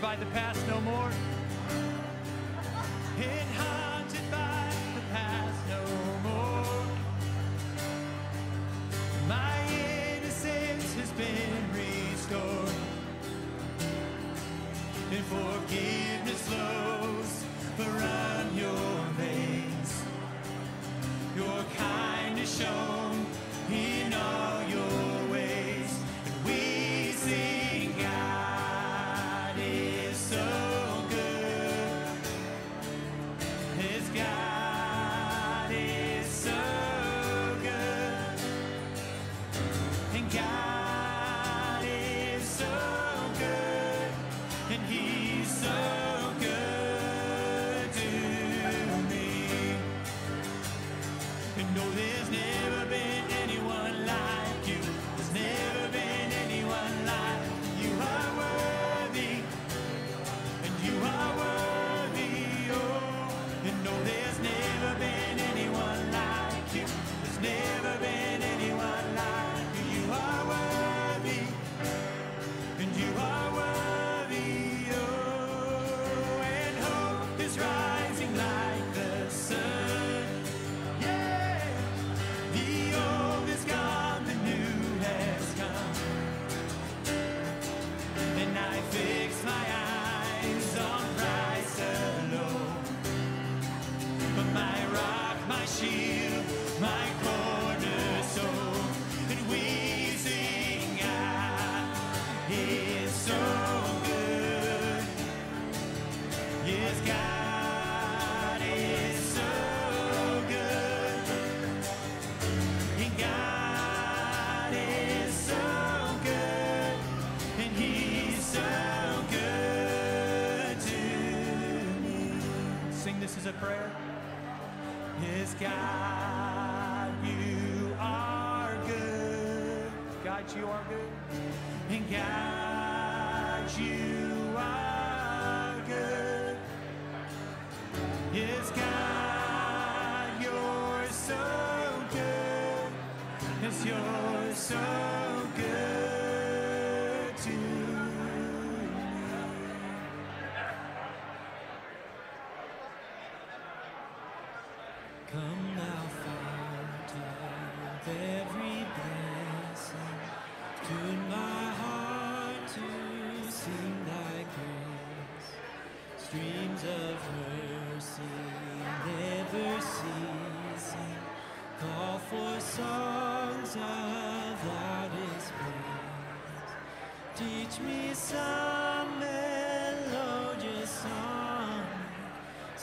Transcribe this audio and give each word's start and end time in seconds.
by 0.00 0.16
the 0.16 0.26
past 0.26 0.60
no 0.68 0.80
more. 0.82 1.07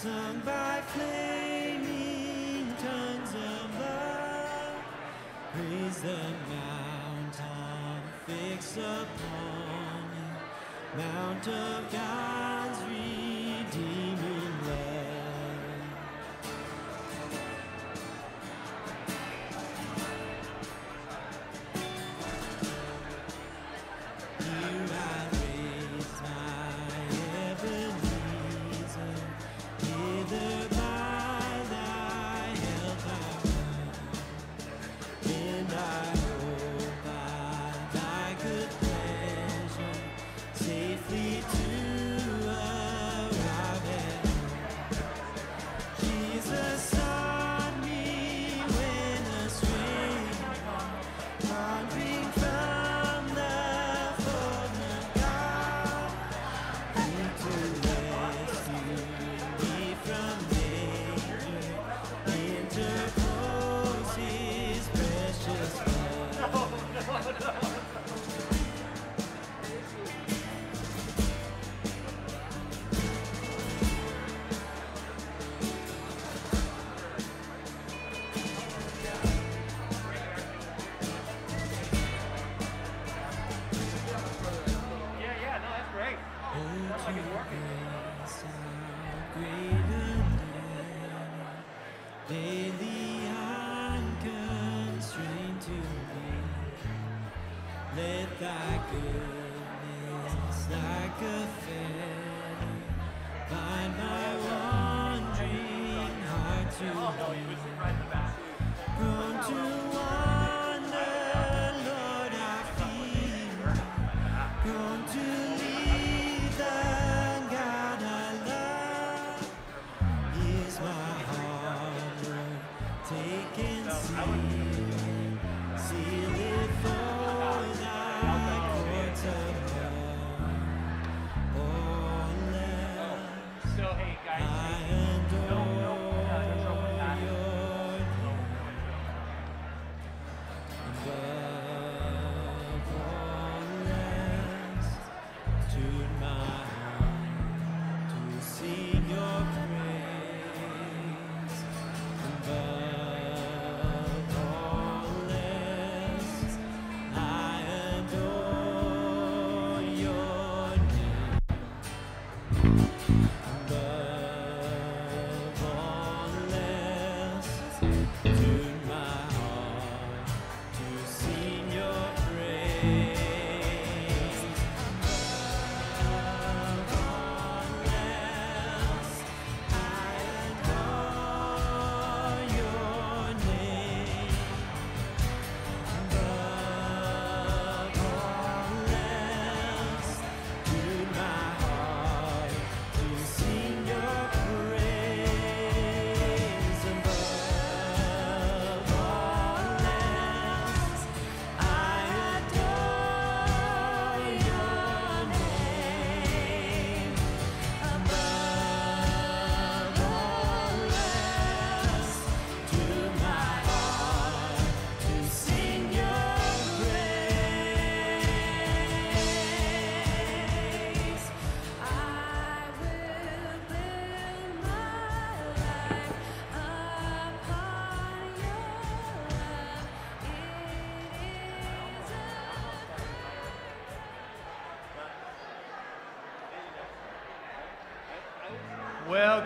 sung 0.05 0.39
by 0.45 0.81
flaming 0.93 2.67
tongues 2.77 3.33
of 3.33 3.67
love. 3.81 4.75
Praise 5.51 5.99
the 6.07 6.23
mountain 6.53 8.01
fixed 8.27 8.77
upon 8.77 10.03
you, 10.17 10.29
Mount 10.99 11.47
of 11.47 11.91
God's 11.91 12.79
redeemed. 12.83 14.14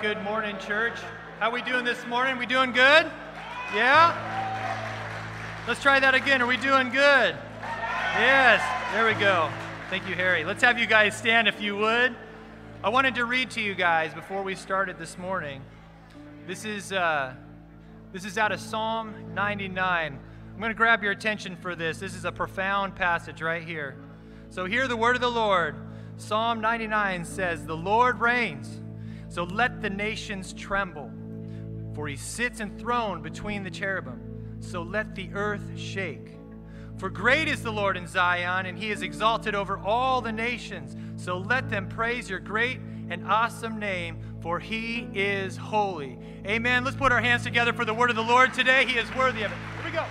Good 0.01 0.23
morning, 0.23 0.57
church. 0.59 0.97
How 1.41 1.51
we 1.51 1.61
doing 1.61 1.83
this 1.83 2.05
morning? 2.07 2.37
We 2.37 2.45
doing 2.45 2.71
good? 2.71 3.05
Yeah? 3.75 4.15
Let's 5.67 5.81
try 5.81 5.99
that 5.99 6.15
again. 6.15 6.41
Are 6.41 6.47
we 6.47 6.55
doing 6.55 6.87
good? 6.87 7.35
Yes. 8.15 8.93
There 8.93 9.05
we 9.05 9.13
go. 9.19 9.49
Thank 9.89 10.07
you, 10.07 10.15
Harry. 10.15 10.45
Let's 10.45 10.63
have 10.63 10.79
you 10.79 10.85
guys 10.85 11.17
stand 11.17 11.49
if 11.49 11.59
you 11.59 11.75
would. 11.75 12.15
I 12.81 12.87
wanted 12.87 13.15
to 13.15 13.25
read 13.25 13.51
to 13.51 13.61
you 13.61 13.75
guys 13.75 14.13
before 14.13 14.41
we 14.41 14.55
started 14.55 14.97
this 14.97 15.17
morning. 15.17 15.61
This 16.47 16.63
is 16.63 16.93
uh, 16.93 17.33
this 18.13 18.23
is 18.23 18.37
out 18.37 18.53
of 18.53 18.61
Psalm 18.61 19.13
99. 19.33 20.17
I'm 20.53 20.59
going 20.59 20.69
to 20.69 20.77
grab 20.77 21.03
your 21.03 21.11
attention 21.11 21.57
for 21.57 21.75
this. 21.75 21.99
This 21.99 22.15
is 22.15 22.23
a 22.23 22.31
profound 22.31 22.95
passage 22.95 23.41
right 23.41 23.63
here. 23.63 23.97
So 24.49 24.63
hear 24.63 24.87
the 24.87 24.95
word 24.95 25.17
of 25.17 25.21
the 25.21 25.29
Lord. 25.29 25.75
Psalm 26.15 26.61
99 26.61 27.25
says, 27.25 27.65
"The 27.65 27.75
Lord 27.75 28.21
reigns, 28.21 28.79
so 29.29 29.43
let 29.43 29.81
the 29.81 29.89
nations 29.89 30.53
tremble. 30.53 31.11
For 31.93 32.07
he 32.07 32.15
sits 32.15 32.59
enthroned 32.59 33.23
between 33.23 33.63
the 33.63 33.69
cherubim, 33.69 34.57
so 34.59 34.81
let 34.81 35.15
the 35.15 35.29
earth 35.33 35.77
shake. 35.77 36.31
For 36.97 37.09
great 37.09 37.47
is 37.47 37.63
the 37.63 37.71
Lord 37.71 37.95
in 37.95 38.07
Zion, 38.07 38.65
and 38.65 38.77
he 38.77 38.91
is 38.91 39.01
exalted 39.01 39.55
over 39.55 39.77
all 39.77 40.19
the 40.19 40.31
nations. 40.33 40.97
So 41.15 41.37
let 41.37 41.69
them 41.69 41.87
praise 41.87 42.29
your 42.29 42.39
great 42.39 42.79
and 43.09 43.25
awesome 43.25 43.79
name, 43.79 44.19
for 44.41 44.59
he 44.59 45.07
is 45.13 45.55
holy. 45.55 46.19
Amen. 46.45 46.83
Let's 46.83 46.97
put 46.97 47.11
our 47.11 47.21
hands 47.21 47.43
together 47.43 47.71
for 47.71 47.85
the 47.85 47.93
word 47.93 48.09
of 48.09 48.17
the 48.17 48.23
Lord 48.23 48.53
today. 48.53 48.85
He 48.85 48.97
is 48.97 49.13
worthy 49.15 49.43
of 49.43 49.51
it. 49.51 49.57
Here 49.77 49.85
we 49.85 49.91
go. 49.91 50.05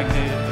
Magnificent 0.00 0.49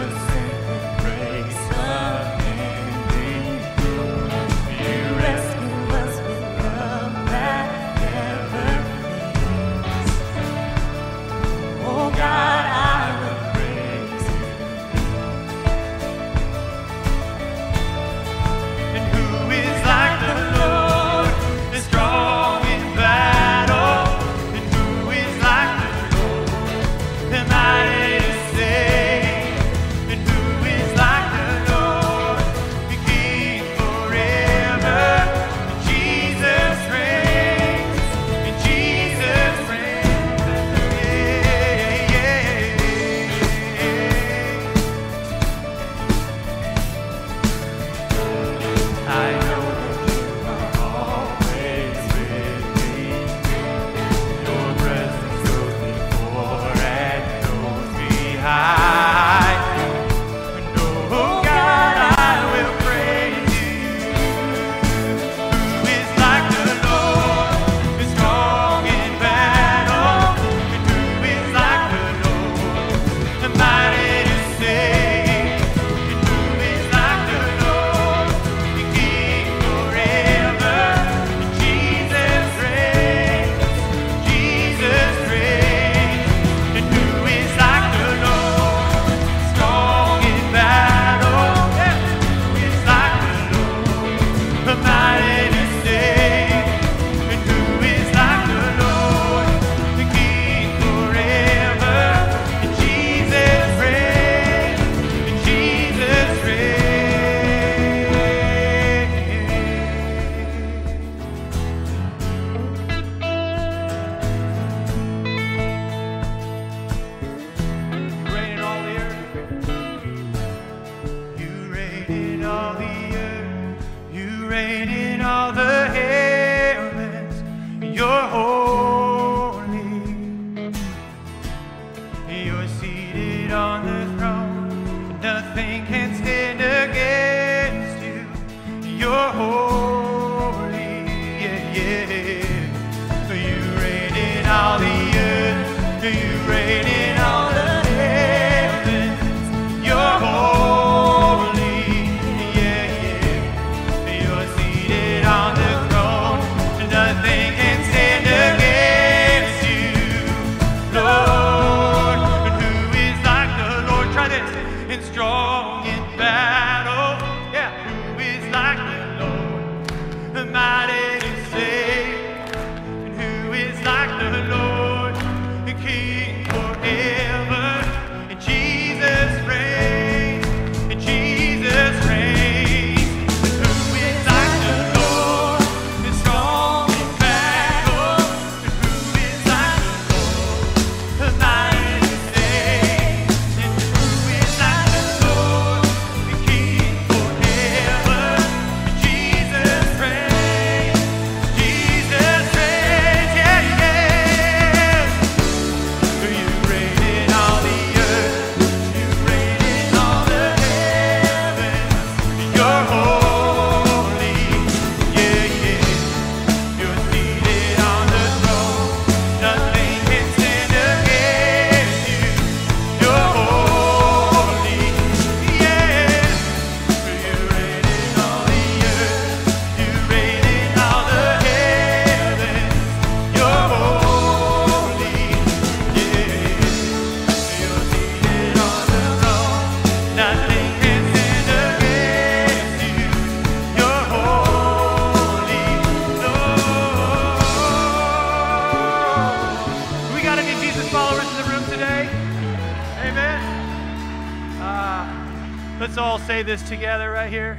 this 256.48 256.66
together 256.66 257.11
right 257.11 257.30
here? 257.30 257.58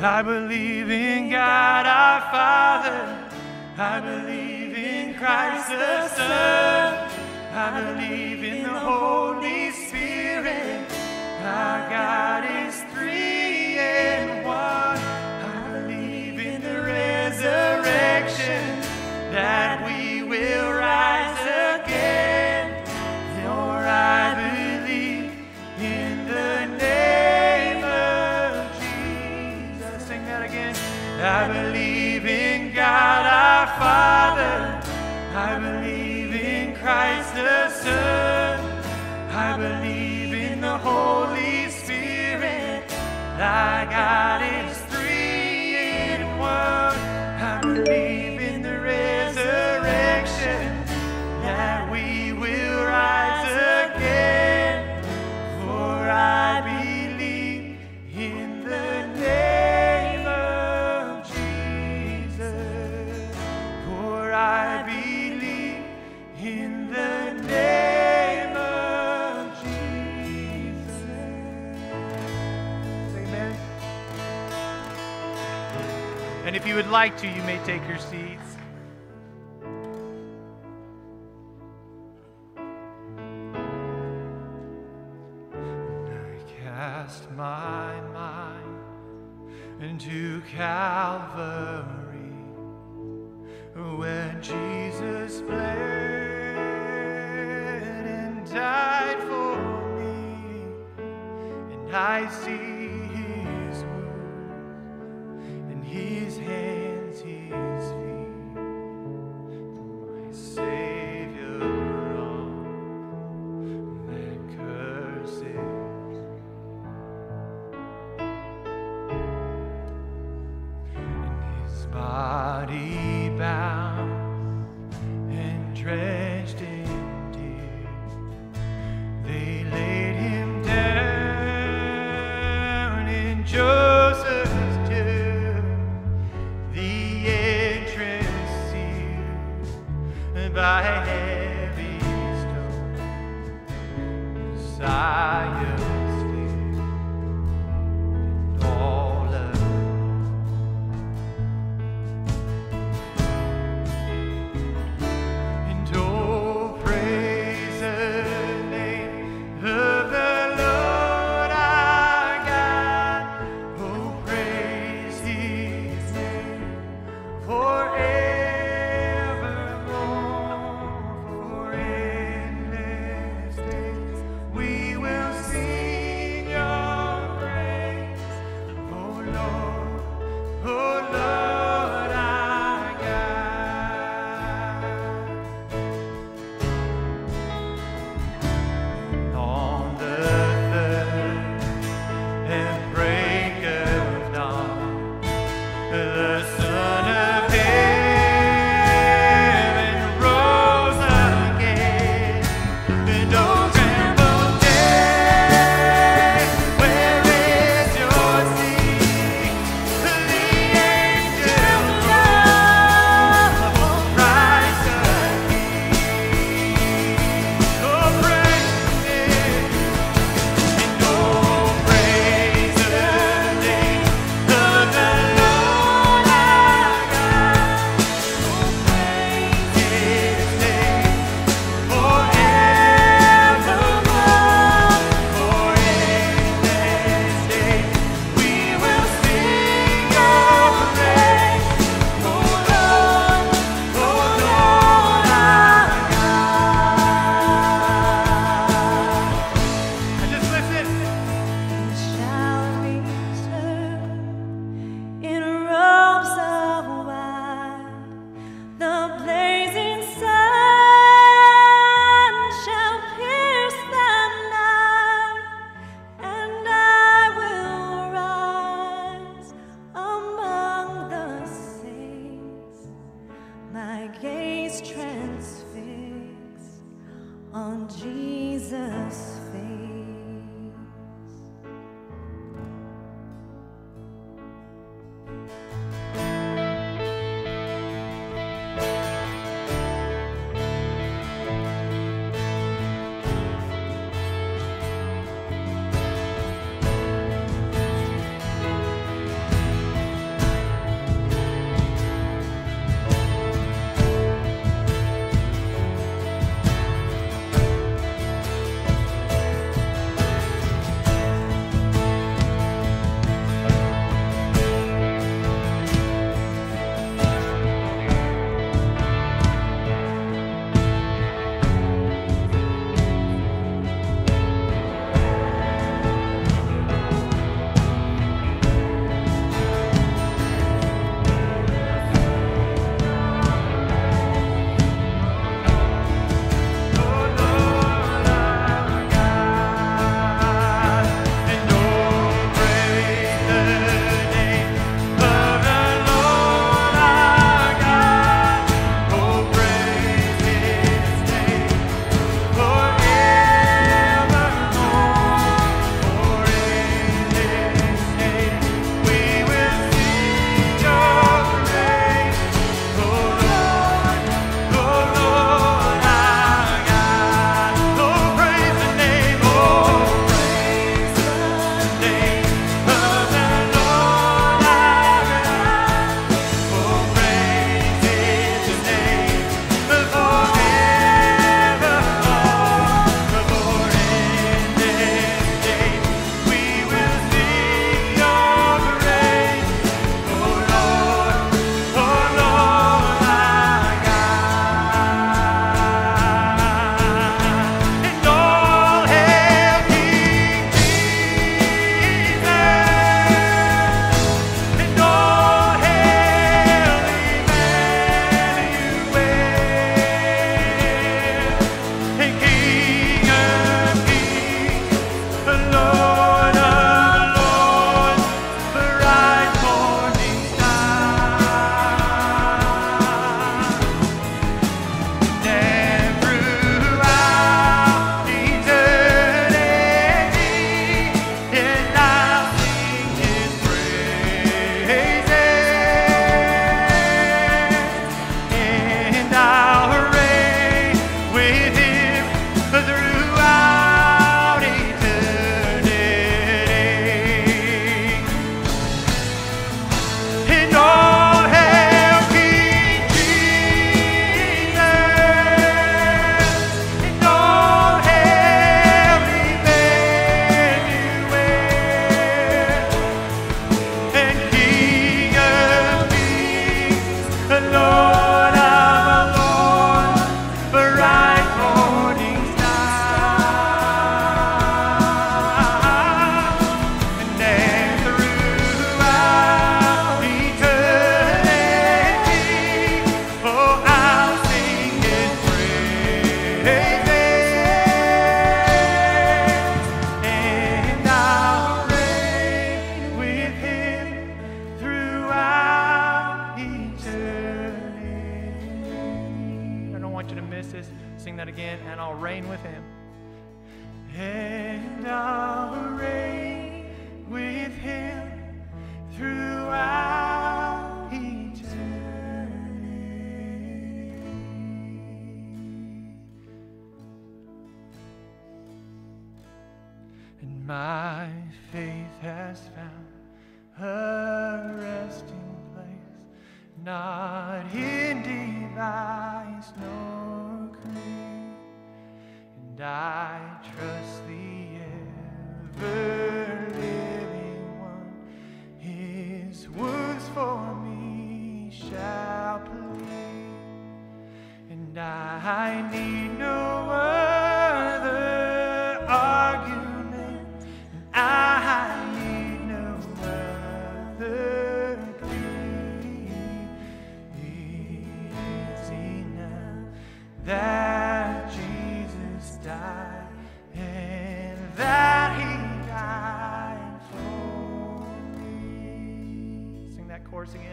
I 0.00 0.20
believe 0.22 0.90
in. 0.90 1.13
I 43.44 43.84
got 43.90 44.42
it. 44.42 44.53
you 76.74 76.78
would 76.78 76.90
like 76.90 77.16
to, 77.16 77.28
you 77.28 77.40
may 77.44 77.56
take 77.64 77.86
your 77.86 77.98
seats. 77.98 78.53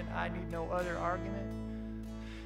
Again. 0.01 0.13
I 0.15 0.29
need 0.29 0.51
no 0.51 0.69
other 0.69 0.97
argument. 0.97 1.47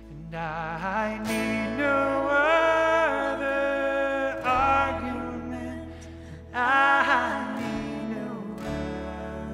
And 0.09 0.35
I 0.35 1.17
need 1.23 1.77
no 1.77 2.27
other 2.29 3.61
argument. 4.43 5.91
I 6.53 7.55
need 7.59 8.09
no 8.15 8.55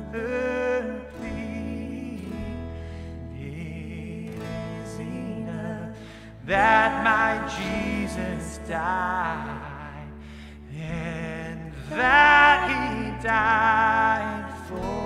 other 0.09 1.01
plea. 1.17 2.23
It 3.39 4.33
is 4.83 4.99
enough 4.99 5.97
that 6.45 7.03
my 7.03 7.37
Jesus 7.57 8.59
died 8.67 10.07
and 10.75 11.73
that 11.89 12.59
he 12.69 13.23
died 13.23 14.53
for 14.67 15.00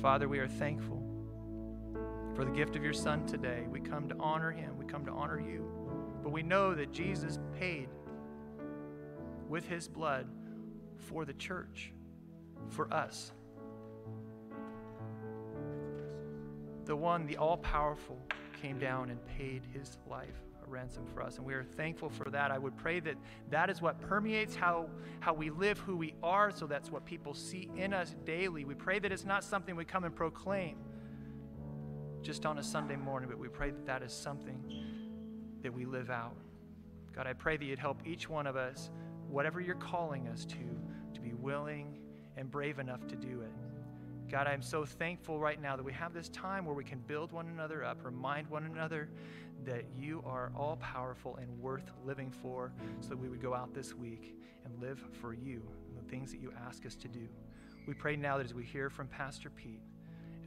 Father, 0.00 0.28
we 0.28 0.38
are 0.38 0.48
thankful 0.48 1.02
for 2.34 2.46
the 2.46 2.50
gift 2.50 2.74
of 2.74 2.82
your 2.82 2.94
Son 2.94 3.26
today. 3.26 3.66
We 3.68 3.80
come 3.80 4.08
to 4.08 4.16
honor 4.18 4.50
him, 4.50 4.78
we 4.78 4.86
come 4.86 5.04
to 5.04 5.10
honor 5.10 5.38
you. 5.38 5.62
But 6.22 6.32
we 6.32 6.42
know 6.42 6.74
that 6.74 6.90
Jesus 6.90 7.38
paid 7.58 7.90
with 9.46 9.68
his 9.68 9.88
blood 9.88 10.26
for 10.96 11.26
the 11.26 11.34
church, 11.34 11.92
for 12.70 12.90
us. 12.90 13.32
The 16.86 16.96
one, 16.96 17.26
the 17.26 17.36
all 17.36 17.58
powerful, 17.58 18.18
came 18.62 18.78
down 18.78 19.10
and 19.10 19.18
paid 19.26 19.62
his 19.74 19.98
life 20.08 20.40
ransom 20.70 21.04
for 21.12 21.22
us. 21.22 21.36
And 21.36 21.44
we 21.44 21.54
are 21.54 21.64
thankful 21.64 22.08
for 22.08 22.30
that. 22.30 22.50
I 22.50 22.58
would 22.58 22.76
pray 22.76 23.00
that 23.00 23.16
that 23.50 23.68
is 23.68 23.82
what 23.82 24.00
permeates 24.00 24.54
how, 24.54 24.88
how 25.20 25.34
we 25.34 25.50
live, 25.50 25.78
who 25.80 25.96
we 25.96 26.14
are, 26.22 26.50
so 26.50 26.66
that's 26.66 26.90
what 26.90 27.04
people 27.04 27.34
see 27.34 27.68
in 27.76 27.92
us 27.92 28.14
daily. 28.24 28.64
We 28.64 28.74
pray 28.74 28.98
that 29.00 29.12
it's 29.12 29.24
not 29.24 29.44
something 29.44 29.76
we 29.76 29.84
come 29.84 30.04
and 30.04 30.14
proclaim 30.14 30.76
just 32.22 32.46
on 32.46 32.58
a 32.58 32.62
Sunday 32.62 32.96
morning, 32.96 33.28
but 33.28 33.38
we 33.38 33.48
pray 33.48 33.70
that 33.70 33.86
that 33.86 34.02
is 34.02 34.12
something 34.12 34.62
that 35.62 35.72
we 35.72 35.84
live 35.84 36.10
out. 36.10 36.36
God, 37.14 37.26
I 37.26 37.32
pray 37.32 37.56
that 37.56 37.64
you'd 37.64 37.78
help 37.78 38.06
each 38.06 38.28
one 38.28 38.46
of 38.46 38.56
us, 38.56 38.90
whatever 39.28 39.60
you're 39.60 39.74
calling 39.74 40.28
us 40.28 40.44
to, 40.46 40.58
to 41.14 41.20
be 41.20 41.32
willing 41.32 41.98
and 42.36 42.50
brave 42.50 42.78
enough 42.78 43.06
to 43.08 43.16
do 43.16 43.40
it. 43.40 43.52
God, 44.30 44.46
I'm 44.46 44.62
so 44.62 44.84
thankful 44.84 45.40
right 45.40 45.60
now 45.60 45.74
that 45.74 45.82
we 45.82 45.92
have 45.92 46.14
this 46.14 46.28
time 46.28 46.64
where 46.64 46.74
we 46.74 46.84
can 46.84 47.00
build 47.00 47.32
one 47.32 47.48
another 47.48 47.84
up, 47.84 48.04
remind 48.04 48.48
one 48.48 48.64
another 48.64 49.08
that 49.64 49.84
you 49.98 50.22
are 50.24 50.52
all 50.56 50.76
powerful 50.76 51.36
and 51.36 51.50
worth 51.58 51.90
living 52.06 52.30
for, 52.30 52.72
so 53.00 53.08
that 53.08 53.18
we 53.18 53.28
would 53.28 53.42
go 53.42 53.54
out 53.54 53.74
this 53.74 53.92
week 53.92 54.36
and 54.64 54.80
live 54.80 55.04
for 55.20 55.34
you 55.34 55.62
and 55.88 55.98
the 55.98 56.08
things 56.08 56.30
that 56.30 56.40
you 56.40 56.52
ask 56.64 56.86
us 56.86 56.94
to 56.94 57.08
do. 57.08 57.26
We 57.88 57.94
pray 57.94 58.14
now 58.14 58.38
that 58.38 58.46
as 58.46 58.54
we 58.54 58.62
hear 58.62 58.88
from 58.88 59.08
Pastor 59.08 59.50
Pete, 59.50 59.82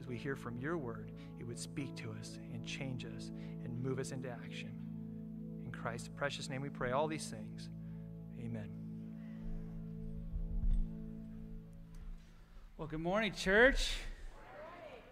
as 0.00 0.06
we 0.06 0.16
hear 0.16 0.34
from 0.34 0.56
your 0.56 0.78
word, 0.78 1.12
it 1.38 1.44
would 1.46 1.58
speak 1.58 1.94
to 1.96 2.10
us 2.18 2.38
and 2.54 2.64
change 2.64 3.04
us 3.04 3.32
and 3.64 3.82
move 3.82 3.98
us 3.98 4.12
into 4.12 4.30
action. 4.30 4.72
In 5.66 5.72
Christ's 5.72 6.08
precious 6.08 6.48
name 6.48 6.62
we 6.62 6.70
pray 6.70 6.92
all 6.92 7.06
these 7.06 7.26
things. 7.26 7.68
Amen. 8.40 8.83
Well, 12.76 12.88
good 12.88 12.98
morning, 12.98 13.32
church. 13.32 13.92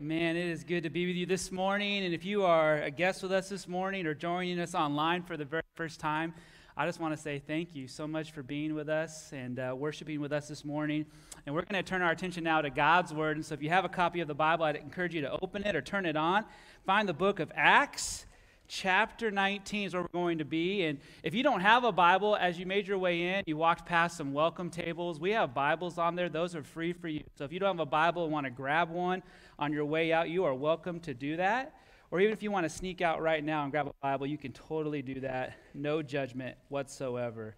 Man, 0.01 0.37
it 0.37 0.49
is 0.49 0.65
good 0.65 0.83
to 0.83 0.91
be 0.91 1.07
with 1.07 1.15
you 1.15 1.27
this 1.27 1.53
morning. 1.53 2.05
And 2.05 2.13
if 2.13 2.25
you 2.25 2.45
are 2.45 2.83
a 2.83 2.91
guest 2.91 3.23
with 3.23 3.31
us 3.31 3.49
this 3.49 3.69
morning 3.69 4.05
or 4.05 4.15
joining 4.15 4.59
us 4.59 4.75
online 4.75 5.23
for 5.23 5.37
the 5.37 5.45
very 5.45 5.63
first 5.77 6.01
time, 6.01 6.35
I 6.77 6.87
just 6.87 6.99
want 6.99 7.15
to 7.15 7.23
say 7.23 7.39
thank 7.39 7.77
you 7.77 7.87
so 7.87 8.09
much 8.09 8.33
for 8.33 8.43
being 8.43 8.75
with 8.75 8.89
us 8.89 9.33
and 9.33 9.61
uh, 9.61 9.77
worshiping 9.79 10.21
with 10.21 10.33
us 10.33 10.49
this 10.49 10.65
morning. 10.65 11.07
And 11.47 11.55
we're 11.55 11.63
going 11.63 11.81
to 11.81 11.89
turn 11.89 12.03
our 12.03 12.11
attention 12.11 12.43
now 12.43 12.63
to 12.63 12.69
God's 12.69 13.15
Word. 13.15 13.37
And 13.37 13.47
so 13.47 13.55
if 13.55 13.63
you 13.63 13.69
have 13.69 13.85
a 13.85 13.89
copy 13.89 14.19
of 14.19 14.27
the 14.27 14.35
Bible, 14.35 14.65
I'd 14.65 14.75
encourage 14.75 15.15
you 15.15 15.21
to 15.21 15.39
open 15.41 15.63
it 15.63 15.77
or 15.77 15.81
turn 15.81 16.05
it 16.05 16.17
on. 16.17 16.45
Find 16.85 17.09
the 17.09 17.15
book 17.15 17.39
of 17.39 17.53
Acts. 17.55 18.27
Chapter 18.75 19.31
19 19.31 19.89
is 19.89 19.93
where 19.93 20.01
we're 20.01 20.09
going 20.19 20.39
to 20.39 20.47
be. 20.47 20.87
And 20.87 20.99
if 21.23 21.35
you 21.35 21.43
don't 21.43 21.61
have 21.61 21.85
a 21.85 21.93
Bible, 21.93 22.37
as 22.37 22.59
you 22.59 22.65
made 22.65 22.89
your 22.89 22.97
way 22.97 23.35
in, 23.35 23.45
you 23.47 23.59
walked 23.59 23.85
past 23.85 24.17
some 24.17 24.33
welcome 24.33 24.71
tables. 24.71 25.21
We 25.21 25.33
have 25.33 25.53
Bibles 25.53 25.99
on 25.99 26.17
there, 26.17 26.31
those 26.31 26.57
are 26.57 26.63
free 26.63 26.95
for 26.95 27.07
you. 27.07 27.23
So 27.37 27.45
if 27.45 27.53
you 27.53 27.61
don't 27.61 27.77
have 27.77 27.81
a 27.81 27.85
Bible 27.85 28.25
and 28.25 28.33
want 28.33 28.47
to 28.47 28.51
grab 28.51 28.89
one 28.89 29.23
on 29.59 29.75
your 29.75 29.85
way 29.85 30.11
out, 30.11 30.31
you 30.31 30.45
are 30.45 30.55
welcome 30.55 31.01
to 31.01 31.13
do 31.13 31.37
that. 31.37 31.75
Or 32.11 32.19
even 32.19 32.33
if 32.33 32.43
you 32.43 32.51
want 32.51 32.65
to 32.65 32.71
sneak 32.71 33.03
out 33.03 33.21
right 33.21 33.45
now 33.45 33.63
and 33.63 33.71
grab 33.71 33.89
a 33.89 33.93
Bible, 34.01 34.27
you 34.27 34.39
can 34.39 34.53
totally 34.53 35.03
do 35.03 35.21
that. 35.21 35.53
No 35.75 36.01
judgment 36.01 36.57
whatsoever. 36.71 37.57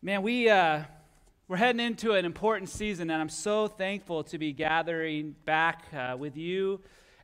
Man, 0.00 0.22
we, 0.22 0.48
uh, 0.48 0.84
we're 1.48 1.58
heading 1.58 1.84
into 1.84 2.12
an 2.12 2.24
important 2.24 2.70
season, 2.70 3.10
and 3.10 3.20
I'm 3.20 3.28
so 3.28 3.68
thankful 3.68 4.24
to 4.24 4.38
be 4.38 4.54
gathering 4.54 5.36
back 5.44 5.84
uh, 5.92 6.16
with 6.16 6.38
you 6.38 6.80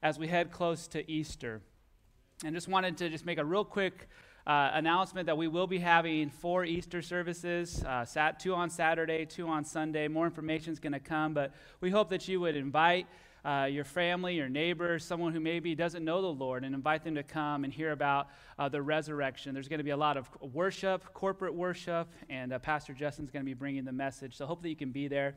as 0.07 0.21
we 0.21 0.29
head 0.29 0.53
close 0.53 0.87
to 0.87 1.11
Easter. 1.11 1.61
And 2.45 2.55
just 2.55 2.69
wanted 2.69 2.97
to 2.99 3.09
just 3.11 3.27
make 3.27 3.38
a 3.38 3.45
real 3.45 3.64
quick 3.64 4.09
uh, 4.47 4.71
announcement 4.75 5.27
that 5.27 5.37
we 5.37 5.49
will 5.49 5.66
be 5.66 5.79
having 5.79 6.31
four 6.31 6.64
Easter 6.64 7.03
services, 7.03 7.83
uh, 7.83 8.05
sat, 8.05 8.38
two 8.38 8.55
on 8.55 8.71
Saturday, 8.71 9.25
two 9.25 9.49
on 9.49 9.64
Sunday. 9.64 10.07
More 10.07 10.25
information 10.25 10.73
is 10.73 10.79
going 10.79 10.92
to 10.92 11.01
come, 11.01 11.35
but 11.35 11.53
we 11.81 11.90
hope 11.90 12.09
that 12.11 12.29
you 12.29 12.38
would 12.38 12.55
invite 12.55 13.09
uh, 13.45 13.64
your 13.64 13.83
family, 13.83 14.37
your 14.37 14.49
neighbors, 14.49 15.05
someone 15.05 15.33
who 15.33 15.40
maybe 15.40 15.75
doesn't 15.75 16.05
know 16.05 16.23
the 16.23 16.29
Lord, 16.29 16.62
and 16.62 16.73
invite 16.73 17.03
them 17.03 17.16
to 17.16 17.25
come 17.25 17.64
and 17.64 17.73
hear 17.73 17.90
about 17.90 18.29
uh, 18.61 18.69
the 18.69 18.81
resurrection. 18.81 19.55
There's 19.55 19.66
going 19.66 19.79
to 19.79 19.85
be 19.85 19.90
a 19.90 19.97
lot 19.97 20.16
of 20.16 20.31
worship, 20.40 21.12
corporate 21.14 21.55
worship, 21.55 22.07
and 22.31 22.53
uh, 22.53 22.61
Pastor 22.61 22.92
Justin's 22.92 23.33
going 23.33 23.45
to 23.45 23.51
be 23.51 23.55
bringing 23.55 23.85
the 23.85 23.92
message. 23.92 24.37
So 24.37 24.47
hope 24.47 24.62
that 24.62 24.69
you 24.69 24.77
can 24.77 24.92
be 24.92 25.09
there. 25.09 25.35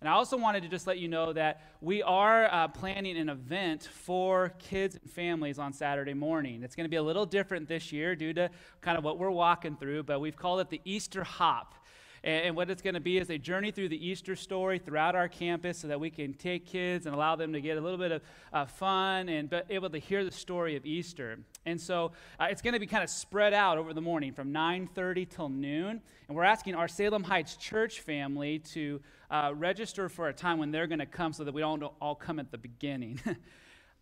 And 0.00 0.08
I 0.08 0.12
also 0.12 0.38
wanted 0.38 0.62
to 0.62 0.68
just 0.68 0.86
let 0.86 0.98
you 0.98 1.08
know 1.08 1.34
that 1.34 1.60
we 1.82 2.02
are 2.02 2.46
uh, 2.46 2.68
planning 2.68 3.18
an 3.18 3.28
event 3.28 3.86
for 3.92 4.54
kids 4.58 4.96
and 4.96 5.10
families 5.10 5.58
on 5.58 5.74
Saturday 5.74 6.14
morning. 6.14 6.62
It's 6.62 6.74
going 6.74 6.86
to 6.86 6.90
be 6.90 6.96
a 6.96 7.02
little 7.02 7.26
different 7.26 7.68
this 7.68 7.92
year 7.92 8.16
due 8.16 8.32
to 8.32 8.50
kind 8.80 8.96
of 8.96 9.04
what 9.04 9.18
we're 9.18 9.30
walking 9.30 9.76
through, 9.76 10.04
but 10.04 10.20
we've 10.20 10.36
called 10.36 10.60
it 10.60 10.70
the 10.70 10.80
Easter 10.86 11.22
Hop. 11.22 11.74
And, 12.22 12.46
and 12.46 12.56
what 12.56 12.70
it's 12.70 12.82
going 12.82 12.94
to 12.94 13.00
be 13.00 13.18
is 13.18 13.30
a 13.30 13.38
journey 13.38 13.70
through 13.70 13.88
the 13.88 14.06
Easter 14.08 14.36
story 14.36 14.78
throughout 14.78 15.14
our 15.14 15.28
campus 15.28 15.78
so 15.78 15.88
that 15.88 15.98
we 15.98 16.10
can 16.10 16.34
take 16.34 16.66
kids 16.66 17.06
and 17.06 17.14
allow 17.14 17.36
them 17.36 17.52
to 17.52 17.60
get 17.60 17.78
a 17.78 17.80
little 17.80 17.98
bit 17.98 18.12
of 18.12 18.22
uh, 18.52 18.64
fun 18.66 19.28
and 19.28 19.50
be 19.50 19.60
able 19.70 19.90
to 19.90 19.98
hear 19.98 20.24
the 20.24 20.30
story 20.30 20.76
of 20.76 20.84
Easter. 20.84 21.38
And 21.66 21.80
so 21.80 22.12
uh, 22.38 22.46
it's 22.50 22.62
going 22.62 22.74
to 22.74 22.80
be 22.80 22.86
kind 22.86 23.04
of 23.04 23.10
spread 23.10 23.54
out 23.54 23.78
over 23.78 23.92
the 23.92 24.00
morning 24.00 24.32
from 24.32 24.52
9.30 24.52 25.28
till 25.28 25.48
noon. 25.48 26.00
And 26.28 26.36
we're 26.36 26.44
asking 26.44 26.74
our 26.74 26.88
Salem 26.88 27.24
Heights 27.24 27.56
church 27.56 28.00
family 28.00 28.58
to 28.58 29.00
uh, 29.30 29.52
register 29.54 30.08
for 30.08 30.28
a 30.28 30.32
time 30.32 30.58
when 30.58 30.70
they're 30.70 30.86
going 30.86 30.98
to 30.98 31.06
come 31.06 31.32
so 31.32 31.44
that 31.44 31.54
we 31.54 31.60
don't 31.60 31.82
all 32.00 32.14
come 32.14 32.38
at 32.38 32.50
the 32.50 32.58
beginning. 32.58 33.20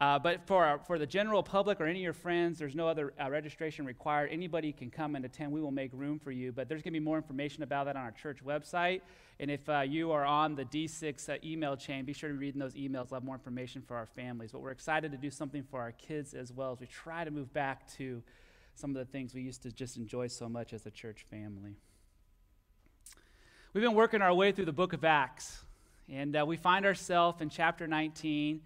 Uh, 0.01 0.17
but 0.17 0.47
for, 0.47 0.65
our, 0.65 0.79
for 0.79 0.97
the 0.97 1.07
general 1.07 1.43
public 1.43 1.81
or 1.81 1.87
any 1.87 1.99
of 1.99 2.03
your 2.03 2.13
friends, 2.13 2.57
there's 2.59 2.77
no 2.77 2.87
other 2.87 3.13
uh, 3.21 3.29
registration 3.29 3.85
required. 3.85 4.31
Anybody 4.31 4.73
can 4.73 4.91
come 4.91 5.17
and 5.17 5.25
attend. 5.25 5.51
We 5.51 5.61
will 5.61 5.73
make 5.73 5.91
room 5.93 6.21
for 6.21 6.31
you. 6.31 6.53
But 6.53 6.69
there's 6.69 6.83
going 6.83 6.93
to 6.93 7.01
be 7.01 7.05
more 7.05 7.17
information 7.17 7.65
about 7.65 7.87
that 7.87 7.97
on 7.97 8.05
our 8.05 8.13
church 8.13 8.39
website. 8.45 9.01
And 9.41 9.51
if 9.51 9.69
uh, 9.69 9.81
you 9.81 10.13
are 10.13 10.25
on 10.25 10.55
the 10.55 10.65
D6 10.65 11.29
uh, 11.29 11.39
email 11.43 11.77
chain, 11.77 12.05
be 12.05 12.13
sure 12.13 12.31
to 12.31 12.37
read 12.37 12.55
those 12.57 12.75
emails. 12.75 13.11
We'll 13.11 13.19
have 13.19 13.25
more 13.25 13.35
information 13.35 13.83
for 13.83 13.97
our 13.97 14.07
families. 14.07 14.53
But 14.53 14.61
we're 14.61 14.71
excited 14.71 15.11
to 15.11 15.19
do 15.19 15.31
something 15.31 15.65
for 15.65 15.81
our 15.81 15.93
kids 15.93 16.33
as 16.33 16.53
well 16.53 16.71
as 16.71 16.79
we 16.79 16.87
try 16.87 17.25
to 17.25 17.33
move 17.33 17.53
back 17.53 17.93
to 17.95 18.23
some 18.77 18.91
of 18.91 18.97
the 18.97 19.11
things 19.11 19.35
we 19.35 19.43
used 19.43 19.65
to 19.65 19.73
just 19.73 19.97
enjoy 19.97 20.29
so 20.29 20.49
much 20.49 20.73
as 20.73 20.87
a 20.87 20.93
church 20.93 21.27
family. 21.29 21.75
We've 23.73 23.83
been 23.83 23.95
working 23.95 24.23
our 24.23 24.33
way 24.33 24.53
through 24.53 24.67
the 24.67 24.73
book 24.73 24.93
of 24.93 25.05
Acts, 25.05 25.65
and 26.09 26.37
uh, 26.37 26.47
we 26.47 26.57
find 26.57 26.87
ourselves 26.87 27.43
in 27.43 27.51
chapter 27.51 27.89
19. 27.89 28.61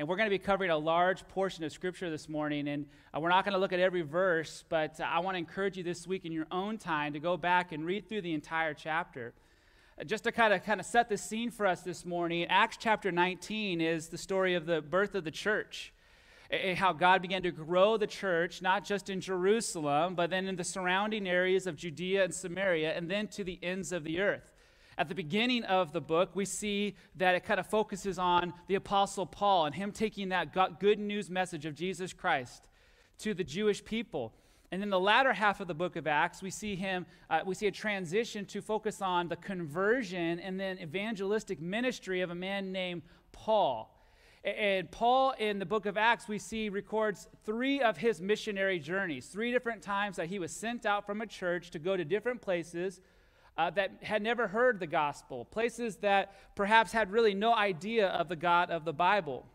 And 0.00 0.08
we're 0.08 0.16
going 0.16 0.30
to 0.30 0.34
be 0.34 0.38
covering 0.38 0.70
a 0.70 0.78
large 0.78 1.28
portion 1.28 1.62
of 1.62 1.72
Scripture 1.72 2.08
this 2.08 2.26
morning. 2.26 2.68
And 2.68 2.86
uh, 3.14 3.20
we're 3.20 3.28
not 3.28 3.44
going 3.44 3.52
to 3.52 3.58
look 3.58 3.74
at 3.74 3.80
every 3.80 4.00
verse, 4.00 4.64
but 4.70 4.98
uh, 4.98 5.02
I 5.02 5.18
want 5.18 5.34
to 5.34 5.38
encourage 5.38 5.76
you 5.76 5.82
this 5.82 6.06
week 6.06 6.24
in 6.24 6.32
your 6.32 6.46
own 6.50 6.78
time 6.78 7.12
to 7.12 7.20
go 7.20 7.36
back 7.36 7.72
and 7.72 7.84
read 7.84 8.08
through 8.08 8.22
the 8.22 8.32
entire 8.32 8.72
chapter. 8.72 9.34
Uh, 10.00 10.04
just 10.04 10.24
to 10.24 10.32
kind 10.32 10.54
of 10.54 10.64
kind 10.64 10.80
of 10.80 10.86
set 10.86 11.10
the 11.10 11.18
scene 11.18 11.50
for 11.50 11.66
us 11.66 11.82
this 11.82 12.06
morning, 12.06 12.46
Acts 12.48 12.78
chapter 12.80 13.12
19 13.12 13.82
is 13.82 14.08
the 14.08 14.16
story 14.16 14.54
of 14.54 14.64
the 14.64 14.80
birth 14.80 15.14
of 15.14 15.24
the 15.24 15.30
church. 15.30 15.92
How 16.76 16.94
God 16.94 17.20
began 17.20 17.42
to 17.42 17.50
grow 17.50 17.98
the 17.98 18.06
church, 18.06 18.62
not 18.62 18.86
just 18.86 19.10
in 19.10 19.20
Jerusalem, 19.20 20.14
but 20.14 20.30
then 20.30 20.46
in 20.46 20.56
the 20.56 20.64
surrounding 20.64 21.28
areas 21.28 21.66
of 21.66 21.76
Judea 21.76 22.24
and 22.24 22.34
Samaria, 22.34 22.96
and 22.96 23.10
then 23.10 23.28
to 23.28 23.44
the 23.44 23.58
ends 23.62 23.92
of 23.92 24.04
the 24.04 24.18
earth. 24.20 24.50
At 25.00 25.08
the 25.08 25.14
beginning 25.14 25.64
of 25.64 25.92
the 25.92 26.00
book, 26.02 26.32
we 26.34 26.44
see 26.44 26.94
that 27.16 27.34
it 27.34 27.42
kind 27.42 27.58
of 27.58 27.66
focuses 27.66 28.18
on 28.18 28.52
the 28.66 28.74
Apostle 28.74 29.24
Paul 29.24 29.64
and 29.64 29.74
him 29.74 29.92
taking 29.92 30.28
that 30.28 30.52
good 30.78 30.98
news 30.98 31.30
message 31.30 31.64
of 31.64 31.74
Jesus 31.74 32.12
Christ 32.12 32.68
to 33.20 33.32
the 33.32 33.42
Jewish 33.42 33.82
people. 33.82 34.34
And 34.70 34.82
in 34.82 34.90
the 34.90 35.00
latter 35.00 35.32
half 35.32 35.58
of 35.60 35.68
the 35.68 35.74
book 35.74 35.96
of 35.96 36.06
Acts, 36.06 36.42
we 36.42 36.50
see 36.50 36.76
him, 36.76 37.06
uh, 37.30 37.40
we 37.46 37.54
see 37.54 37.66
a 37.66 37.70
transition 37.70 38.44
to 38.44 38.60
focus 38.60 39.00
on 39.00 39.28
the 39.28 39.36
conversion 39.36 40.38
and 40.38 40.60
then 40.60 40.78
evangelistic 40.78 41.62
ministry 41.62 42.20
of 42.20 42.28
a 42.28 42.34
man 42.34 42.70
named 42.70 43.00
Paul. 43.32 43.96
And 44.44 44.90
Paul 44.90 45.30
in 45.38 45.58
the 45.58 45.66
book 45.66 45.86
of 45.86 45.96
Acts, 45.96 46.28
we 46.28 46.38
see 46.38 46.68
records 46.68 47.26
three 47.46 47.80
of 47.80 47.96
his 47.96 48.20
missionary 48.20 48.78
journeys, 48.78 49.28
three 49.28 49.50
different 49.50 49.80
times 49.80 50.16
that 50.16 50.26
he 50.26 50.38
was 50.38 50.52
sent 50.52 50.84
out 50.84 51.06
from 51.06 51.22
a 51.22 51.26
church 51.26 51.70
to 51.70 51.78
go 51.78 51.96
to 51.96 52.04
different 52.04 52.42
places 52.42 53.00
uh, 53.58 53.70
that 53.70 53.92
had 54.02 54.22
never 54.22 54.48
heard 54.48 54.80
the 54.80 54.86
gospel, 54.86 55.44
places 55.44 55.96
that 55.96 56.34
perhaps 56.54 56.92
had 56.92 57.10
really 57.10 57.34
no 57.34 57.54
idea 57.54 58.08
of 58.08 58.28
the 58.28 58.36
God 58.36 58.70
of 58.70 58.84
the 58.84 58.92
Bible. 58.92 59.46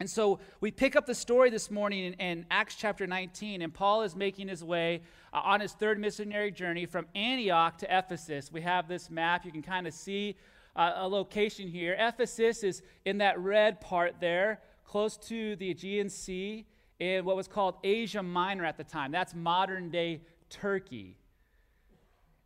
And 0.00 0.10
so 0.10 0.40
we 0.60 0.70
pick 0.70 0.96
up 0.96 1.06
the 1.06 1.14
story 1.14 1.50
this 1.50 1.70
morning 1.70 2.04
in, 2.04 2.14
in 2.14 2.46
Acts 2.50 2.74
chapter 2.74 3.06
19, 3.06 3.62
and 3.62 3.72
Paul 3.72 4.02
is 4.02 4.16
making 4.16 4.48
his 4.48 4.64
way 4.64 5.02
uh, 5.32 5.40
on 5.44 5.60
his 5.60 5.72
third 5.72 5.98
missionary 5.98 6.50
journey 6.50 6.84
from 6.84 7.06
Antioch 7.14 7.78
to 7.78 7.98
Ephesus. 7.98 8.50
We 8.50 8.62
have 8.62 8.88
this 8.88 9.08
map, 9.08 9.44
you 9.44 9.52
can 9.52 9.62
kind 9.62 9.86
of 9.86 9.94
see 9.94 10.36
uh, 10.74 10.92
a 10.96 11.08
location 11.08 11.68
here. 11.68 11.96
Ephesus 11.98 12.64
is 12.64 12.82
in 13.04 13.18
that 13.18 13.38
red 13.38 13.80
part 13.80 14.16
there, 14.20 14.60
close 14.84 15.16
to 15.16 15.54
the 15.56 15.70
Aegean 15.70 16.10
Sea, 16.10 16.66
in 16.98 17.24
what 17.24 17.36
was 17.36 17.48
called 17.48 17.76
Asia 17.84 18.22
Minor 18.22 18.64
at 18.64 18.76
the 18.76 18.84
time. 18.84 19.12
That's 19.12 19.34
modern 19.34 19.90
day 19.90 20.22
Turkey. 20.50 21.16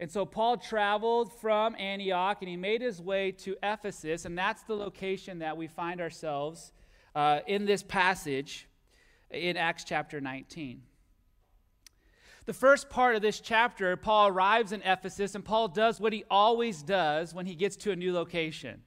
And 0.00 0.10
so 0.10 0.24
Paul 0.24 0.58
traveled 0.58 1.32
from 1.32 1.74
Antioch 1.76 2.38
and 2.40 2.48
he 2.48 2.56
made 2.56 2.80
his 2.80 3.00
way 3.02 3.32
to 3.32 3.56
Ephesus, 3.62 4.24
and 4.24 4.38
that's 4.38 4.62
the 4.62 4.74
location 4.74 5.40
that 5.40 5.56
we 5.56 5.66
find 5.66 6.00
ourselves 6.00 6.72
uh, 7.14 7.40
in 7.46 7.64
this 7.64 7.82
passage 7.82 8.68
in 9.30 9.56
Acts 9.56 9.84
chapter 9.84 10.20
19. 10.20 10.82
The 12.46 12.52
first 12.54 12.88
part 12.88 13.14
of 13.14 13.22
this 13.22 13.40
chapter, 13.40 13.96
Paul 13.96 14.28
arrives 14.28 14.72
in 14.72 14.80
Ephesus, 14.82 15.34
and 15.34 15.44
Paul 15.44 15.68
does 15.68 16.00
what 16.00 16.12
he 16.12 16.24
always 16.30 16.82
does 16.82 17.34
when 17.34 17.44
he 17.44 17.54
gets 17.54 17.76
to 17.76 17.90
a 17.90 17.96
new 17.96 18.12
location. 18.14 18.82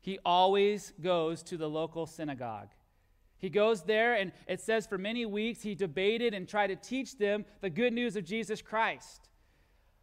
He 0.00 0.18
always 0.24 0.92
goes 1.00 1.42
to 1.44 1.56
the 1.56 1.68
local 1.68 2.06
synagogue. 2.06 2.68
He 3.38 3.48
goes 3.48 3.82
there, 3.82 4.14
and 4.14 4.30
it 4.46 4.60
says 4.60 4.86
for 4.86 4.98
many 4.98 5.26
weeks 5.26 5.62
he 5.62 5.74
debated 5.74 6.32
and 6.32 6.46
tried 6.46 6.68
to 6.68 6.76
teach 6.76 7.18
them 7.18 7.44
the 7.60 7.70
good 7.70 7.92
news 7.92 8.14
of 8.14 8.24
Jesus 8.24 8.62
Christ. 8.62 9.28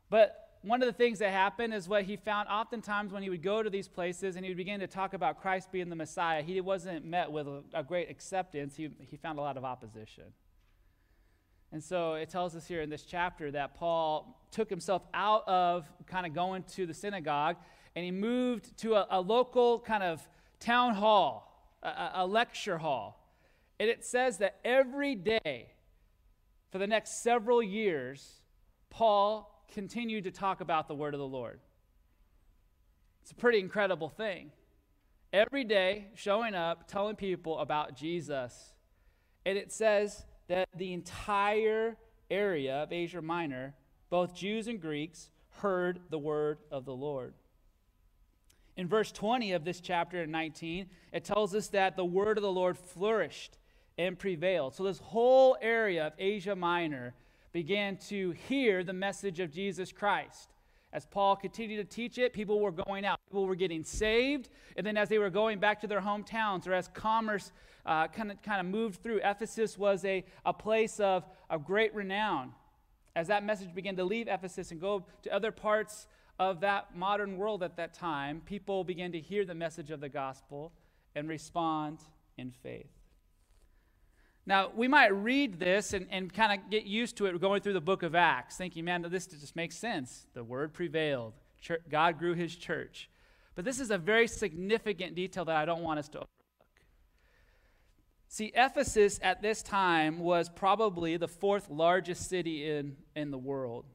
But 0.10 0.50
one 0.62 0.82
of 0.82 0.88
the 0.88 0.94
things 0.94 1.20
that 1.20 1.32
happened 1.32 1.74
is 1.74 1.88
what 1.88 2.04
he 2.04 2.18
found 2.18 2.50
oftentimes 2.50 3.14
when 3.14 3.24
he 3.24 3.30
would 3.30 3.42
go 3.42 3.64
to 3.64 3.70
these 3.70 3.88
places 3.88 4.36
and 4.36 4.44
he 4.44 4.52
would 4.52 4.58
begin 4.58 4.82
to 4.82 4.88
talk 4.88 5.14
about 5.14 5.42
Christ 5.42 5.72
being 5.72 5.90
the 5.90 5.96
Messiah, 5.96 6.42
he 6.42 6.60
wasn't 6.60 7.06
met 7.06 7.32
with 7.32 7.48
a, 7.74 7.84
great 7.84 8.10
acceptance. 8.10 8.76
He, 8.76 8.90
he 9.00 9.16
found 9.16 9.40
a 9.40 9.42
lot 9.42 9.56
of 9.56 9.64
opposition. 9.64 10.26
And 11.72 11.82
so 11.84 12.16
it 12.16 12.30
tells 12.30 12.56
us 12.56 12.68
here 12.68 12.82
in 12.82 12.90
this 12.90 13.04
chapter 13.04 13.52
that 13.52 13.76
Paul 13.76 14.38
took 14.52 14.70
himself 14.70 15.04
out 15.14 15.48
of 15.48 15.90
kind 16.08 16.26
of 16.26 16.34
going 16.34 16.64
to 16.76 16.86
the 16.86 16.94
synagogue 16.94 17.56
and 17.96 18.04
he 18.04 18.12
moved 18.12 18.78
to 18.80 18.96
a, 18.96 19.08
a 19.12 19.22
local 19.22 19.80
kind 19.80 20.04
of 20.04 20.28
town 20.60 20.94
hall, 20.96 21.74
a, 21.84 22.12
a 22.16 22.28
lecture 22.28 22.80
hall. 22.80 23.34
And 23.80 23.90
it 23.90 24.04
says 24.04 24.40
that 24.40 24.58
every 24.66 25.16
day 25.16 25.72
for 26.72 26.80
the 26.80 26.88
next 26.88 27.24
several 27.24 27.64
years, 27.64 28.42
Paul 28.90 29.59
continued 29.72 30.24
to 30.26 30.32
talk 30.32 30.62
about 30.62 30.88
the 30.88 30.96
word 30.96 31.14
of 31.14 31.20
the 31.20 31.28
Lord. 31.28 31.60
It's 33.22 33.32
a 33.32 33.36
pretty 33.36 33.60
incredible 33.60 34.10
thing. 34.10 34.52
Every 35.32 35.64
day, 35.64 36.08
showing 36.16 36.56
up, 36.56 36.88
telling 36.88 37.16
people 37.16 37.60
about 37.60 37.96
Jesus. 37.96 38.74
And 39.46 39.58
it 39.58 39.72
says 39.72 40.26
that 40.48 40.68
the 40.76 40.94
entire 40.94 41.98
area 42.32 42.84
of 42.84 42.92
Asia 42.92 43.22
Minor, 43.22 43.76
both 44.10 44.34
Jews 44.34 44.68
and 44.68 44.82
Greeks, 44.82 45.30
heard 45.50 46.00
the 46.10 46.18
word 46.18 46.58
of 46.72 46.86
the 46.86 46.94
Lord. 46.94 47.34
In 48.78 48.88
verse 48.88 49.12
20 49.12 49.52
of 49.54 49.66
this 49.66 49.82
chapter 49.82 50.24
in 50.24 50.32
19, 50.32 50.88
it 51.12 51.24
tells 51.24 51.54
us 51.54 51.68
that 51.68 51.96
the 51.96 52.06
word 52.06 52.38
of 52.38 52.44
the 52.44 52.52
Lord 52.52 52.78
flourished 52.78 53.58
and 53.98 54.18
prevailed. 54.18 54.74
So, 54.74 54.84
this 54.84 55.00
whole 55.00 55.58
area 55.62 56.08
of 56.08 56.14
Asia 56.18 56.56
Minor 56.56 57.14
began 57.52 57.98
to 58.10 58.32
hear 58.32 58.84
the 58.84 58.94
message 58.94 59.40
of 59.40 59.52
Jesus 59.52 59.92
Christ. 59.92 60.50
As 60.92 61.06
Paul 61.06 61.36
continued 61.36 61.78
to 61.78 61.96
teach 61.96 62.18
it, 62.18 62.34
people 62.34 62.60
were 62.60 62.72
going 62.72 63.06
out. 63.06 63.20
People 63.30 63.46
were 63.46 63.56
getting 63.56 63.84
saved. 63.84 64.50
And 64.76 64.86
then, 64.86 64.98
as 64.98 65.08
they 65.08 65.20
were 65.20 65.30
going 65.30 65.60
back 65.60 65.80
to 65.82 65.88
their 65.88 66.02
hometowns, 66.02 66.68
or 66.68 66.74
as 66.74 66.88
commerce 66.88 67.52
uh, 67.86 68.08
kind, 68.08 68.32
of, 68.32 68.66
moved 68.66 69.04
through, 69.04 69.20
Ephesus 69.24 69.78
was 69.78 70.04
a, 70.04 70.26
a 70.46 70.54
place 70.54 71.00
of, 71.00 71.26
of 71.50 71.64
great 71.64 71.94
renown. 71.94 72.54
As 73.16 73.28
that 73.28 73.44
message 73.44 73.74
began 73.74 73.96
to 73.98 74.04
leave 74.04 74.28
Ephesus 74.28 74.72
and 74.72 74.82
go 74.82 75.06
to 75.24 75.34
other 75.34 75.52
parts 75.52 76.08
of 76.40 76.62
that 76.62 76.96
modern 76.96 77.38
world 77.38 77.62
at 77.62 77.76
that 77.76 77.94
time, 77.94 78.42
people 78.46 78.84
began 78.84 79.12
to 79.12 79.20
hear 79.20 79.46
the 79.46 79.56
message 79.56 79.92
of 79.92 80.00
the 80.00 80.10
gospel 80.10 80.72
and 81.16 81.28
respond 81.28 82.00
in 82.38 82.52
faith. 82.52 82.99
Now, 84.46 84.72
we 84.76 84.88
might 84.88 85.14
read 85.14 85.60
this 85.60 85.94
and, 85.94 86.08
and 86.10 86.34
kind 86.34 86.60
of 86.60 86.70
get 86.72 86.86
used 86.86 87.18
to 87.18 87.28
it 87.28 87.40
going 87.40 87.62
through 87.62 87.74
the 87.74 87.82
book 87.82 88.04
of 88.04 88.16
Acts, 88.16 88.58
thinking, 88.58 88.86
man, 88.86 89.06
this 89.10 89.28
just 89.28 89.56
makes 89.56 89.78
sense. 89.78 90.26
The 90.34 90.44
word 90.44 90.74
prevailed, 90.74 91.34
church, 91.62 91.82
God 91.90 92.18
grew 92.18 92.34
his 92.34 92.56
church. 92.56 93.10
But 93.56 93.66
this 93.66 93.80
is 93.80 93.92
a 93.92 93.98
very 93.98 94.28
significant 94.28 95.16
detail 95.16 95.46
that 95.46 95.56
I 95.56 95.66
don't 95.66 95.84
want 95.84 96.00
us 96.00 96.08
to 96.10 96.20
overlook. 96.20 96.30
See, 98.28 98.52
Ephesus 98.56 99.20
at 99.22 99.42
this 99.42 99.62
time 99.62 100.20
was 100.20 100.50
probably 100.50 101.18
the 101.18 101.28
fourth 101.28 101.70
largest 101.70 102.30
city 102.30 102.70
in, 102.70 102.96
in 103.16 103.32
the 103.32 103.38
world. 103.38 103.86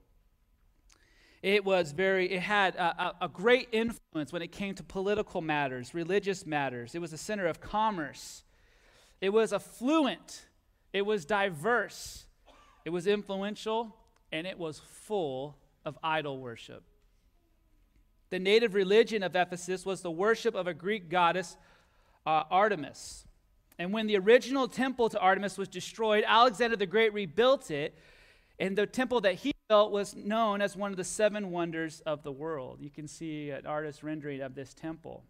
It 1.42 1.64
was 1.64 1.92
very, 1.92 2.32
it 2.32 2.40
had 2.40 2.74
a, 2.76 3.14
a, 3.20 3.28
great 3.28 3.68
influence 3.70 4.32
when 4.32 4.40
it 4.40 4.50
came 4.50 4.74
to 4.76 4.82
political 4.82 5.42
matters, 5.42 5.94
religious 5.94 6.46
matters. 6.46 6.94
It 6.94 7.00
was 7.00 7.12
a 7.12 7.18
center 7.18 7.46
of 7.46 7.60
commerce. 7.60 8.43
It 9.20 9.30
was 9.30 9.52
affluent. 9.52 10.46
It 10.92 11.02
was 11.02 11.24
diverse. 11.24 12.26
It 12.84 12.90
was 12.90 13.06
influential. 13.06 13.96
And 14.32 14.46
it 14.46 14.58
was 14.58 14.80
full 14.80 15.56
of 15.84 15.98
idol 16.02 16.38
worship. 16.38 16.82
The 18.30 18.38
native 18.38 18.74
religion 18.74 19.22
of 19.22 19.36
Ephesus 19.36 19.86
was 19.86 20.02
the 20.02 20.10
worship 20.10 20.54
of 20.54 20.66
a 20.66 20.74
Greek 20.74 21.08
goddess, 21.08 21.56
uh, 22.26 22.42
Artemis. 22.50 23.26
And 23.78 23.92
when 23.92 24.06
the 24.06 24.16
original 24.18 24.66
temple 24.68 25.08
to 25.10 25.18
Artemis 25.18 25.58
was 25.58 25.68
destroyed, 25.68 26.24
Alexander 26.26 26.76
the 26.76 26.86
Great 26.86 27.12
rebuilt 27.12 27.70
it. 27.70 27.96
And 28.58 28.76
the 28.76 28.86
temple 28.86 29.20
that 29.22 29.34
he 29.34 29.52
built 29.68 29.92
was 29.92 30.14
known 30.14 30.60
as 30.62 30.76
one 30.76 30.90
of 30.90 30.96
the 30.96 31.04
seven 31.04 31.50
wonders 31.50 32.00
of 32.06 32.22
the 32.22 32.32
world. 32.32 32.78
You 32.80 32.90
can 32.90 33.08
see 33.08 33.50
an 33.50 33.66
artist 33.66 34.02
rendering 34.02 34.40
of 34.40 34.54
this 34.54 34.74
temple. 34.74 35.24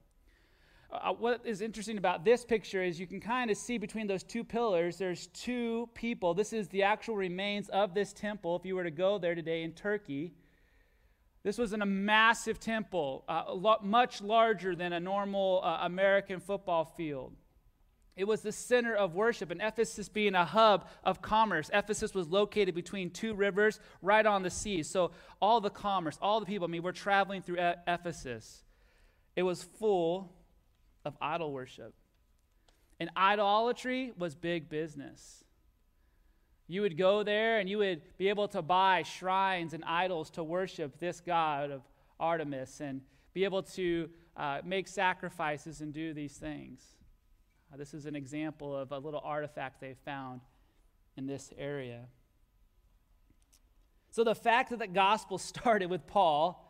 Uh, 1.02 1.12
what 1.12 1.40
is 1.44 1.60
interesting 1.60 1.98
about 1.98 2.24
this 2.24 2.44
picture 2.44 2.82
is 2.82 3.00
you 3.00 3.06
can 3.06 3.20
kind 3.20 3.50
of 3.50 3.56
see 3.56 3.78
between 3.78 4.06
those 4.06 4.22
two 4.22 4.44
pillars, 4.44 4.96
there's 4.96 5.26
two 5.28 5.88
people. 5.94 6.34
This 6.34 6.52
is 6.52 6.68
the 6.68 6.84
actual 6.84 7.16
remains 7.16 7.68
of 7.70 7.94
this 7.94 8.12
temple. 8.12 8.54
If 8.54 8.64
you 8.64 8.76
were 8.76 8.84
to 8.84 8.92
go 8.92 9.18
there 9.18 9.34
today 9.34 9.64
in 9.64 9.72
Turkey, 9.72 10.34
this 11.42 11.58
was 11.58 11.72
a 11.72 11.84
massive 11.84 12.60
temple, 12.60 13.24
uh, 13.28 13.78
much 13.82 14.22
larger 14.22 14.76
than 14.76 14.92
a 14.92 15.00
normal 15.00 15.62
uh, 15.64 15.78
American 15.82 16.38
football 16.38 16.84
field. 16.84 17.32
It 18.16 18.28
was 18.28 18.42
the 18.42 18.52
center 18.52 18.94
of 18.94 19.16
worship, 19.16 19.50
and 19.50 19.60
Ephesus 19.60 20.08
being 20.08 20.36
a 20.36 20.44
hub 20.44 20.86
of 21.02 21.20
commerce. 21.20 21.68
Ephesus 21.74 22.14
was 22.14 22.28
located 22.28 22.72
between 22.72 23.10
two 23.10 23.34
rivers 23.34 23.80
right 24.00 24.24
on 24.24 24.44
the 24.44 24.50
sea. 24.50 24.84
So, 24.84 25.10
all 25.42 25.60
the 25.60 25.70
commerce, 25.70 26.16
all 26.22 26.38
the 26.38 26.46
people, 26.46 26.68
I 26.68 26.70
mean, 26.70 26.84
we're 26.84 26.92
traveling 26.92 27.42
through 27.42 27.58
E- 27.58 27.74
Ephesus. 27.88 28.62
It 29.34 29.42
was 29.42 29.64
full 29.64 30.32
of 31.04 31.16
idol 31.20 31.52
worship. 31.52 31.94
And 33.00 33.10
idolatry 33.16 34.12
was 34.16 34.34
big 34.34 34.68
business. 34.68 35.44
You 36.66 36.82
would 36.82 36.96
go 36.96 37.22
there 37.22 37.58
and 37.58 37.68
you 37.68 37.78
would 37.78 38.02
be 38.16 38.28
able 38.28 38.48
to 38.48 38.62
buy 38.62 39.02
shrines 39.02 39.74
and 39.74 39.84
idols 39.84 40.30
to 40.30 40.44
worship 40.44 40.98
this 40.98 41.20
god 41.20 41.70
of 41.70 41.82
Artemis 42.18 42.80
and 42.80 43.02
be 43.34 43.44
able 43.44 43.62
to 43.62 44.08
uh, 44.36 44.60
make 44.64 44.88
sacrifices 44.88 45.80
and 45.80 45.92
do 45.92 46.14
these 46.14 46.36
things. 46.36 46.80
Uh, 47.72 47.76
this 47.76 47.92
is 47.92 48.06
an 48.06 48.16
example 48.16 48.74
of 48.74 48.92
a 48.92 48.98
little 48.98 49.20
artifact 49.22 49.80
they 49.80 49.94
found 50.04 50.40
in 51.16 51.26
this 51.26 51.52
area. 51.58 52.06
So, 54.10 54.22
the 54.22 54.34
fact 54.34 54.70
that 54.70 54.78
the 54.78 54.86
gospel 54.86 55.38
started 55.38 55.90
with 55.90 56.06
Paul 56.06 56.60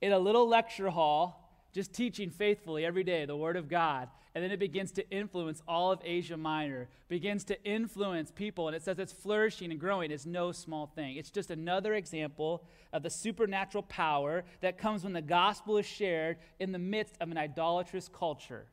in 0.00 0.12
a 0.12 0.18
little 0.18 0.48
lecture 0.48 0.90
hall, 0.90 1.37
just 1.72 1.92
teaching 1.92 2.30
faithfully 2.30 2.84
every 2.84 3.04
day 3.04 3.24
the 3.24 3.36
Word 3.36 3.56
of 3.56 3.68
God, 3.68 4.08
and 4.34 4.44
then 4.44 4.50
it 4.50 4.58
begins 4.58 4.92
to 4.92 5.10
influence 5.10 5.62
all 5.66 5.90
of 5.90 6.00
Asia 6.04 6.36
Minor, 6.36 6.88
begins 7.08 7.44
to 7.44 7.62
influence 7.64 8.30
people, 8.30 8.68
and 8.68 8.76
it 8.76 8.82
says 8.82 8.98
it's 8.98 9.12
flourishing 9.12 9.70
and 9.70 9.80
growing, 9.80 10.10
It's 10.10 10.26
no 10.26 10.52
small 10.52 10.86
thing. 10.86 11.16
It's 11.16 11.30
just 11.30 11.50
another 11.50 11.94
example 11.94 12.64
of 12.92 13.02
the 13.02 13.10
supernatural 13.10 13.82
power 13.82 14.44
that 14.60 14.78
comes 14.78 15.04
when 15.04 15.12
the 15.12 15.22
gospel 15.22 15.76
is 15.78 15.86
shared 15.86 16.38
in 16.58 16.72
the 16.72 16.78
midst 16.78 17.16
of 17.20 17.30
an 17.30 17.38
idolatrous 17.38 18.08
culture. 18.08 18.66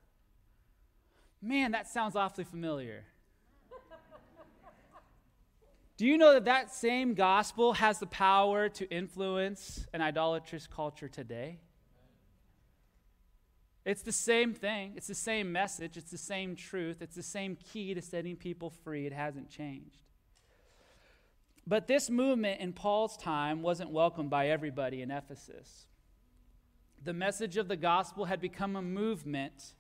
Man, 1.42 1.72
that 1.72 1.88
sounds 1.88 2.16
awfully 2.16 2.44
familiar. 2.44 3.06
Do 5.98 6.06
you 6.06 6.18
know 6.18 6.34
that 6.34 6.46
that 6.46 6.74
same 6.74 7.14
gospel 7.14 7.74
has 7.74 8.00
the 8.00 8.06
power 8.06 8.68
to 8.68 8.90
influence 8.90 9.86
an 9.94 10.02
idolatrous 10.02 10.68
culture 10.68 11.08
today? 11.08 11.60
It's 13.86 14.02
the 14.02 14.12
same 14.12 14.54
thing. 14.54 14.94
It's 14.96 15.08
the 15.08 15.14
same 15.14 15.52
message. 15.52 15.96
It's 15.96 16.10
the 16.10 16.18
same 16.18 16.56
truth. 16.56 17.02
It's 17.02 17.16
the 17.16 17.24
same 17.24 17.56
key 17.56 17.94
to 17.94 18.02
setting 18.02 18.36
people 18.36 18.72
free. 18.84 19.06
It 19.06 19.14
hasn't 19.14 19.50
changed. 19.50 20.00
But 21.68 21.88
this 21.88 22.10
movement 22.10 22.62
in 22.62 22.74
Paul's 22.74 23.16
time 23.16 23.62
wasn't 23.62 23.92
welcomed 23.92 24.30
by 24.30 24.50
everybody 24.50 25.02
in 25.02 25.12
Ephesus. 25.12 25.86
The 27.04 27.14
message 27.14 27.58
of 27.58 27.68
the 27.68 27.76
gospel 27.76 28.26
had 28.26 28.42
become 28.42 28.76
a 28.76 28.82
movement, 28.82 29.74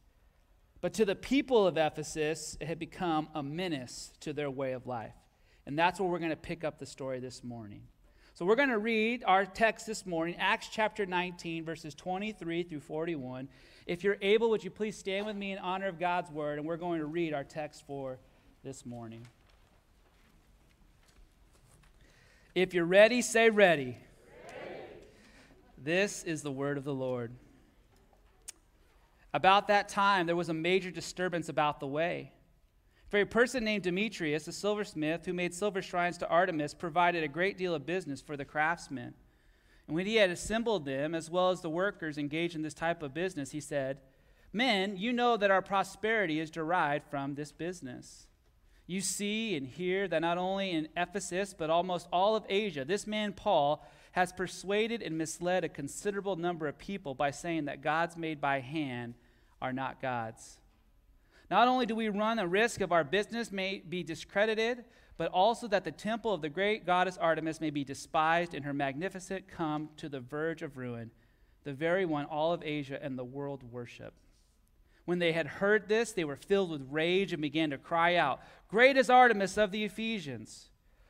but 0.81 0.93
to 0.95 1.05
the 1.05 1.15
people 1.15 1.65
of 1.65 1.77
Ephesus, 1.77 2.57
it 2.59 2.67
had 2.67 2.77
become 2.77 3.29
a 3.33 3.41
menace 3.41 4.11
to 4.19 4.33
their 4.33 4.51
way 4.51 4.73
of 4.73 4.85
life. 4.85 5.15
And 5.65 5.77
that's 5.77 5.99
where 5.99 6.07
we're 6.07 6.19
going 6.19 6.29
to 6.29 6.35
pick 6.35 6.63
up 6.63 6.77
the 6.77 6.85
story 6.85 7.19
this 7.19 7.43
morning. 7.43 7.83
So 8.35 8.43
we're 8.43 8.57
going 8.57 8.67
to 8.67 8.77
read 8.77 9.23
our 9.25 9.45
text 9.45 9.87
this 9.87 10.05
morning, 10.05 10.35
Acts 10.37 10.67
chapter 10.69 11.05
19, 11.05 11.63
verses 11.63 11.95
23 11.95 12.63
through 12.63 12.81
41. 12.81 13.47
If 13.87 14.03
you're 14.03 14.17
able, 14.21 14.49
would 14.49 14.61
you 14.61 14.69
please 14.69 14.97
stand 14.97 15.25
with 15.25 15.37
me 15.37 15.53
in 15.53 15.57
honor 15.57 15.87
of 15.87 15.97
God's 15.97 16.29
word? 16.29 16.59
And 16.59 16.67
we're 16.67 16.75
going 16.75 16.99
to 16.99 17.05
read 17.05 17.33
our 17.33 17.45
text 17.45 17.85
for 17.87 18.19
this 18.61 18.85
morning. 18.85 19.25
If 22.53 22.73
you're 22.73 22.83
ready, 22.83 23.21
say 23.21 23.49
ready. 23.49 23.97
This 25.77 26.25
is 26.25 26.41
the 26.41 26.51
word 26.51 26.77
of 26.77 26.83
the 26.83 26.93
Lord. 26.93 27.31
About 29.33 29.69
that 29.69 29.87
time, 29.87 30.25
there 30.25 30.35
was 30.35 30.49
a 30.49 30.53
major 30.53 30.91
disturbance 30.91 31.47
about 31.47 31.79
the 31.79 31.87
way. 31.87 32.33
For 33.07 33.19
a 33.19 33.25
person 33.25 33.63
named 33.63 33.83
Demetrius, 33.83 34.47
a 34.47 34.51
silversmith 34.51 35.25
who 35.25 35.33
made 35.33 35.53
silver 35.53 35.81
shrines 35.81 36.17
to 36.17 36.27
Artemis, 36.27 36.73
provided 36.73 37.23
a 37.23 37.27
great 37.27 37.57
deal 37.57 37.75
of 37.75 37.85
business 37.85 38.21
for 38.21 38.35
the 38.35 38.45
craftsmen. 38.45 39.13
And 39.87 39.95
when 39.95 40.07
he 40.07 40.15
had 40.15 40.31
assembled 40.31 40.85
them, 40.85 41.13
as 41.13 41.29
well 41.29 41.51
as 41.51 41.61
the 41.61 41.69
workers 41.69 42.17
engaged 42.17 42.55
in 42.55 42.63
this 42.63 42.73
type 42.73 43.03
of 43.03 43.13
business, 43.13 43.51
he 43.51 43.59
said, 43.59 43.99
Men, 44.51 44.97
you 44.97 45.13
know 45.13 45.37
that 45.37 45.51
our 45.51 45.61
prosperity 45.61 46.39
is 46.39 46.49
derived 46.49 47.05
from 47.09 47.35
this 47.35 47.51
business. 47.51 48.27
You 48.87 49.01
see 49.01 49.55
and 49.55 49.67
hear 49.67 50.07
that 50.07 50.21
not 50.21 50.37
only 50.37 50.71
in 50.71 50.89
Ephesus, 50.95 51.53
but 51.53 51.69
almost 51.69 52.07
all 52.11 52.35
of 52.35 52.45
Asia, 52.49 52.85
this 52.85 53.05
man 53.05 53.33
Paul 53.33 53.85
has 54.13 54.31
persuaded 54.31 55.01
and 55.01 55.17
misled 55.17 55.63
a 55.63 55.69
considerable 55.69 56.35
number 56.35 56.67
of 56.67 56.77
people 56.77 57.13
by 57.13 57.31
saying 57.31 57.65
that 57.65 57.81
gods 57.81 58.15
made 58.15 58.39
by 58.39 58.61
hand 58.61 59.15
are 59.61 59.73
not 59.73 60.01
gods. 60.01 60.59
Not 61.49 61.67
only 61.67 61.85
do 61.85 61.95
we 61.95 62.09
run 62.09 62.39
a 62.39 62.47
risk 62.47 62.81
of 62.81 62.91
our 62.91 63.03
business 63.03 63.51
may 63.51 63.79
be 63.87 64.03
discredited, 64.03 64.85
but 65.17 65.31
also 65.31 65.67
that 65.67 65.83
the 65.83 65.91
temple 65.91 66.33
of 66.33 66.41
the 66.41 66.49
great 66.49 66.85
goddess 66.85 67.17
Artemis 67.17 67.61
may 67.61 67.69
be 67.69 67.83
despised 67.83 68.53
and 68.53 68.65
her 68.65 68.73
magnificent 68.73 69.47
come 69.47 69.89
to 69.97 70.09
the 70.09 70.19
verge 70.19 70.61
of 70.61 70.77
ruin, 70.77 71.11
the 71.63 71.73
very 71.73 72.05
one 72.05 72.25
all 72.25 72.51
of 72.51 72.63
Asia 72.63 72.99
and 73.01 73.17
the 73.17 73.23
world 73.23 73.63
worship. 73.71 74.13
When 75.05 75.19
they 75.19 75.33
had 75.33 75.45
heard 75.45 75.87
this, 75.87 76.11
they 76.11 76.23
were 76.23 76.35
filled 76.35 76.71
with 76.71 76.87
rage 76.89 77.31
and 77.31 77.41
began 77.41 77.69
to 77.69 77.77
cry 77.77 78.15
out, 78.15 78.41
Great 78.67 78.97
is 78.97 79.09
Artemis 79.09 79.57
of 79.57 79.71
the 79.71 79.83
Ephesians! 79.83 80.69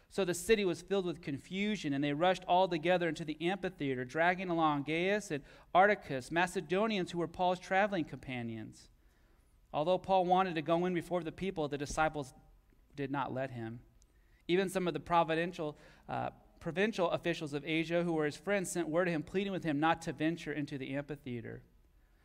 So 0.09 0.23
the 0.23 0.33
city 0.33 0.63
was 0.63 0.81
filled 0.81 1.05
with 1.05 1.21
confusion, 1.21 1.93
and 1.93 2.03
they 2.03 2.13
rushed 2.13 2.45
all 2.47 2.67
together 2.67 3.09
into 3.09 3.25
the 3.25 3.37
amphitheater, 3.41 4.05
dragging 4.05 4.49
along 4.49 4.83
Gaius 4.83 5.31
and 5.31 5.43
Aristarchus, 5.75 6.31
Macedonians 6.31 7.11
who 7.11 7.17
were 7.17 7.27
Paul's 7.27 7.59
traveling 7.59 8.05
companions. 8.05 8.89
Although 9.75 9.97
Paul 9.97 10.25
wanted 10.25 10.55
to 10.55 10.61
go 10.61 10.85
in 10.85 10.93
before 10.93 11.21
the 11.21 11.33
people, 11.33 11.67
the 11.67 11.77
disciples 11.77 12.33
did 12.95 13.11
not 13.11 13.33
let 13.33 13.51
him. 13.51 13.81
Even 14.47 14.69
some 14.69 14.87
of 14.87 14.93
the 14.93 15.01
providential, 15.01 15.77
uh, 16.07 16.29
provincial 16.61 17.11
officials 17.11 17.53
of 17.53 17.65
Asia 17.65 18.01
who 18.01 18.13
were 18.13 18.23
his 18.23 18.37
friends 18.37 18.71
sent 18.71 18.87
word 18.87 19.05
to 19.05 19.11
him, 19.11 19.21
pleading 19.21 19.51
with 19.51 19.65
him 19.65 19.81
not 19.81 20.01
to 20.03 20.13
venture 20.13 20.53
into 20.53 20.77
the 20.77 20.95
amphitheater. 20.95 21.61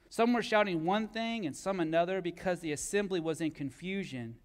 Some 0.08 0.32
were 0.32 0.42
shouting 0.42 0.84
one 0.84 1.08
thing 1.08 1.44
and 1.44 1.56
some 1.56 1.80
another 1.80 2.22
because 2.22 2.60
the 2.60 2.70
assembly 2.70 3.18
was 3.18 3.40
in 3.40 3.50
confusion, 3.50 4.36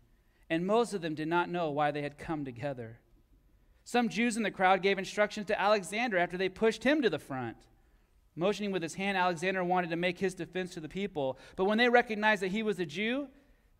and 0.49 0.65
most 0.65 0.95
of 0.95 1.01
them 1.01 1.13
did 1.13 1.27
not 1.27 1.47
know 1.47 1.69
why 1.69 1.91
they 1.91 2.01
had 2.01 2.17
come 2.17 2.43
together. 2.43 2.97
Some 3.83 4.09
Jews 4.09 4.35
in 4.35 4.41
the 4.41 4.49
crowd 4.49 4.81
gave 4.81 4.97
instructions 4.97 5.45
to 5.47 5.61
Alexander 5.61 6.17
after 6.17 6.37
they 6.37 6.49
pushed 6.49 6.83
him 6.83 7.03
to 7.03 7.09
the 7.11 7.19
front. 7.19 7.57
Motioning 8.35 8.71
with 8.71 8.83
his 8.83 8.95
hand, 8.95 9.17
Alexander 9.17 9.63
wanted 9.63 9.89
to 9.91 9.95
make 9.95 10.19
his 10.19 10.33
defense 10.33 10.73
to 10.73 10.79
the 10.81 10.89
people. 10.89 11.39
But 11.55 11.65
when 11.65 11.77
they 11.77 11.87
recognized 11.87 12.41
that 12.41 12.51
he 12.51 12.63
was 12.63 12.79
a 12.79 12.85
Jew, 12.85 13.29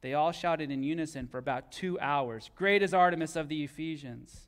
they 0.01 0.13
all 0.13 0.31
shouted 0.31 0.71
in 0.71 0.83
unison 0.83 1.27
for 1.27 1.37
about 1.37 1.71
two 1.71 1.99
hours 1.99 2.49
Great 2.55 2.81
is 2.81 2.93
Artemis 2.93 3.35
of 3.35 3.49
the 3.49 3.63
Ephesians. 3.63 4.47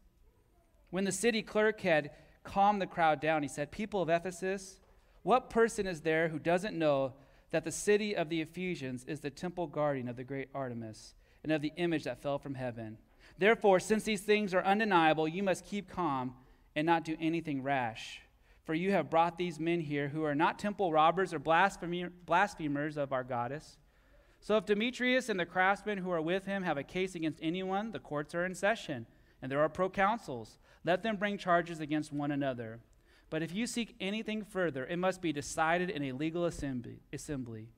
When 0.90 1.04
the 1.04 1.12
city 1.12 1.42
clerk 1.42 1.82
had 1.82 2.12
calmed 2.44 2.82
the 2.82 2.88
crowd 2.88 3.20
down, 3.20 3.42
he 3.42 3.50
said, 3.50 3.72
People 3.72 4.02
of 4.02 4.10
Ephesus, 4.10 4.80
what 5.24 5.50
person 5.50 5.86
is 5.86 6.02
there 6.02 6.30
who 6.30 6.40
doesn't 6.40 6.78
know 6.78 7.14
that 7.52 7.66
the 7.66 7.72
city 7.72 8.16
of 8.16 8.30
the 8.30 8.42
Ephesians 8.42 9.04
is 9.06 9.20
the 9.20 9.30
temple 9.30 9.68
guardian 9.68 10.08
of 10.08 10.16
the 10.16 10.24
great 10.24 10.48
Artemis 10.56 11.16
and 11.44 11.52
of 11.52 11.62
the 11.62 11.74
image 11.76 12.06
that 12.06 12.22
fell 12.22 12.40
from 12.40 12.56
heaven? 12.56 12.98
Therefore, 13.38 13.82
since 13.82 14.04
these 14.04 14.22
things 14.22 14.54
are 14.54 14.64
undeniable, 14.64 15.28
you 15.28 15.44
must 15.44 15.66
keep 15.66 15.90
calm 15.90 16.36
and 16.76 16.86
not 16.86 17.04
do 17.04 17.18
anything 17.20 17.62
rash. 17.62 18.22
For 18.68 18.74
you 18.74 18.92
have 18.92 19.10
brought 19.10 19.38
these 19.38 19.62
men 19.62 19.80
here 19.80 20.10
who 20.10 20.26
are 20.26 20.36
not 20.36 20.60
temple 20.60 20.92
robbers 20.92 21.34
or 21.34 21.40
blasphemers 21.40 22.98
of 22.98 23.14
our 23.14 23.24
goddess. 23.24 23.78
So 24.42 24.58
if 24.58 24.66
Demetrius 24.66 25.30
and 25.30 25.40
the 25.40 25.46
craftsmen 25.46 26.00
who 26.00 26.12
are 26.12 26.22
with 26.22 26.46
him 26.46 26.64
have 26.64 26.78
a 26.78 26.84
case 26.84 27.16
against 27.16 27.40
anyone, 27.42 27.94
the 27.94 28.00
courts 28.00 28.36
are 28.36 28.44
in 28.46 28.54
session, 28.54 29.08
and 29.42 29.50
there 29.50 29.62
are 29.62 29.70
proconsuls. 29.70 30.58
Let 30.84 31.02
them 31.02 31.16
bring 31.16 31.38
charges 31.38 31.80
against 31.80 32.12
one 32.12 32.30
another. 32.30 32.82
But 33.30 33.42
if 33.42 33.56
you 33.56 33.68
seek 33.68 33.96
anything 34.02 34.44
further, 34.44 34.86
it 34.86 35.00
must 35.00 35.22
be 35.22 35.32
decided 35.32 35.90
in 35.90 36.04
a 36.04 36.12
legal 36.12 36.44
assembly. 36.44 37.00
assembly. 37.14 37.70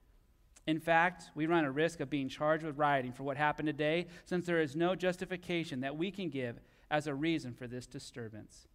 In 0.65 0.79
fact, 0.79 1.25
we 1.35 1.45
run 1.45 1.65
a 1.65 1.71
risk 1.71 1.99
of 1.99 2.09
being 2.09 2.29
charged 2.29 2.65
with 2.65 2.79
rioting 2.79 3.13
for 3.13 3.21
what 3.21 3.37
happened 3.37 3.67
today, 3.67 4.07
since 4.25 4.47
there 4.47 4.59
is 4.59 4.75
no 4.75 4.95
justification 4.95 5.81
that 5.81 5.97
we 5.97 6.09
can 6.09 6.29
give 6.29 6.59
as 6.89 7.05
a 7.05 7.13
reason 7.13 7.53
for 7.53 7.67
this 7.67 7.85
disturbance. 7.85 8.67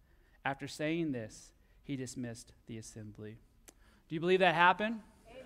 After 0.45 0.65
saying 0.65 1.11
this, 1.11 1.51
he 1.85 1.95
dismissed 1.95 2.51
the 2.67 2.77
assembly. 2.77 3.37
Do 4.09 4.15
you 4.15 4.19
believe 4.19 4.39
that 4.39 4.55
happened? 4.55 4.99
Amen. 5.29 5.45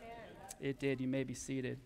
It 0.59 0.79
did. 0.79 0.99
You 0.99 1.07
may 1.07 1.23
be 1.23 1.33
seated. 1.33 1.79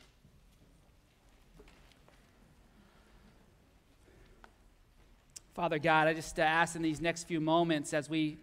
Father 5.53 5.77
God, 5.77 6.07
I 6.07 6.13
just 6.13 6.39
ask 6.39 6.75
in 6.75 6.81
these 6.81 7.01
next 7.01 7.25
few 7.25 7.39
moments 7.39 7.93
as 7.93 8.09
we 8.09 8.37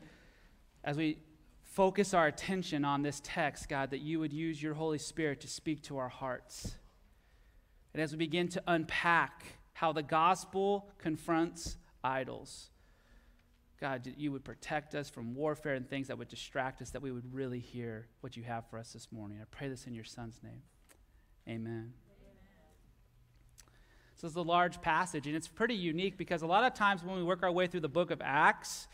as 0.84 0.96
we 0.96 1.18
focus 1.62 2.14
our 2.14 2.26
attention 2.26 2.84
on 2.84 3.02
this 3.02 3.20
text, 3.22 3.68
God, 3.68 3.90
that 3.90 4.00
you 4.00 4.18
would 4.18 4.32
use 4.32 4.62
your 4.62 4.74
Holy 4.74 4.98
Spirit 4.98 5.40
to 5.42 5.48
speak 5.48 5.82
to 5.84 5.98
our 5.98 6.08
hearts. 6.08 6.74
And 7.92 8.02
as 8.02 8.12
we 8.12 8.18
begin 8.18 8.48
to 8.48 8.62
unpack 8.66 9.44
how 9.74 9.92
the 9.92 10.02
gospel 10.02 10.88
confronts 10.98 11.76
idols, 12.02 12.70
God, 13.80 14.12
you 14.18 14.30
would 14.30 14.44
protect 14.44 14.94
us 14.94 15.08
from 15.08 15.34
warfare 15.34 15.74
and 15.74 15.88
things 15.88 16.08
that 16.08 16.18
would 16.18 16.28
distract 16.28 16.82
us, 16.82 16.90
that 16.90 17.00
we 17.00 17.10
would 17.10 17.32
really 17.32 17.60
hear 17.60 18.08
what 18.20 18.36
you 18.36 18.42
have 18.42 18.68
for 18.68 18.78
us 18.78 18.92
this 18.92 19.10
morning. 19.10 19.38
I 19.40 19.44
pray 19.50 19.68
this 19.68 19.86
in 19.86 19.94
your 19.94 20.04
Son's 20.04 20.38
name. 20.42 20.60
Amen. 21.48 21.94
So 24.16 24.26
it's 24.26 24.36
a 24.36 24.42
large 24.42 24.82
passage, 24.82 25.26
and 25.26 25.34
it's 25.34 25.48
pretty 25.48 25.74
unique 25.74 26.18
because 26.18 26.42
a 26.42 26.46
lot 26.46 26.64
of 26.64 26.74
times 26.74 27.02
when 27.02 27.16
we 27.16 27.22
work 27.22 27.42
our 27.42 27.50
way 27.50 27.68
through 27.68 27.80
the 27.80 27.88
book 27.88 28.10
of 28.10 28.20
Acts, 28.22 28.86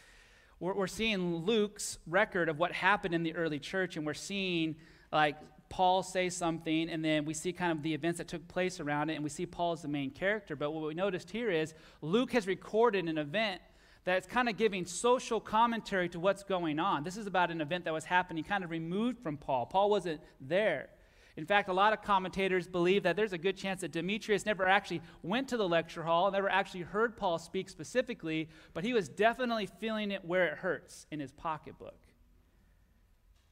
we're, 0.60 0.74
we're 0.74 0.86
seeing 0.86 1.44
Luke's 1.44 1.98
record 2.06 2.48
of 2.48 2.60
what 2.60 2.70
happened 2.70 3.12
in 3.12 3.24
the 3.24 3.34
early 3.34 3.58
church, 3.58 3.96
and 3.96 4.06
we're 4.06 4.14
seeing 4.14 4.76
like 5.12 5.36
Paul 5.68 6.04
say 6.04 6.30
something, 6.30 6.88
and 6.88 7.04
then 7.04 7.24
we 7.24 7.34
see 7.34 7.52
kind 7.52 7.72
of 7.72 7.82
the 7.82 7.92
events 7.92 8.18
that 8.18 8.28
took 8.28 8.46
place 8.46 8.78
around 8.78 9.10
it, 9.10 9.14
and 9.14 9.24
we 9.24 9.30
see 9.30 9.46
Paul 9.46 9.72
as 9.72 9.82
the 9.82 9.88
main 9.88 10.12
character. 10.12 10.54
But 10.54 10.70
what 10.70 10.86
we 10.86 10.94
noticed 10.94 11.30
here 11.30 11.50
is 11.50 11.74
Luke 12.02 12.30
has 12.30 12.46
recorded 12.46 13.08
an 13.08 13.18
event 13.18 13.60
that's 14.06 14.26
kind 14.26 14.48
of 14.48 14.56
giving 14.56 14.86
social 14.86 15.40
commentary 15.40 16.08
to 16.08 16.20
what's 16.20 16.44
going 16.44 16.78
on. 16.78 17.02
This 17.02 17.16
is 17.16 17.26
about 17.26 17.50
an 17.50 17.60
event 17.60 17.84
that 17.84 17.92
was 17.92 18.04
happening 18.04 18.44
kind 18.44 18.62
of 18.62 18.70
removed 18.70 19.18
from 19.18 19.36
Paul. 19.36 19.66
Paul 19.66 19.90
wasn't 19.90 20.20
there. 20.40 20.88
In 21.36 21.44
fact, 21.44 21.68
a 21.68 21.72
lot 21.72 21.92
of 21.92 22.02
commentators 22.02 22.68
believe 22.68 23.02
that 23.02 23.16
there's 23.16 23.32
a 23.32 23.38
good 23.38 23.56
chance 23.56 23.80
that 23.82 23.90
Demetrius 23.90 24.46
never 24.46 24.66
actually 24.66 25.02
went 25.22 25.48
to 25.48 25.56
the 25.56 25.68
lecture 25.68 26.04
hall, 26.04 26.30
never 26.30 26.48
actually 26.48 26.82
heard 26.82 27.16
Paul 27.16 27.38
speak 27.38 27.68
specifically, 27.68 28.48
but 28.72 28.84
he 28.84 28.94
was 28.94 29.08
definitely 29.08 29.66
feeling 29.66 30.12
it 30.12 30.24
where 30.24 30.46
it 30.46 30.58
hurts 30.58 31.06
in 31.10 31.18
his 31.18 31.32
pocketbook. 31.32 31.98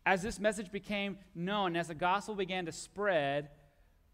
As 0.07 0.23
this 0.23 0.39
message 0.39 0.71
became 0.71 1.19
known, 1.35 1.77
as 1.77 1.89
the 1.89 1.95
gospel 1.95 2.37
began 2.37 2.65
to 2.67 2.73
spread, 2.73 3.51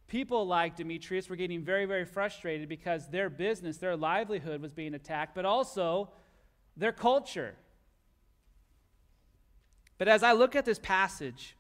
people 0.08 0.46
like 0.46 0.74
Demetrius 0.74 1.28
were 1.28 1.36
getting 1.36 1.62
very, 1.62 1.84
very 1.84 2.06
frustrated 2.06 2.68
because 2.68 3.08
their 3.08 3.28
business, 3.28 3.76
their 3.76 3.96
livelihood 3.96 4.62
was 4.62 4.72
being 4.72 4.94
attacked, 4.94 5.34
but 5.34 5.44
also 5.44 6.10
their 6.76 6.92
culture. 6.92 7.54
But 9.98 10.08
as 10.08 10.22
I 10.22 10.32
look 10.32 10.56
at 10.56 10.64
this 10.64 10.78
passage, 10.78 11.56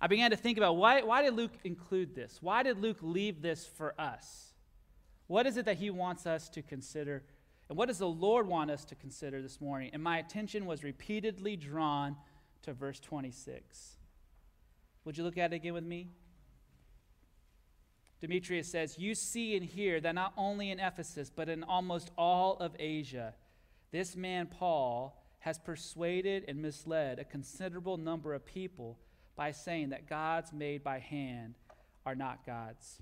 I 0.00 0.06
began 0.06 0.30
to 0.30 0.36
think 0.36 0.58
about 0.58 0.76
why, 0.76 1.02
why 1.02 1.22
did 1.22 1.34
Luke 1.34 1.52
include 1.64 2.14
this? 2.14 2.38
Why 2.40 2.62
did 2.62 2.78
Luke 2.78 2.98
leave 3.00 3.42
this 3.42 3.66
for 3.66 3.98
us? 4.00 4.52
What 5.26 5.46
is 5.46 5.56
it 5.56 5.64
that 5.64 5.78
he 5.78 5.90
wants 5.90 6.26
us 6.26 6.48
to 6.50 6.62
consider? 6.62 7.22
And 7.68 7.78
what 7.78 7.88
does 7.88 7.98
the 7.98 8.08
Lord 8.08 8.46
want 8.46 8.70
us 8.70 8.84
to 8.86 8.94
consider 8.94 9.40
this 9.40 9.60
morning? 9.60 9.90
And 9.92 10.02
my 10.02 10.18
attention 10.18 10.66
was 10.66 10.84
repeatedly 10.84 11.56
drawn 11.56 12.16
to 12.62 12.72
verse 12.72 13.00
26. 13.00 13.96
Would 15.04 15.18
you 15.18 15.24
look 15.24 15.38
at 15.38 15.52
it 15.52 15.56
again 15.56 15.74
with 15.74 15.84
me? 15.84 16.08
Demetrius 18.20 18.70
says, 18.70 18.98
You 18.98 19.14
see 19.14 19.56
and 19.56 19.64
hear 19.64 20.00
that 20.00 20.14
not 20.14 20.32
only 20.36 20.70
in 20.70 20.80
Ephesus, 20.80 21.30
but 21.34 21.48
in 21.48 21.62
almost 21.62 22.10
all 22.16 22.56
of 22.58 22.74
Asia, 22.78 23.34
this 23.94 24.16
man 24.16 24.48
Paul 24.48 25.16
has 25.38 25.56
persuaded 25.56 26.46
and 26.48 26.60
misled 26.60 27.20
a 27.20 27.24
considerable 27.24 27.96
number 27.96 28.34
of 28.34 28.44
people 28.44 28.98
by 29.36 29.52
saying 29.52 29.90
that 29.90 30.08
gods 30.08 30.52
made 30.52 30.82
by 30.82 30.98
hand 30.98 31.54
are 32.04 32.16
not 32.16 32.44
gods. 32.44 32.98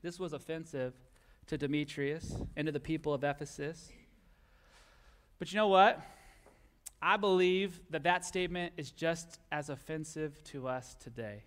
This 0.00 0.18
was 0.18 0.32
offensive 0.32 0.94
to 1.48 1.58
Demetrius 1.58 2.34
and 2.56 2.64
to 2.64 2.72
the 2.72 2.80
people 2.80 3.12
of 3.12 3.22
Ephesus. 3.22 3.92
But 5.38 5.52
you 5.52 5.56
know 5.56 5.68
what? 5.68 6.00
I 7.02 7.18
believe 7.18 7.78
that 7.90 8.04
that 8.04 8.24
statement 8.24 8.72
is 8.78 8.90
just 8.90 9.38
as 9.52 9.68
offensive 9.68 10.42
to 10.44 10.66
us 10.66 10.96
today. 10.98 11.42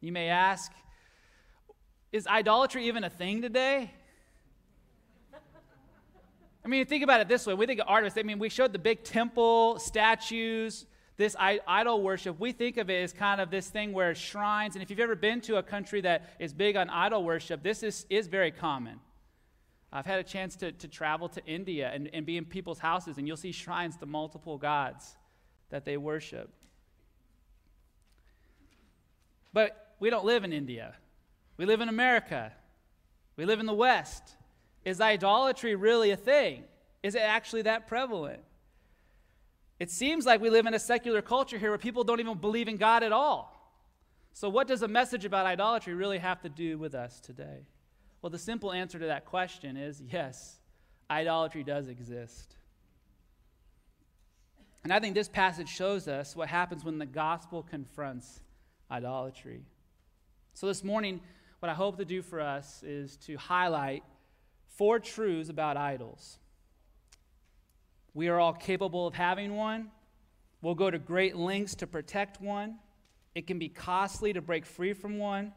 You 0.00 0.12
may 0.12 0.30
ask, 0.30 0.72
is 2.10 2.26
idolatry 2.26 2.86
even 2.86 3.04
a 3.04 3.10
thing 3.10 3.42
today? 3.42 3.90
I 6.64 6.68
mean, 6.68 6.86
think 6.86 7.04
about 7.04 7.20
it 7.20 7.28
this 7.28 7.46
way. 7.46 7.54
We 7.54 7.66
think 7.66 7.80
of 7.80 7.88
Artemis. 7.88 8.14
I 8.16 8.22
mean, 8.22 8.38
we 8.38 8.48
showed 8.48 8.72
the 8.72 8.78
big 8.78 9.04
temple, 9.04 9.78
statues, 9.78 10.86
this 11.16 11.36
idol 11.38 12.02
worship. 12.02 12.40
We 12.40 12.52
think 12.52 12.76
of 12.78 12.90
it 12.90 13.02
as 13.02 13.12
kind 13.12 13.40
of 13.40 13.50
this 13.50 13.68
thing 13.68 13.92
where 13.92 14.14
shrines, 14.14 14.74
and 14.74 14.82
if 14.82 14.90
you've 14.90 15.00
ever 15.00 15.14
been 15.14 15.40
to 15.42 15.56
a 15.56 15.62
country 15.62 16.00
that 16.00 16.30
is 16.38 16.52
big 16.52 16.76
on 16.76 16.88
idol 16.90 17.22
worship, 17.22 17.62
this 17.62 17.82
is, 17.82 18.06
is 18.08 18.26
very 18.26 18.50
common. 18.50 18.98
I've 19.92 20.06
had 20.06 20.18
a 20.18 20.24
chance 20.24 20.56
to, 20.56 20.72
to 20.72 20.88
travel 20.88 21.28
to 21.28 21.44
India 21.44 21.90
and, 21.92 22.10
and 22.12 22.26
be 22.26 22.36
in 22.36 22.44
people's 22.44 22.80
houses, 22.80 23.18
and 23.18 23.28
you'll 23.28 23.36
see 23.36 23.52
shrines 23.52 23.96
to 23.98 24.06
multiple 24.06 24.58
gods 24.58 25.16
that 25.70 25.84
they 25.84 25.96
worship. 25.96 26.50
But 29.52 29.94
we 30.00 30.10
don't 30.10 30.24
live 30.24 30.42
in 30.42 30.52
India. 30.52 30.96
We 31.58 31.66
live 31.66 31.80
in 31.80 31.88
America. 31.88 32.52
We 33.36 33.44
live 33.44 33.60
in 33.60 33.66
the 33.66 33.74
West. 33.74 34.34
Is 34.84 35.00
idolatry 35.00 35.74
really 35.74 36.10
a 36.10 36.16
thing? 36.16 36.64
Is 37.02 37.14
it 37.14 37.22
actually 37.22 37.62
that 37.62 37.86
prevalent? 37.86 38.40
It 39.80 39.90
seems 39.90 40.24
like 40.24 40.40
we 40.40 40.50
live 40.50 40.66
in 40.66 40.74
a 40.74 40.78
secular 40.78 41.20
culture 41.20 41.58
here 41.58 41.70
where 41.70 41.78
people 41.78 42.04
don't 42.04 42.20
even 42.20 42.38
believe 42.38 42.68
in 42.68 42.76
God 42.76 43.02
at 43.02 43.12
all. 43.12 43.50
So, 44.32 44.48
what 44.48 44.66
does 44.66 44.82
a 44.82 44.88
message 44.88 45.24
about 45.24 45.46
idolatry 45.46 45.94
really 45.94 46.18
have 46.18 46.40
to 46.42 46.48
do 46.48 46.78
with 46.78 46.94
us 46.94 47.20
today? 47.20 47.66
Well, 48.20 48.30
the 48.30 48.38
simple 48.38 48.72
answer 48.72 48.98
to 48.98 49.06
that 49.06 49.26
question 49.26 49.76
is 49.76 50.02
yes, 50.10 50.58
idolatry 51.10 51.62
does 51.62 51.88
exist. 51.88 52.56
And 54.82 54.92
I 54.92 55.00
think 55.00 55.14
this 55.14 55.28
passage 55.28 55.68
shows 55.68 56.08
us 56.08 56.36
what 56.36 56.48
happens 56.48 56.84
when 56.84 56.98
the 56.98 57.06
gospel 57.06 57.62
confronts 57.62 58.40
idolatry. 58.90 59.62
So, 60.54 60.66
this 60.66 60.84
morning, 60.84 61.20
what 61.60 61.68
I 61.68 61.74
hope 61.74 61.96
to 61.98 62.04
do 62.04 62.22
for 62.22 62.40
us 62.40 62.82
is 62.82 63.16
to 63.18 63.36
highlight 63.36 64.02
four 64.76 64.98
truths 64.98 65.48
about 65.48 65.76
idols. 65.76 66.38
We 68.12 68.28
are 68.28 68.38
all 68.38 68.52
capable 68.52 69.06
of 69.06 69.14
having 69.14 69.56
one. 69.56 69.90
We'll 70.62 70.74
go 70.74 70.90
to 70.90 70.98
great 70.98 71.36
lengths 71.36 71.74
to 71.76 71.86
protect 71.86 72.40
one. 72.40 72.76
It 73.34 73.46
can 73.46 73.58
be 73.58 73.68
costly 73.68 74.32
to 74.32 74.40
break 74.40 74.64
free 74.64 74.92
from 74.92 75.18
one, 75.18 75.52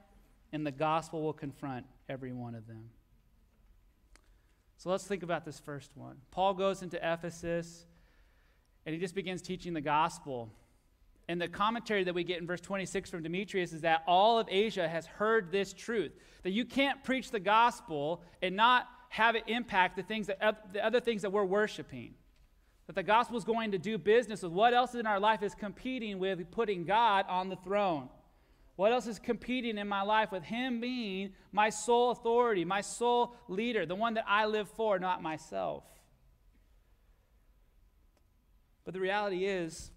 and 0.51 0.65
the 0.65 0.72
gospel 0.72 1.22
will 1.22 1.34
confront 1.34 1.86
every 2.09 2.34
one 2.34 2.55
of 2.55 2.68
them. 2.68 2.89
So 4.78 4.89
let's 4.89 5.05
think 5.05 5.24
about 5.24 5.45
this 5.45 5.59
first 5.59 5.91
one. 5.95 6.18
Paul 6.32 6.53
goes 6.53 6.82
into 6.84 6.97
Ephesus 6.97 7.86
and 8.86 8.93
he 8.93 9.01
just 9.01 9.15
begins 9.15 9.41
teaching 9.41 9.74
the 9.74 9.82
gospel. 9.82 10.49
And 11.28 11.41
the 11.41 11.47
commentary 11.47 12.03
that 12.03 12.13
we 12.13 12.24
get 12.24 12.39
in 12.39 12.47
verse 12.47 12.61
26 12.61 13.09
from 13.09 13.24
Demetrius 13.24 13.74
is 13.74 13.82
that 13.82 14.03
all 14.07 14.39
of 14.39 14.47
Asia 14.49 14.88
has 14.88 15.05
heard 15.05 15.51
this 15.51 15.74
truth 15.74 16.13
that 16.43 16.51
you 16.51 16.63
can't 16.63 17.03
preach 17.03 17.32
the 17.32 17.39
gospel 17.39 18.22
and 18.41 18.55
not 18.55 18.88
have 19.10 19.36
it 19.36 19.43
impact 19.47 19.95
the 19.95 20.03
things 20.03 20.28
that 20.28 20.74
the 20.74 20.86
other 20.86 20.99
things 20.99 21.22
that 21.22 21.32
we're 21.32 21.45
worshiping. 21.45 22.14
That 22.88 22.95
the 22.95 23.03
gospel 23.03 23.38
is 23.38 23.43
going 23.43 23.72
to 23.72 23.78
do 23.78 23.97
business 23.97 24.41
with 24.41 24.53
what 24.53 24.74
else 24.74 24.95
in 24.95 25.05
our 25.05 25.20
life 25.20 25.43
is 25.43 25.53
competing 25.53 26.20
with 26.20 26.49
putting 26.51 26.86
God 26.86 27.26
on 27.28 27.49
the 27.49 27.58
throne. 27.58 28.10
What 28.78 28.93
else 28.93 29.08
is 29.08 29.20
competing 29.20 29.78
in 29.78 29.88
my 29.88 30.03
life 30.03 30.32
with 30.32 30.43
Him 30.43 30.80
being 30.80 31.34
my 31.51 31.70
sole 31.70 32.12
authority, 32.12 32.64
my 32.64 32.82
sole 32.82 33.36
leader, 33.47 33.86
the 33.86 33.95
one 33.95 34.14
that 34.14 34.26
I 34.28 34.45
live 34.45 34.70
for, 34.70 34.99
not 34.99 35.22
myself? 35.22 35.84
But 38.86 38.93
the 38.93 39.01
reality 39.01 39.45
is, 39.45 39.91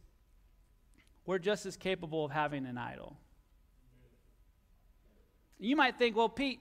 we're 1.27 1.39
just 1.39 1.67
as 1.67 1.77
capable 1.77 2.25
of 2.25 2.33
having 2.33 2.67
an 2.67 2.77
idol. 2.77 3.17
You 5.61 5.77
might 5.77 5.97
think, 5.97 6.17
well, 6.17 6.29
Pete, 6.29 6.59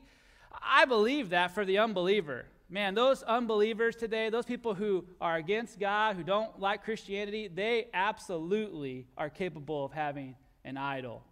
I 0.62 0.86
believe 0.86 1.30
that 1.30 1.52
for 1.52 1.66
the 1.66 1.80
unbeliever. 1.80 2.46
Man, 2.70 2.94
those 2.94 3.24
unbelievers 3.24 3.96
today, 3.96 4.30
those 4.30 4.46
people 4.46 4.76
who 4.76 5.06
are 5.20 5.38
against 5.38 5.80
God, 5.80 6.16
who 6.16 6.24
don't 6.24 6.60
like 6.60 6.84
Christianity, 6.84 7.48
they 7.48 7.88
absolutely 7.94 9.08
are 9.18 9.30
capable 9.30 9.86
of 9.86 9.92
having 9.92 10.36
an 10.64 10.78
idol. 10.78 11.24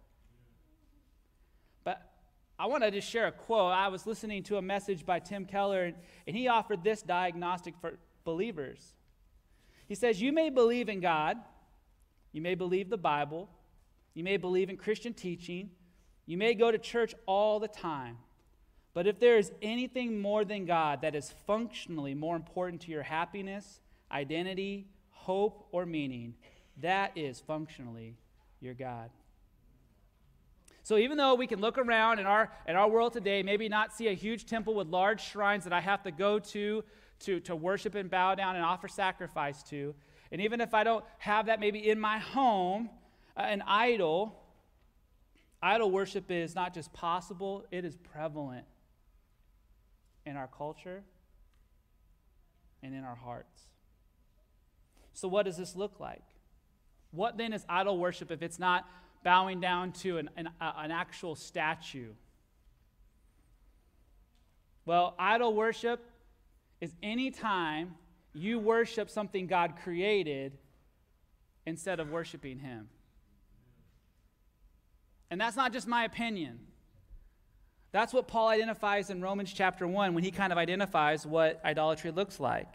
But 1.84 2.02
I 2.58 2.66
want 2.66 2.82
to 2.82 2.90
just 2.90 3.08
share 3.08 3.28
a 3.28 3.32
quote. 3.32 3.72
I 3.72 3.86
was 3.86 4.04
listening 4.04 4.42
to 4.44 4.56
a 4.56 4.62
message 4.62 5.06
by 5.06 5.20
Tim 5.20 5.44
Keller, 5.44 5.84
and, 5.84 5.96
and 6.26 6.36
he 6.36 6.48
offered 6.48 6.82
this 6.82 7.02
diagnostic 7.02 7.74
for 7.80 7.98
believers. 8.24 8.94
He 9.86 9.94
says, 9.94 10.20
You 10.20 10.32
may 10.32 10.50
believe 10.50 10.88
in 10.88 11.00
God, 11.00 11.36
you 12.32 12.42
may 12.42 12.56
believe 12.56 12.90
the 12.90 12.98
Bible, 12.98 13.48
you 14.12 14.24
may 14.24 14.38
believe 14.38 14.70
in 14.70 14.76
Christian 14.76 15.14
teaching, 15.14 15.70
you 16.26 16.36
may 16.36 16.54
go 16.54 16.72
to 16.72 16.78
church 16.78 17.14
all 17.26 17.60
the 17.60 17.68
time. 17.68 18.18
But 18.94 19.06
if 19.06 19.20
there 19.20 19.38
is 19.38 19.52
anything 19.62 20.20
more 20.20 20.44
than 20.44 20.64
God 20.64 21.02
that 21.02 21.14
is 21.14 21.32
functionally 21.46 22.14
more 22.14 22.36
important 22.36 22.82
to 22.82 22.90
your 22.90 23.02
happiness, 23.02 23.80
identity, 24.10 24.88
hope, 25.10 25.68
or 25.72 25.86
meaning, 25.86 26.34
that 26.78 27.12
is 27.16 27.40
functionally 27.40 28.16
your 28.60 28.74
God. 28.74 29.10
So 30.82 30.96
even 30.96 31.18
though 31.18 31.34
we 31.34 31.46
can 31.46 31.60
look 31.60 31.76
around 31.76 32.18
in 32.18 32.26
our, 32.26 32.50
in 32.66 32.74
our 32.74 32.88
world 32.88 33.12
today, 33.12 33.42
maybe 33.42 33.68
not 33.68 33.92
see 33.92 34.08
a 34.08 34.14
huge 34.14 34.46
temple 34.46 34.74
with 34.74 34.88
large 34.88 35.22
shrines 35.22 35.64
that 35.64 35.72
I 35.72 35.80
have 35.80 36.02
to 36.04 36.10
go 36.10 36.38
to, 36.38 36.82
to 37.20 37.40
to 37.40 37.54
worship 37.54 37.94
and 37.94 38.10
bow 38.10 38.34
down 38.34 38.56
and 38.56 38.64
offer 38.64 38.88
sacrifice 38.88 39.62
to, 39.64 39.94
and 40.32 40.40
even 40.40 40.60
if 40.60 40.74
I 40.74 40.84
don't 40.84 41.04
have 41.18 41.46
that 41.46 41.60
maybe 41.60 41.88
in 41.88 42.00
my 42.00 42.18
home, 42.18 42.90
uh, 43.36 43.40
an 43.40 43.62
idol, 43.66 44.40
idol 45.62 45.90
worship 45.90 46.30
is 46.30 46.54
not 46.54 46.74
just 46.74 46.92
possible, 46.92 47.64
it 47.70 47.84
is 47.84 47.96
prevalent 47.96 48.64
in 50.28 50.36
our 50.36 50.46
culture 50.46 51.02
and 52.82 52.94
in 52.94 53.02
our 53.02 53.16
hearts. 53.16 53.62
So, 55.14 55.26
what 55.26 55.46
does 55.46 55.56
this 55.56 55.74
look 55.74 55.98
like? 55.98 56.22
What 57.10 57.38
then 57.38 57.52
is 57.52 57.64
idol 57.68 57.98
worship 57.98 58.30
if 58.30 58.42
it's 58.42 58.58
not 58.58 58.86
bowing 59.24 59.60
down 59.60 59.92
to 59.92 60.18
an, 60.18 60.30
an, 60.36 60.50
uh, 60.60 60.72
an 60.76 60.90
actual 60.90 61.34
statue? 61.34 62.12
Well, 64.84 65.14
idol 65.18 65.54
worship 65.54 66.04
is 66.80 66.94
any 67.02 67.30
time 67.30 67.94
you 68.32 68.58
worship 68.58 69.10
something 69.10 69.46
God 69.46 69.74
created 69.82 70.58
instead 71.66 71.98
of 71.98 72.10
worshiping 72.10 72.58
Him. 72.58 72.88
And 75.30 75.40
that's 75.40 75.56
not 75.56 75.72
just 75.72 75.86
my 75.86 76.04
opinion. 76.04 76.58
That's 77.90 78.12
what 78.12 78.28
Paul 78.28 78.48
identifies 78.48 79.10
in 79.10 79.22
Romans 79.22 79.52
chapter 79.52 79.86
1 79.86 80.14
when 80.14 80.24
he 80.24 80.30
kind 80.30 80.52
of 80.52 80.58
identifies 80.58 81.26
what 81.26 81.60
idolatry 81.64 82.10
looks 82.10 82.38
like. 82.38 82.68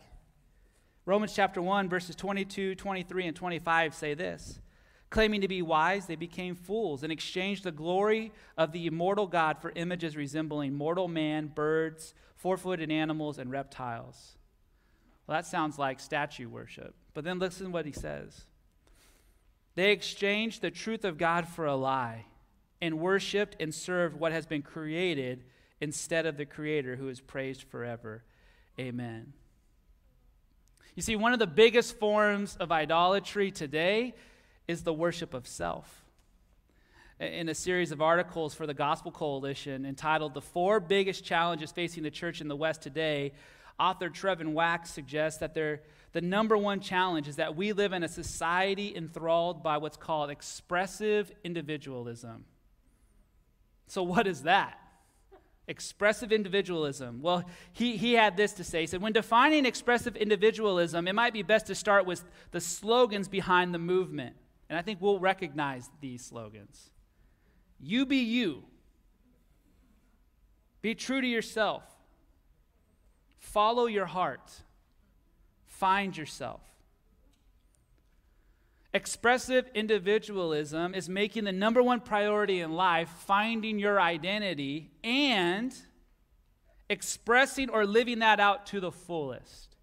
Romans 1.05 1.33
chapter 1.35 1.61
1, 1.61 1.89
verses 1.89 2.15
22, 2.15 2.75
23, 2.75 3.27
and 3.27 3.35
25 3.35 3.93
say 3.93 4.13
this 4.13 4.59
Claiming 5.09 5.41
to 5.41 5.47
be 5.47 5.61
wise, 5.61 6.07
they 6.07 6.15
became 6.15 6.55
fools 6.55 7.03
and 7.03 7.11
exchanged 7.11 7.63
the 7.63 7.71
glory 7.71 8.31
of 8.57 8.71
the 8.71 8.87
immortal 8.87 9.27
God 9.27 9.61
for 9.61 9.71
images 9.75 10.17
resembling 10.17 10.73
mortal 10.73 11.07
man, 11.07 11.47
birds, 11.47 12.15
four 12.35 12.57
footed 12.57 12.89
animals, 12.89 13.37
and 13.37 13.51
reptiles. 13.51 14.37
Well, 15.27 15.37
that 15.37 15.45
sounds 15.45 15.77
like 15.77 15.99
statue 15.99 16.49
worship. 16.49 16.95
But 17.13 17.23
then 17.23 17.37
listen 17.37 17.71
what 17.71 17.85
he 17.85 17.91
says. 17.91 18.45
They 19.75 19.91
exchanged 19.91 20.61
the 20.61 20.71
truth 20.71 21.05
of 21.05 21.17
God 21.19 21.47
for 21.47 21.65
a 21.65 21.75
lie 21.75 22.25
and 22.83 22.99
worshiped 22.99 23.55
and 23.61 23.73
served 23.73 24.19
what 24.19 24.33
has 24.33 24.45
been 24.45 24.61
created 24.61 25.45
instead 25.79 26.25
of 26.25 26.35
the 26.35 26.45
Creator 26.45 26.97
who 26.97 27.07
is 27.07 27.21
praised 27.21 27.63
forever. 27.63 28.25
Amen. 28.77 29.31
You 30.93 31.01
see, 31.01 31.15
one 31.15 31.31
of 31.31 31.39
the 31.39 31.47
biggest 31.47 31.97
forms 31.97 32.57
of 32.57 32.73
idolatry 32.73 33.51
today 33.51 34.13
is 34.67 34.83
the 34.83 34.91
worship 34.91 35.33
of 35.33 35.47
self. 35.47 36.03
In 37.21 37.47
a 37.47 37.55
series 37.55 37.93
of 37.93 38.01
articles 38.01 38.53
for 38.53 38.67
the 38.67 38.73
Gospel 38.73 39.13
Coalition 39.13 39.85
entitled 39.85 40.33
The 40.33 40.41
Four 40.41 40.81
Biggest 40.81 41.23
Challenges 41.23 41.71
Facing 41.71 42.03
the 42.03 42.11
Church 42.11 42.41
in 42.41 42.49
the 42.49 42.55
West 42.55 42.81
Today, 42.81 43.31
author 43.79 44.09
Trevin 44.09 44.51
Wax 44.51 44.91
suggests 44.91 45.39
that 45.39 45.53
the 45.53 46.21
number 46.21 46.57
one 46.57 46.81
challenge 46.81 47.29
is 47.29 47.37
that 47.37 47.55
we 47.55 47.71
live 47.71 47.93
in 47.93 48.03
a 48.03 48.09
society 48.09 48.93
enthralled 48.93 49.63
by 49.63 49.77
what's 49.77 49.95
called 49.95 50.29
expressive 50.29 51.31
individualism. 51.45 52.43
So, 53.87 54.03
what 54.03 54.27
is 54.27 54.43
that? 54.43 54.79
Expressive 55.67 56.31
individualism. 56.31 57.21
Well, 57.21 57.43
he, 57.71 57.95
he 57.95 58.13
had 58.13 58.35
this 58.35 58.53
to 58.53 58.63
say. 58.63 58.81
He 58.81 58.87
said, 58.87 59.01
When 59.01 59.13
defining 59.13 59.65
expressive 59.65 60.15
individualism, 60.15 61.07
it 61.07 61.13
might 61.13 61.33
be 61.33 61.41
best 61.41 61.67
to 61.67 61.75
start 61.75 62.05
with 62.05 62.23
the 62.51 62.59
slogans 62.59 63.27
behind 63.27 63.73
the 63.73 63.79
movement. 63.79 64.35
And 64.69 64.77
I 64.77 64.81
think 64.81 65.01
we'll 65.01 65.19
recognize 65.19 65.89
these 66.01 66.23
slogans. 66.23 66.89
You 67.79 68.05
be 68.05 68.17
you. 68.17 68.63
Be 70.81 70.95
true 70.95 71.21
to 71.21 71.27
yourself. 71.27 71.83
Follow 73.39 73.85
your 73.85 74.05
heart. 74.05 74.51
Find 75.65 76.15
yourself. 76.15 76.61
Expressive 78.93 79.67
individualism 79.73 80.93
is 80.93 81.09
making 81.09 81.45
the 81.45 81.51
number 81.51 81.81
one 81.81 81.99
priority 81.99 82.59
in 82.59 82.73
life 82.73 83.09
finding 83.25 83.79
your 83.79 83.99
identity 83.99 84.91
and 85.03 85.75
expressing 86.89 87.69
or 87.69 87.87
living 87.87 88.19
that 88.19 88.39
out 88.39 88.67
to 88.67 88.79
the 88.79 88.91
fullest. 88.91 89.75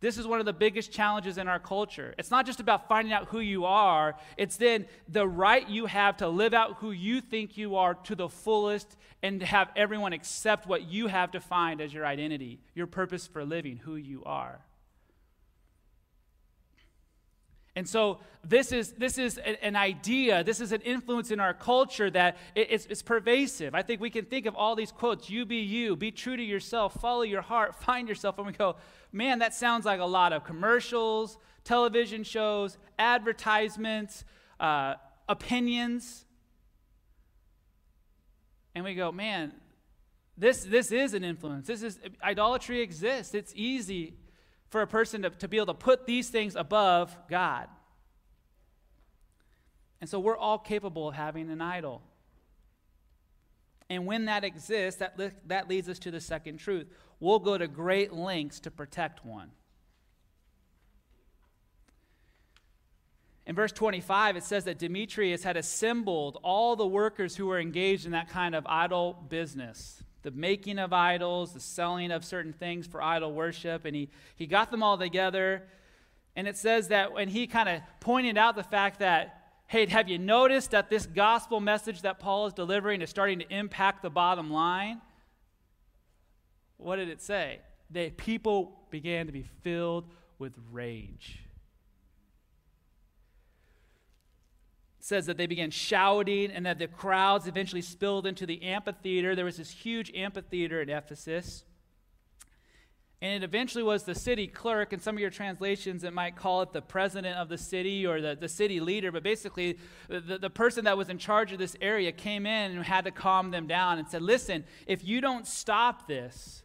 This 0.00 0.16
is 0.16 0.26
one 0.26 0.40
of 0.40 0.46
the 0.46 0.52
biggest 0.52 0.92
challenges 0.92 1.38
in 1.38 1.48
our 1.48 1.58
culture. 1.58 2.14
It's 2.18 2.30
not 2.30 2.46
just 2.46 2.60
about 2.60 2.88
finding 2.88 3.12
out 3.12 3.28
who 3.28 3.40
you 3.40 3.64
are, 3.66 4.14
it's 4.38 4.56
then 4.56 4.86
the 5.08 5.26
right 5.26 5.68
you 5.68 5.86
have 5.86 6.18
to 6.18 6.28
live 6.28 6.54
out 6.54 6.76
who 6.76 6.92
you 6.92 7.20
think 7.20 7.58
you 7.58 7.76
are 7.76 7.94
to 7.94 8.14
the 8.14 8.28
fullest 8.28 8.96
and 9.22 9.42
have 9.42 9.70
everyone 9.74 10.12
accept 10.12 10.66
what 10.66 10.88
you 10.88 11.08
have 11.08 11.32
defined 11.32 11.80
as 11.80 11.92
your 11.92 12.06
identity, 12.06 12.60
your 12.74 12.86
purpose 12.86 13.26
for 13.26 13.44
living, 13.44 13.76
who 13.76 13.96
you 13.96 14.22
are. 14.24 14.60
And 17.78 17.88
so 17.88 18.18
this 18.42 18.72
is, 18.72 18.90
this 18.94 19.18
is 19.18 19.38
an 19.38 19.76
idea, 19.76 20.42
this 20.42 20.60
is 20.60 20.72
an 20.72 20.80
influence 20.80 21.30
in 21.30 21.38
our 21.38 21.54
culture 21.54 22.10
that 22.10 22.36
it's, 22.56 22.86
it's 22.86 23.02
pervasive. 23.02 23.72
I 23.72 23.82
think 23.82 24.00
we 24.00 24.10
can 24.10 24.24
think 24.24 24.46
of 24.46 24.56
all 24.56 24.74
these 24.74 24.90
quotes 24.90 25.30
you 25.30 25.46
be 25.46 25.58
you, 25.58 25.94
be 25.94 26.10
true 26.10 26.36
to 26.36 26.42
yourself, 26.42 26.94
follow 26.94 27.22
your 27.22 27.40
heart, 27.40 27.76
find 27.84 28.08
yourself. 28.08 28.36
And 28.36 28.48
we 28.48 28.52
go, 28.52 28.74
man, 29.12 29.38
that 29.38 29.54
sounds 29.54 29.86
like 29.86 30.00
a 30.00 30.04
lot 30.04 30.32
of 30.32 30.42
commercials, 30.42 31.38
television 31.62 32.24
shows, 32.24 32.78
advertisements, 32.98 34.24
uh, 34.58 34.94
opinions. 35.28 36.26
And 38.74 38.84
we 38.84 38.96
go, 38.96 39.12
man, 39.12 39.52
this, 40.36 40.64
this 40.64 40.90
is 40.90 41.14
an 41.14 41.22
influence. 41.22 41.68
This 41.68 41.84
is 41.84 42.00
idolatry 42.24 42.80
exists. 42.80 43.34
It's 43.34 43.52
easy 43.54 44.14
for 44.70 44.82
a 44.82 44.86
person 44.86 45.22
to, 45.22 45.30
to 45.30 45.48
be 45.48 45.56
able 45.56 45.66
to 45.66 45.74
put 45.74 46.06
these 46.06 46.28
things 46.28 46.54
above 46.56 47.16
God. 47.28 47.68
And 50.00 50.08
so 50.08 50.20
we're 50.20 50.36
all 50.36 50.58
capable 50.58 51.08
of 51.08 51.14
having 51.14 51.50
an 51.50 51.60
idol. 51.60 52.02
And 53.90 54.06
when 54.06 54.26
that 54.26 54.44
exists, 54.44 55.00
that, 55.00 55.18
li- 55.18 55.30
that 55.46 55.68
leads 55.68 55.88
us 55.88 55.98
to 56.00 56.10
the 56.10 56.20
second 56.20 56.58
truth. 56.58 56.86
We'll 57.20 57.38
go 57.38 57.56
to 57.56 57.66
great 57.66 58.12
lengths 58.12 58.60
to 58.60 58.70
protect 58.70 59.24
one. 59.24 59.50
In 63.46 63.54
verse 63.54 63.72
25, 63.72 64.36
it 64.36 64.44
says 64.44 64.64
that 64.64 64.78
Demetrius 64.78 65.42
had 65.42 65.56
assembled 65.56 66.38
all 66.42 66.76
the 66.76 66.86
workers 66.86 67.34
who 67.34 67.46
were 67.46 67.58
engaged 67.58 68.04
in 68.04 68.12
that 68.12 68.28
kind 68.28 68.54
of 68.54 68.66
idol 68.66 69.14
business 69.30 70.02
the 70.22 70.30
making 70.30 70.78
of 70.78 70.92
idols, 70.92 71.52
the 71.52 71.60
selling 71.60 72.10
of 72.10 72.24
certain 72.24 72.52
things 72.52 72.86
for 72.86 73.02
idol 73.02 73.32
worship, 73.32 73.84
and 73.84 73.94
he, 73.94 74.08
he 74.36 74.46
got 74.46 74.70
them 74.70 74.82
all 74.82 74.98
together. 74.98 75.62
And 76.34 76.46
it 76.46 76.56
says 76.56 76.88
that 76.88 77.12
when 77.12 77.28
he 77.28 77.46
kind 77.46 77.68
of 77.68 77.80
pointed 78.00 78.36
out 78.36 78.56
the 78.56 78.62
fact 78.62 79.00
that, 79.00 79.52
hey, 79.66 79.86
have 79.86 80.08
you 80.08 80.18
noticed 80.18 80.70
that 80.72 80.90
this 80.90 81.06
gospel 81.06 81.60
message 81.60 82.02
that 82.02 82.18
Paul 82.18 82.46
is 82.46 82.52
delivering 82.52 83.02
is 83.02 83.10
starting 83.10 83.38
to 83.40 83.54
impact 83.54 84.02
the 84.02 84.10
bottom 84.10 84.50
line? 84.50 85.00
What 86.76 86.96
did 86.96 87.08
it 87.08 87.20
say? 87.20 87.60
That 87.90 88.16
people 88.16 88.80
began 88.90 89.26
to 89.26 89.32
be 89.32 89.44
filled 89.62 90.04
with 90.38 90.52
rage. 90.70 91.40
Says 95.08 95.24
that 95.24 95.38
they 95.38 95.46
began 95.46 95.70
shouting 95.70 96.50
and 96.50 96.66
that 96.66 96.78
the 96.78 96.86
crowds 96.86 97.46
eventually 97.46 97.80
spilled 97.80 98.26
into 98.26 98.44
the 98.44 98.62
amphitheater. 98.62 99.34
There 99.34 99.46
was 99.46 99.56
this 99.56 99.70
huge 99.70 100.12
amphitheater 100.14 100.82
in 100.82 100.90
Ephesus. 100.90 101.64
And 103.20 103.42
it 103.42 103.44
eventually 103.44 103.82
was 103.82 104.04
the 104.04 104.14
city 104.14 104.46
clerk, 104.46 104.92
and 104.92 105.02
some 105.02 105.16
of 105.16 105.20
your 105.20 105.30
translations, 105.30 106.04
it 106.04 106.12
might 106.12 106.36
call 106.36 106.62
it 106.62 106.72
the 106.72 106.82
president 106.82 107.36
of 107.36 107.48
the 107.48 107.58
city 107.58 108.06
or 108.06 108.20
the, 108.20 108.36
the 108.38 108.48
city 108.48 108.78
leader, 108.78 109.10
but 109.10 109.24
basically, 109.24 109.78
the, 110.08 110.38
the 110.38 110.50
person 110.50 110.84
that 110.84 110.96
was 110.96 111.08
in 111.08 111.18
charge 111.18 111.50
of 111.50 111.58
this 111.58 111.74
area 111.80 112.12
came 112.12 112.46
in 112.46 112.70
and 112.70 112.84
had 112.84 113.06
to 113.06 113.10
calm 113.10 113.50
them 113.50 113.66
down 113.66 113.98
and 113.98 114.06
said, 114.06 114.22
Listen, 114.22 114.62
if 114.86 115.02
you 115.02 115.20
don't 115.20 115.48
stop 115.48 116.06
this, 116.06 116.62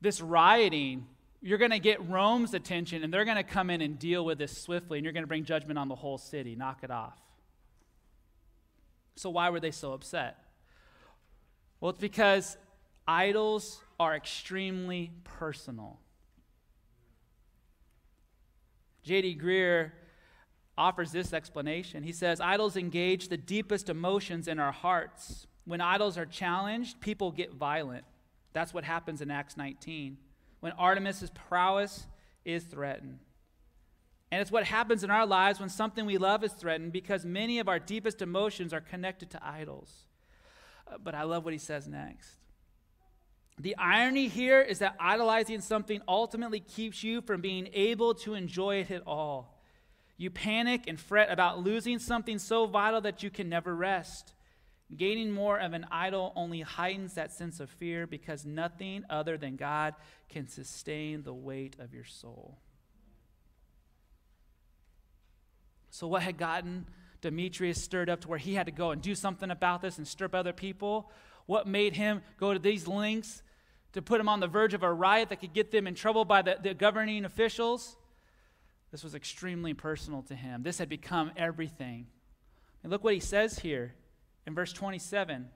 this 0.00 0.20
rioting, 0.20 1.06
you're 1.44 1.58
going 1.58 1.72
to 1.72 1.78
get 1.78 2.08
Rome's 2.08 2.54
attention, 2.54 3.04
and 3.04 3.12
they're 3.12 3.26
going 3.26 3.36
to 3.36 3.42
come 3.42 3.68
in 3.68 3.82
and 3.82 3.98
deal 3.98 4.24
with 4.24 4.38
this 4.38 4.56
swiftly, 4.56 4.96
and 4.96 5.04
you're 5.04 5.12
going 5.12 5.24
to 5.24 5.28
bring 5.28 5.44
judgment 5.44 5.78
on 5.78 5.88
the 5.88 5.94
whole 5.94 6.16
city. 6.16 6.56
Knock 6.56 6.78
it 6.82 6.90
off. 6.90 7.18
So, 9.16 9.28
why 9.28 9.50
were 9.50 9.60
they 9.60 9.70
so 9.70 9.92
upset? 9.92 10.38
Well, 11.80 11.90
it's 11.90 12.00
because 12.00 12.56
idols 13.06 13.78
are 14.00 14.16
extremely 14.16 15.10
personal. 15.22 15.98
J.D. 19.02 19.38
Greear 19.38 19.92
offers 20.78 21.12
this 21.12 21.34
explanation. 21.34 22.02
He 22.02 22.12
says, 22.12 22.40
Idols 22.40 22.74
engage 22.78 23.28
the 23.28 23.36
deepest 23.36 23.90
emotions 23.90 24.48
in 24.48 24.58
our 24.58 24.72
hearts. 24.72 25.46
When 25.66 25.82
idols 25.82 26.16
are 26.16 26.24
challenged, 26.24 27.02
people 27.02 27.30
get 27.30 27.52
violent. 27.52 28.04
That's 28.54 28.72
what 28.72 28.84
happens 28.84 29.20
in 29.20 29.30
Acts 29.30 29.58
19. 29.58 30.16
When 30.64 30.72
Artemis's 30.78 31.28
prowess 31.28 32.06
is 32.46 32.64
threatened. 32.64 33.18
And 34.30 34.40
it's 34.40 34.50
what 34.50 34.64
happens 34.64 35.04
in 35.04 35.10
our 35.10 35.26
lives 35.26 35.60
when 35.60 35.68
something 35.68 36.06
we 36.06 36.16
love 36.16 36.42
is 36.42 36.54
threatened 36.54 36.90
because 36.90 37.26
many 37.26 37.58
of 37.58 37.68
our 37.68 37.78
deepest 37.78 38.22
emotions 38.22 38.72
are 38.72 38.80
connected 38.80 39.28
to 39.32 39.46
idols. 39.46 40.06
Uh, 40.90 40.96
but 40.96 41.14
I 41.14 41.24
love 41.24 41.44
what 41.44 41.52
he 41.52 41.58
says 41.58 41.86
next. 41.86 42.30
The 43.58 43.76
irony 43.76 44.28
here 44.28 44.62
is 44.62 44.78
that 44.78 44.96
idolizing 44.98 45.60
something 45.60 46.00
ultimately 46.08 46.60
keeps 46.60 47.04
you 47.04 47.20
from 47.20 47.42
being 47.42 47.68
able 47.74 48.14
to 48.14 48.32
enjoy 48.32 48.76
it 48.76 48.90
at 48.90 49.02
all. 49.06 49.60
You 50.16 50.30
panic 50.30 50.84
and 50.86 50.98
fret 50.98 51.30
about 51.30 51.62
losing 51.62 51.98
something 51.98 52.38
so 52.38 52.64
vital 52.64 53.02
that 53.02 53.22
you 53.22 53.28
can 53.28 53.50
never 53.50 53.76
rest. 53.76 54.32
Gaining 54.96 55.30
more 55.30 55.58
of 55.58 55.72
an 55.72 55.86
idol 55.90 56.32
only 56.36 56.60
heightens 56.60 57.14
that 57.14 57.32
sense 57.32 57.60
of 57.60 57.70
fear 57.70 58.06
because 58.06 58.44
nothing 58.44 59.04
other 59.10 59.36
than 59.36 59.56
God 59.56 59.94
can 60.28 60.46
sustain 60.46 61.22
the 61.22 61.32
weight 61.32 61.76
of 61.78 61.94
your 61.94 62.04
soul. 62.04 62.58
So, 65.90 66.06
what 66.06 66.22
had 66.22 66.36
gotten 66.36 66.86
Demetrius 67.20 67.82
stirred 67.82 68.10
up 68.10 68.20
to 68.22 68.28
where 68.28 68.38
he 68.38 68.54
had 68.54 68.66
to 68.66 68.72
go 68.72 68.90
and 68.90 69.00
do 69.00 69.14
something 69.14 69.50
about 69.50 69.80
this 69.80 69.98
and 69.98 70.06
stir 70.06 70.26
up 70.26 70.34
other 70.34 70.52
people? 70.52 71.10
What 71.46 71.66
made 71.66 71.94
him 71.94 72.22
go 72.38 72.52
to 72.52 72.58
these 72.58 72.86
lengths 72.86 73.42
to 73.92 74.02
put 74.02 74.20
him 74.20 74.28
on 74.28 74.40
the 74.40 74.48
verge 74.48 74.74
of 74.74 74.82
a 74.82 74.92
riot 74.92 75.28
that 75.28 75.40
could 75.40 75.52
get 75.52 75.70
them 75.70 75.86
in 75.86 75.94
trouble 75.94 76.24
by 76.24 76.42
the, 76.42 76.58
the 76.62 76.74
governing 76.74 77.24
officials? 77.24 77.96
This 78.90 79.02
was 79.02 79.14
extremely 79.14 79.74
personal 79.74 80.22
to 80.22 80.34
him. 80.34 80.62
This 80.62 80.78
had 80.78 80.88
become 80.88 81.32
everything. 81.36 82.06
And 82.82 82.92
look 82.92 83.02
what 83.02 83.14
he 83.14 83.20
says 83.20 83.58
here 83.58 83.94
in 84.46 84.54
verse 84.54 84.72
27. 84.72 85.48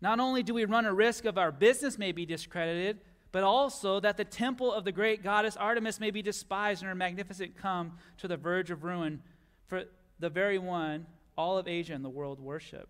Not 0.00 0.18
only 0.18 0.42
do 0.42 0.54
we 0.54 0.64
run 0.64 0.86
a 0.86 0.94
risk 0.94 1.24
of 1.24 1.36
our 1.36 1.52
business 1.52 1.98
may 1.98 2.12
be 2.12 2.24
discredited, 2.24 3.00
but 3.32 3.44
also 3.44 4.00
that 4.00 4.16
the 4.16 4.24
temple 4.24 4.72
of 4.72 4.84
the 4.84 4.92
great 4.92 5.22
goddess 5.22 5.56
Artemis 5.56 6.00
may 6.00 6.10
be 6.10 6.22
despised 6.22 6.82
and 6.82 6.88
her 6.88 6.94
magnificent 6.94 7.56
come 7.56 7.92
to 8.18 8.26
the 8.26 8.36
verge 8.36 8.70
of 8.70 8.82
ruin 8.82 9.22
for 9.66 9.84
the 10.18 10.30
very 10.30 10.58
one 10.58 11.06
all 11.36 11.56
of 11.56 11.68
Asia 11.68 11.94
and 11.94 12.04
the 12.04 12.10
world 12.10 12.40
worship. 12.40 12.88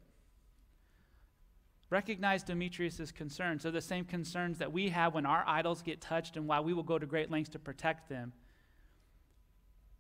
Recognize 1.91 2.45
Demetrius' 2.45 3.11
concerns. 3.11 3.65
They're 3.65 3.73
the 3.73 3.81
same 3.81 4.05
concerns 4.05 4.59
that 4.59 4.73
we 4.73 4.91
have 4.91 5.15
when 5.15 5.27
our 5.27 5.45
idols 5.47 5.83
get 5.83 6.01
touched 6.01 6.37
and 6.37 6.47
why 6.47 6.61
we 6.61 6.73
will 6.73 6.85
go 6.85 6.99
to 6.99 7.07
great 7.07 7.31
lengths 7.31 7.51
to 7.51 7.59
protect 7.59 8.09
them. 8.09 8.33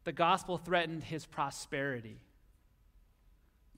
The 0.04 0.12
gospel 0.12 0.56
threatened 0.56 1.04
his 1.04 1.26
prosperity. 1.26 2.20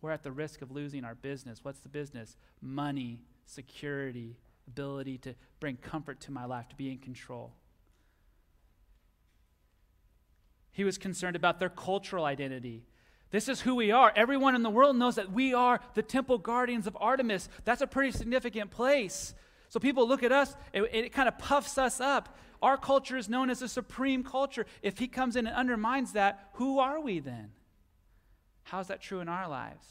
We're 0.03 0.11
at 0.11 0.25
the 0.25 0.33
risk 0.33 0.63
of 0.63 0.73
losing 0.73 1.05
our 1.05 1.15
business. 1.15 1.61
What's 1.63 1.79
the 1.79 1.89
business? 1.89 2.37
Money, 2.61 3.21
security, 3.47 4.37
ability 4.67 5.19
to 5.19 5.35
bring 5.61 5.77
comfort 5.77 6.21
to 6.23 6.33
my 6.33 6.45
life, 6.45 6.69
to 6.71 6.77
be 6.77 6.91
in 6.91 6.99
control. 6.99 7.55
He 10.73 10.83
was 10.83 10.99
concerned 10.99 11.37
about 11.37 11.61
their 11.61 11.69
cultural 11.69 12.25
identity. 12.25 12.83
This 13.31 13.49
is 13.49 13.61
who 13.61 13.77
we 13.77 13.93
are. 13.93 14.13
Everyone 14.17 14.57
in 14.57 14.63
the 14.63 14.71
world 14.71 14.97
knows 14.97 15.15
that 15.15 15.31
we 15.31 15.55
are 15.55 15.81
the 15.95 16.03
temple 16.03 16.39
guardians 16.39 16.87
of 16.87 16.97
Artemis. 17.01 17.49
That's 17.65 17.81
a 17.81 17.87
pretty 17.87 18.11
significant 18.11 18.71
place. 18.71 19.35
So 19.69 19.79
people 19.79 20.09
look 20.09 20.23
at 20.23 20.33
us, 20.33 20.55
it, 20.73 20.83
it 20.93 21.13
kind 21.13 21.29
of 21.29 21.39
puffs 21.39 21.79
us 21.79 22.01
up. 22.01 22.37
Our 22.61 22.77
culture 22.77 23.17
is 23.17 23.29
known 23.29 23.51
as 23.51 23.63
a 23.63 23.69
supreme 23.69 24.23
culture. 24.25 24.67
If 24.83 24.99
he 24.99 25.09
comes 25.09 25.37
in 25.37 25.47
and 25.47 25.57
undermines 25.57 26.13
that, 26.13 26.51
who 26.55 26.79
are 26.79 27.01
we 27.01 27.21
then? 27.21 27.53
How's 28.65 28.89
that 28.89 29.01
true 29.01 29.21
in 29.21 29.29
our 29.29 29.49
lives? 29.49 29.87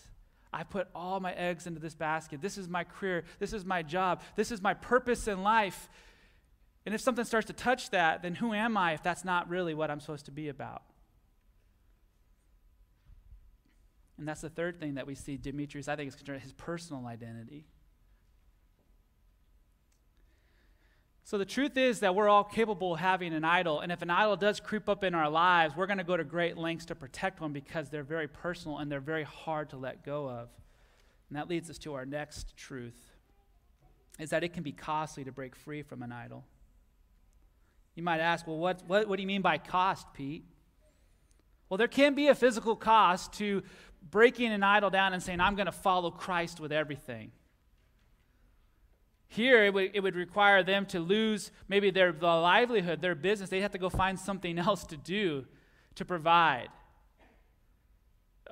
I 0.53 0.63
put 0.63 0.87
all 0.93 1.19
my 1.19 1.33
eggs 1.33 1.65
into 1.65 1.79
this 1.79 1.95
basket. 1.95 2.41
This 2.41 2.57
is 2.57 2.67
my 2.67 2.83
career. 2.83 3.23
This 3.39 3.53
is 3.53 3.63
my 3.63 3.83
job. 3.83 4.21
This 4.35 4.51
is 4.51 4.61
my 4.61 4.73
purpose 4.73 5.27
in 5.27 5.43
life. 5.43 5.89
And 6.85 6.93
if 6.95 7.01
something 7.01 7.25
starts 7.25 7.47
to 7.47 7.53
touch 7.53 7.91
that, 7.91 8.21
then 8.21 8.35
who 8.35 8.53
am 8.53 8.75
I 8.75 8.93
if 8.93 9.03
that's 9.03 9.23
not 9.23 9.49
really 9.49 9.73
what 9.73 9.89
I'm 9.89 9.99
supposed 9.99 10.25
to 10.25 10.31
be 10.31 10.49
about? 10.49 10.83
And 14.17 14.27
that's 14.27 14.41
the 14.41 14.49
third 14.49 14.79
thing 14.79 14.95
that 14.95 15.07
we 15.07 15.15
see 15.15 15.37
Demetrius, 15.37 15.87
I 15.87 15.95
think, 15.95 16.09
is 16.09 16.15
concerned 16.15 16.41
his 16.41 16.53
personal 16.53 17.07
identity. 17.07 17.65
So 21.31 21.37
the 21.37 21.45
truth 21.45 21.77
is 21.77 22.01
that 22.01 22.13
we're 22.13 22.27
all 22.27 22.43
capable 22.43 22.95
of 22.95 22.99
having 22.99 23.33
an 23.33 23.45
idol. 23.45 23.79
And 23.79 23.89
if 23.89 24.01
an 24.01 24.09
idol 24.09 24.35
does 24.35 24.59
creep 24.59 24.89
up 24.89 25.01
in 25.01 25.15
our 25.15 25.29
lives, 25.29 25.73
we're 25.77 25.87
going 25.87 25.99
to 25.99 26.03
go 26.03 26.17
to 26.17 26.25
great 26.25 26.57
lengths 26.57 26.87
to 26.87 26.95
protect 26.95 27.39
one 27.39 27.53
because 27.53 27.87
they're 27.87 28.03
very 28.03 28.27
personal 28.27 28.79
and 28.79 28.91
they're 28.91 28.99
very 28.99 29.23
hard 29.23 29.69
to 29.69 29.77
let 29.77 30.03
go 30.03 30.29
of. 30.29 30.49
And 31.29 31.37
that 31.37 31.47
leads 31.47 31.69
us 31.69 31.77
to 31.77 31.93
our 31.93 32.05
next 32.05 32.57
truth 32.57 32.99
is 34.19 34.31
that 34.31 34.43
it 34.43 34.51
can 34.51 34.61
be 34.61 34.73
costly 34.73 35.23
to 35.23 35.31
break 35.31 35.55
free 35.55 35.83
from 35.83 36.03
an 36.03 36.11
idol. 36.11 36.43
You 37.95 38.03
might 38.03 38.19
ask, 38.19 38.45
well, 38.45 38.57
what, 38.57 38.83
what, 38.85 39.07
what 39.07 39.15
do 39.15 39.21
you 39.21 39.27
mean 39.27 39.41
by 39.41 39.57
cost, 39.57 40.07
Pete? 40.13 40.43
Well, 41.69 41.77
there 41.77 41.87
can 41.87 42.13
be 42.13 42.27
a 42.27 42.35
physical 42.35 42.75
cost 42.75 43.31
to 43.35 43.63
breaking 44.09 44.51
an 44.51 44.63
idol 44.63 44.89
down 44.89 45.13
and 45.13 45.23
saying, 45.23 45.39
I'm 45.39 45.55
going 45.55 45.67
to 45.67 45.71
follow 45.71 46.11
Christ 46.11 46.59
with 46.59 46.73
everything. 46.73 47.31
Here, 49.33 49.63
it 49.63 49.73
would, 49.73 49.91
it 49.93 50.01
would 50.01 50.15
require 50.15 50.61
them 50.61 50.85
to 50.87 50.99
lose 50.99 51.51
maybe 51.69 51.89
their 51.89 52.11
the 52.11 52.25
livelihood, 52.25 53.01
their 53.01 53.15
business. 53.15 53.49
They'd 53.49 53.61
have 53.61 53.71
to 53.71 53.77
go 53.77 53.89
find 53.89 54.19
something 54.19 54.59
else 54.67 54.83
to 54.87 54.97
do 54.97 55.45
to 55.95 56.03
provide. 56.03 56.67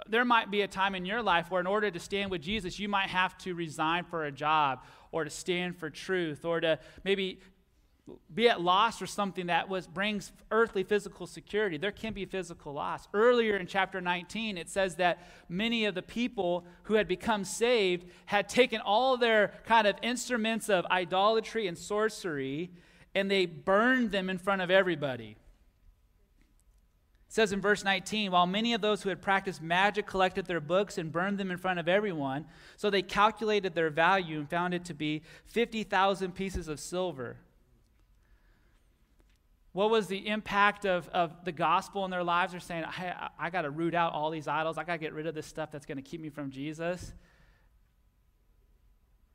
There 0.08 0.24
might 0.24 0.50
be 0.50 0.62
a 0.62 0.70
time 0.70 0.96
in 0.96 1.06
your 1.06 1.22
life 1.22 1.52
where, 1.52 1.60
in 1.60 1.68
order 1.68 1.92
to 1.92 2.00
stand 2.00 2.32
with 2.32 2.42
Jesus, 2.42 2.80
you 2.80 2.88
might 2.88 3.10
have 3.10 3.38
to 3.40 3.54
resign 3.54 4.06
for 4.06 4.24
a 4.24 4.32
job 4.32 4.86
or 5.12 5.26
to 5.26 5.30
stand 5.30 5.76
for 5.76 5.90
truth 5.90 6.46
or 6.46 6.62
to 6.62 6.80
maybe 7.04 7.42
be 8.34 8.50
at 8.50 8.62
loss 8.62 9.00
for 9.00 9.08
something 9.08 9.48
that 9.48 9.70
was 9.70 9.88
brings 9.88 10.32
earthly 10.52 10.84
physical 10.84 11.28
security. 11.28 11.78
There 11.78 11.92
can 11.92 12.14
be 12.14 12.26
physical 12.26 12.74
loss. 12.74 13.08
Earlier 13.14 13.58
in 13.58 13.68
chapter 13.68 14.02
19 14.02 14.58
it 14.58 14.70
says 14.70 14.96
that 14.96 15.28
many 15.48 15.86
of 15.86 15.96
the 15.96 16.02
people 16.02 16.66
who 16.84 16.96
had 16.96 17.08
become 17.08 17.44
saved 17.44 18.06
had 18.26 18.50
taken 18.50 18.82
all 18.82 19.18
their 19.18 19.54
kind 19.66 19.88
of 19.88 19.96
instruments 20.02 20.70
of 20.70 20.86
idolatry 20.88 21.68
and 21.68 21.78
sorcery 21.78 22.72
and 23.16 23.30
they 23.30 23.46
burned 23.46 24.12
them 24.12 24.30
in 24.30 24.38
front 24.38 24.62
of 24.62 24.70
everybody. 24.70 25.36
It 27.30 27.34
says 27.34 27.52
in 27.52 27.62
verse 27.62 27.84
19, 27.84 28.32
while 28.32 28.48
many 28.48 28.74
of 28.74 28.82
those 28.82 29.04
who 29.04 29.10
had 29.10 29.22
practiced 29.22 29.62
magic 29.62 30.08
collected 30.08 30.48
their 30.48 30.60
books 30.60 30.98
and 30.98 31.12
burned 31.12 31.38
them 31.38 31.52
in 31.52 31.58
front 31.58 31.80
of 31.80 31.88
everyone, 31.88 32.46
so 32.76 32.90
they 32.90 33.04
calculated 33.04 33.76
their 33.76 33.92
value 33.92 34.40
and 34.40 34.50
found 34.50 34.74
it 34.74 34.84
to 34.86 34.96
be 34.96 35.22
50,000 35.46 36.34
pieces 36.34 36.68
of 36.68 36.80
silver. 36.80 37.38
What 39.72 39.90
was 39.92 40.08
the 40.08 40.28
impact 40.28 40.86
of, 40.86 41.08
of 41.10 41.46
the 41.46 41.52
gospel 41.52 42.04
in 42.06 42.12
their 42.12 42.24
lives? 42.24 42.54
They're 42.54 42.60
saying, 42.60 42.86
I, 42.86 43.30
I 43.38 43.50
got 43.50 43.62
to 43.64 43.70
root 43.70 43.94
out 43.94 44.14
all 44.14 44.32
these 44.32 44.48
idols. 44.48 44.78
I 44.78 44.84
got 44.84 44.94
to 44.94 45.00
get 45.00 45.14
rid 45.14 45.28
of 45.28 45.36
this 45.36 45.46
stuff 45.46 45.72
that's 45.72 45.86
going 45.86 45.98
to 45.98 46.02
keep 46.02 46.22
me 46.22 46.30
from 46.30 46.50
Jesus. 46.50 47.14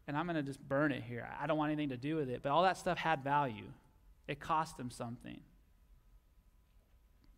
And 0.06 0.16
I'm 0.16 0.26
going 0.26 0.36
to 0.36 0.42
just 0.42 0.60
burn 0.60 0.92
it 0.92 1.02
here. 1.02 1.28
I 1.40 1.46
don't 1.46 1.56
want 1.56 1.72
anything 1.72 1.90
to 1.90 1.96
do 1.96 2.16
with 2.16 2.28
it. 2.28 2.42
But 2.42 2.50
all 2.50 2.64
that 2.64 2.76
stuff 2.76 2.98
had 2.98 3.22
value, 3.22 3.66
it 4.26 4.40
cost 4.40 4.76
them 4.76 4.90
something. 4.90 5.40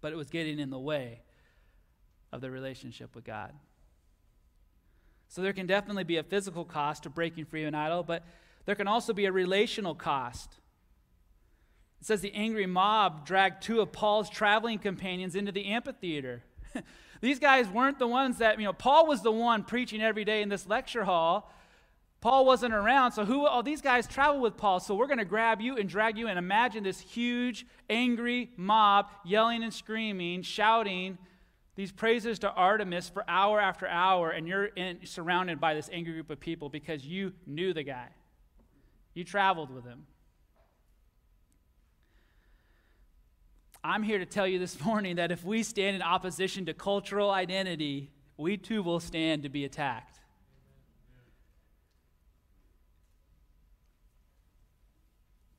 But 0.01 0.12
it 0.12 0.16
was 0.16 0.30
getting 0.30 0.59
in 0.59 0.70
the 0.70 0.78
way 0.78 1.20
of 2.32 2.40
the 2.40 2.51
relationship 2.51 3.14
with 3.14 3.24
God. 3.24 3.53
So 5.28 5.42
there 5.42 5.53
can 5.53 5.66
definitely 5.66 6.05
be 6.05 6.16
a 6.16 6.22
physical 6.22 6.64
cost 6.64 7.03
to 7.03 7.11
breaking 7.11 7.44
free 7.44 7.64
an 7.64 7.74
idol, 7.74 8.03
but 8.03 8.24
there 8.64 8.74
can 8.74 8.88
also 8.88 9.12
be 9.12 9.26
a 9.26 9.32
relational 9.32 9.94
cost. 9.94 10.55
It 12.01 12.07
says 12.07 12.20
the 12.20 12.34
angry 12.34 12.66
mob 12.66 13.26
dragged 13.26 13.62
two 13.62 13.80
of 13.80 13.92
Paul's 13.92 14.30
traveling 14.30 14.78
companions 14.78 15.34
into 15.34 15.53
the 15.53 15.66
amphitheater. 15.66 16.42
These 17.20 17.38
guys 17.38 17.68
weren't 17.68 17.99
the 17.99 18.07
ones 18.07 18.38
that, 18.38 18.59
you 18.59 18.64
know, 18.64 18.72
Paul 18.72 19.07
was 19.07 19.22
the 19.22 19.32
one 19.32 19.64
preaching 19.64 20.03
every 20.03 20.24
day 20.24 20.42
in 20.42 20.49
this 20.49 20.66
lecture 20.66 21.05
hall. 21.05 21.53
Paul 22.20 22.44
wasn't 22.44 22.74
around, 22.74 23.12
so 23.12 23.24
who, 23.24 23.47
all 23.47 23.62
these 23.62 23.82
guys 23.82 24.07
travel 24.07 24.40
with 24.40 24.57
Paul, 24.57 24.80
so 24.80 24.94
we're 24.94 25.07
going 25.07 25.18
to 25.18 25.24
grab 25.24 25.61
you 25.61 25.76
and 25.76 25.88
drag 25.88 26.18
you 26.18 26.28
and 26.28 26.38
imagine 26.38 26.82
this 26.82 26.99
huge, 26.99 27.66
angry 27.88 28.51
mob 28.57 29.11
yelling 29.24 29.62
and 29.62 29.72
screaming, 29.72 30.42
shouting 30.42 31.18
these 31.76 31.92
praises 31.92 32.38
to 32.40 32.51
Artemis 32.51 33.11
for 33.11 33.22
hour 33.28 33.61
after 33.61 33.86
hour, 33.86 34.30
and 34.30 34.49
you're 34.49 34.64
in, 34.64 34.99
surrounded 35.05 35.61
by 35.61 35.74
this 35.74 35.90
angry 35.92 36.14
group 36.14 36.30
of 36.30 36.40
people 36.40 36.68
because 36.68 37.05
you 37.05 37.32
knew 37.47 37.74
the 37.74 37.82
guy. 37.82 38.09
You 39.14 39.22
traveled 39.24 39.70
with 39.70 39.84
him. 39.84 40.07
I'm 43.87 44.03
here 44.03 44.18
to 44.18 44.26
tell 44.26 44.49
you 44.49 44.59
this 44.59 44.80
morning 44.84 45.16
that 45.16 45.30
if 45.30 45.45
we 45.45 45.62
stand 45.62 45.95
in 45.95 46.03
opposition 46.03 46.66
to 46.66 46.74
cultural 46.74 47.30
identity, 47.30 48.11
we 48.37 48.57
too 48.57 48.82
will 48.82 48.99
stand 48.99 49.45
to 49.45 49.49
be 49.49 49.64
attacked. 49.64 50.18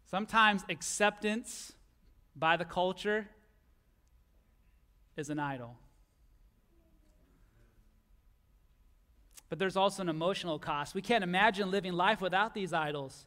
Sometimes 0.10 0.64
acceptance 0.70 1.72
by 2.36 2.58
the 2.58 2.66
culture 2.66 3.28
is 5.16 5.30
an 5.30 5.40
idol. 5.40 5.78
But 9.50 9.58
there's 9.58 9.78
also 9.78 10.02
an 10.02 10.10
emotional 10.10 10.60
cost. 10.60 10.94
We 10.94 11.02
can't 11.02 11.24
imagine 11.24 11.72
living 11.72 11.94
life 11.94 12.20
without 12.20 12.54
these 12.54 12.74
idols. 12.74 13.26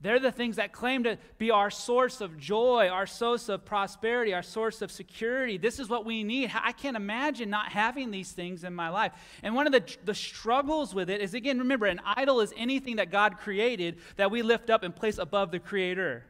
They're 0.00 0.20
the 0.20 0.30
things 0.30 0.56
that 0.56 0.72
claim 0.72 1.04
to 1.04 1.16
be 1.38 1.50
our 1.50 1.70
source 1.70 2.20
of 2.20 2.38
joy, 2.38 2.88
our 2.88 3.06
source 3.06 3.48
of 3.48 3.64
prosperity, 3.64 4.34
our 4.34 4.42
source 4.42 4.82
of 4.82 4.92
security. 4.92 5.56
This 5.56 5.80
is 5.80 5.88
what 5.88 6.04
we 6.04 6.22
need. 6.22 6.52
I 6.54 6.72
can't 6.72 6.98
imagine 6.98 7.48
not 7.48 7.72
having 7.72 8.10
these 8.10 8.30
things 8.32 8.62
in 8.62 8.74
my 8.74 8.90
life. 8.90 9.12
And 9.42 9.54
one 9.54 9.66
of 9.66 9.72
the, 9.72 9.82
the 10.04 10.14
struggles 10.14 10.94
with 10.94 11.08
it 11.08 11.22
is 11.22 11.32
again, 11.32 11.58
remember, 11.58 11.86
an 11.86 12.00
idol 12.04 12.40
is 12.40 12.52
anything 12.58 12.96
that 12.96 13.10
God 13.10 13.38
created 13.38 13.96
that 14.16 14.30
we 14.30 14.42
lift 14.42 14.68
up 14.68 14.82
and 14.82 14.94
place 14.94 15.16
above 15.16 15.50
the 15.50 15.58
Creator. 15.58 16.26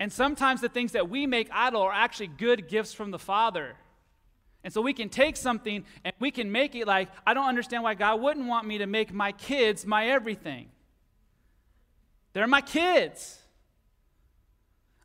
And 0.00 0.10
sometimes 0.10 0.62
the 0.62 0.70
things 0.70 0.92
that 0.92 1.10
we 1.10 1.26
make 1.26 1.48
idol 1.52 1.82
are 1.82 1.92
actually 1.92 2.28
good 2.28 2.68
gifts 2.68 2.94
from 2.94 3.10
the 3.10 3.18
Father. 3.18 3.76
And 4.64 4.72
so 4.72 4.80
we 4.80 4.94
can 4.94 5.10
take 5.10 5.36
something 5.36 5.84
and 6.04 6.14
we 6.18 6.30
can 6.30 6.50
make 6.50 6.74
it 6.74 6.86
like, 6.86 7.10
I 7.26 7.34
don't 7.34 7.48
understand 7.48 7.82
why 7.82 7.94
God 7.94 8.20
wouldn't 8.20 8.46
want 8.46 8.66
me 8.66 8.78
to 8.78 8.86
make 8.86 9.12
my 9.12 9.32
kids 9.32 9.84
my 9.84 10.08
everything. 10.08 10.71
They're 12.32 12.46
my 12.46 12.60
kids. 12.60 13.38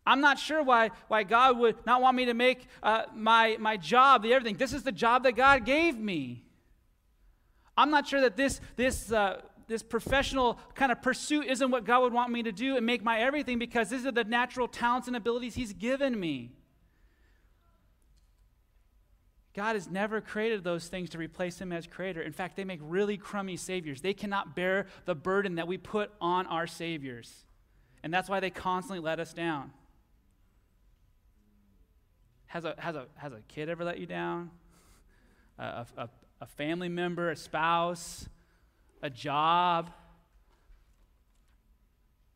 I'm 0.05 0.21
not 0.21 0.39
sure 0.39 0.63
why, 0.63 0.91
why 1.09 1.23
God 1.23 1.57
would 1.59 1.85
not 1.85 2.01
want 2.01 2.15
me 2.15 2.25
to 2.25 2.33
make 2.33 2.67
uh, 2.81 3.03
my, 3.13 3.57
my 3.59 3.75
job 3.75 4.23
the 4.23 4.33
everything. 4.33 4.55
This 4.55 4.71
is 4.71 4.83
the 4.83 4.91
job 4.91 5.23
that 5.23 5.33
God 5.33 5.65
gave 5.65 5.97
me. 5.97 6.45
I'm 7.75 7.91
not 7.91 8.07
sure 8.07 8.21
that 8.21 8.37
this, 8.37 8.61
this, 8.77 9.11
uh, 9.11 9.41
this 9.67 9.83
professional 9.83 10.59
kind 10.75 10.91
of 10.93 11.01
pursuit 11.01 11.45
isn't 11.47 11.69
what 11.69 11.83
God 11.83 12.03
would 12.03 12.13
want 12.13 12.31
me 12.31 12.41
to 12.43 12.53
do 12.53 12.77
and 12.77 12.85
make 12.85 13.03
my 13.03 13.19
everything 13.19 13.59
because 13.59 13.89
these 13.89 14.05
are 14.05 14.11
the 14.11 14.23
natural 14.23 14.67
talents 14.67 15.07
and 15.07 15.15
abilities 15.17 15.55
He's 15.55 15.73
given 15.73 16.17
me. 16.17 16.53
God 19.57 19.73
has 19.73 19.89
never 19.89 20.21
created 20.21 20.63
those 20.63 20.87
things 20.87 21.09
to 21.09 21.17
replace 21.17 21.59
Him 21.59 21.71
as 21.71 21.87
creator. 21.87 22.21
In 22.21 22.31
fact, 22.31 22.55
they 22.55 22.63
make 22.63 22.79
really 22.83 23.17
crummy 23.17 23.57
saviors. 23.57 24.01
They 24.01 24.13
cannot 24.13 24.55
bear 24.55 24.85
the 25.05 25.15
burden 25.15 25.55
that 25.55 25.67
we 25.67 25.79
put 25.79 26.11
on 26.21 26.45
our 26.45 26.67
saviors. 26.67 27.33
And 28.03 28.13
that's 28.13 28.29
why 28.29 28.39
they 28.39 28.51
constantly 28.51 29.03
let 29.03 29.19
us 29.19 29.33
down. 29.33 29.71
Has 32.45 32.65
a, 32.65 32.75
has 32.77 32.95
a, 32.95 33.07
has 33.15 33.33
a 33.33 33.41
kid 33.47 33.67
ever 33.67 33.83
let 33.83 33.97
you 33.97 34.05
down? 34.05 34.51
A, 35.57 35.87
a, 35.97 36.09
a 36.39 36.45
family 36.45 36.87
member, 36.87 37.31
a 37.31 37.35
spouse, 37.35 38.29
a 39.01 39.09
job? 39.09 39.89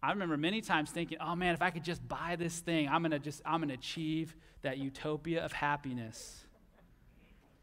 I 0.02 0.10
remember 0.10 0.38
many 0.38 0.62
times 0.62 0.90
thinking, 0.90 1.20
oh 1.22 1.36
man, 1.36 1.54
if 1.54 1.62
I 1.62 1.70
could 1.70 1.84
just 1.84 2.06
buy 2.08 2.36
this 2.36 2.58
thing, 2.62 2.90
I'm 2.90 3.04
gonna 3.04 3.20
just, 3.20 3.44
I'm 3.46 3.62
gonna 3.62 3.76
achieve 3.76 4.36
that 4.64 4.80
utopia 4.80 5.46
of 5.46 5.52
happiness. 5.52 6.48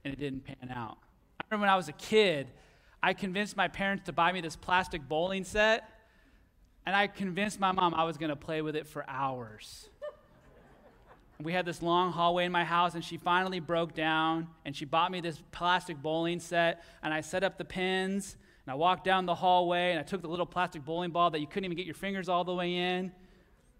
And 0.04 0.12
it 0.12 0.18
didn't 0.18 0.44
pan 0.44 0.70
out. 0.70 0.98
I 1.40 1.44
remember 1.50 1.64
when 1.64 1.70
I 1.70 1.76
was 1.76 1.88
a 1.88 1.92
kid, 1.92 2.48
I 3.02 3.14
convinced 3.14 3.56
my 3.56 3.68
parents 3.68 4.04
to 4.06 4.12
buy 4.12 4.32
me 4.32 4.40
this 4.40 4.56
plastic 4.56 5.08
bowling 5.08 5.44
set, 5.44 5.88
and 6.86 6.96
I 6.96 7.06
convinced 7.06 7.60
my 7.60 7.72
mom 7.72 7.94
I 7.94 8.04
was 8.04 8.16
gonna 8.16 8.36
play 8.36 8.62
with 8.62 8.74
it 8.74 8.86
for 8.86 9.04
hours. 9.08 9.88
We 11.40 11.52
had 11.52 11.64
this 11.64 11.82
long 11.82 12.10
hallway 12.10 12.46
in 12.46 12.52
my 12.52 12.64
house, 12.64 12.94
and 12.94 13.04
she 13.04 13.16
finally 13.16 13.60
broke 13.60 13.94
down, 13.94 14.48
and 14.64 14.74
she 14.74 14.84
bought 14.84 15.12
me 15.12 15.20
this 15.20 15.40
plastic 15.52 15.96
bowling 16.02 16.40
set, 16.40 16.82
and 17.02 17.14
I 17.14 17.20
set 17.20 17.44
up 17.44 17.58
the 17.58 17.64
pins, 17.64 18.36
and 18.66 18.72
I 18.72 18.74
walked 18.74 19.04
down 19.04 19.24
the 19.24 19.36
hallway, 19.36 19.92
and 19.92 20.00
I 20.00 20.02
took 20.02 20.20
the 20.20 20.28
little 20.28 20.46
plastic 20.46 20.84
bowling 20.84 21.12
ball 21.12 21.30
that 21.30 21.40
you 21.40 21.46
couldn't 21.46 21.66
even 21.66 21.76
get 21.76 21.86
your 21.86 21.94
fingers 21.94 22.28
all 22.28 22.42
the 22.42 22.54
way 22.54 22.74
in, 22.74 23.12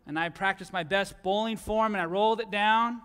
and 0.06 0.16
I 0.16 0.28
practiced 0.28 0.72
my 0.72 0.84
best 0.84 1.20
bowling 1.24 1.56
form, 1.56 1.96
and 1.96 2.00
I 2.00 2.04
rolled 2.04 2.40
it 2.40 2.50
down, 2.52 3.02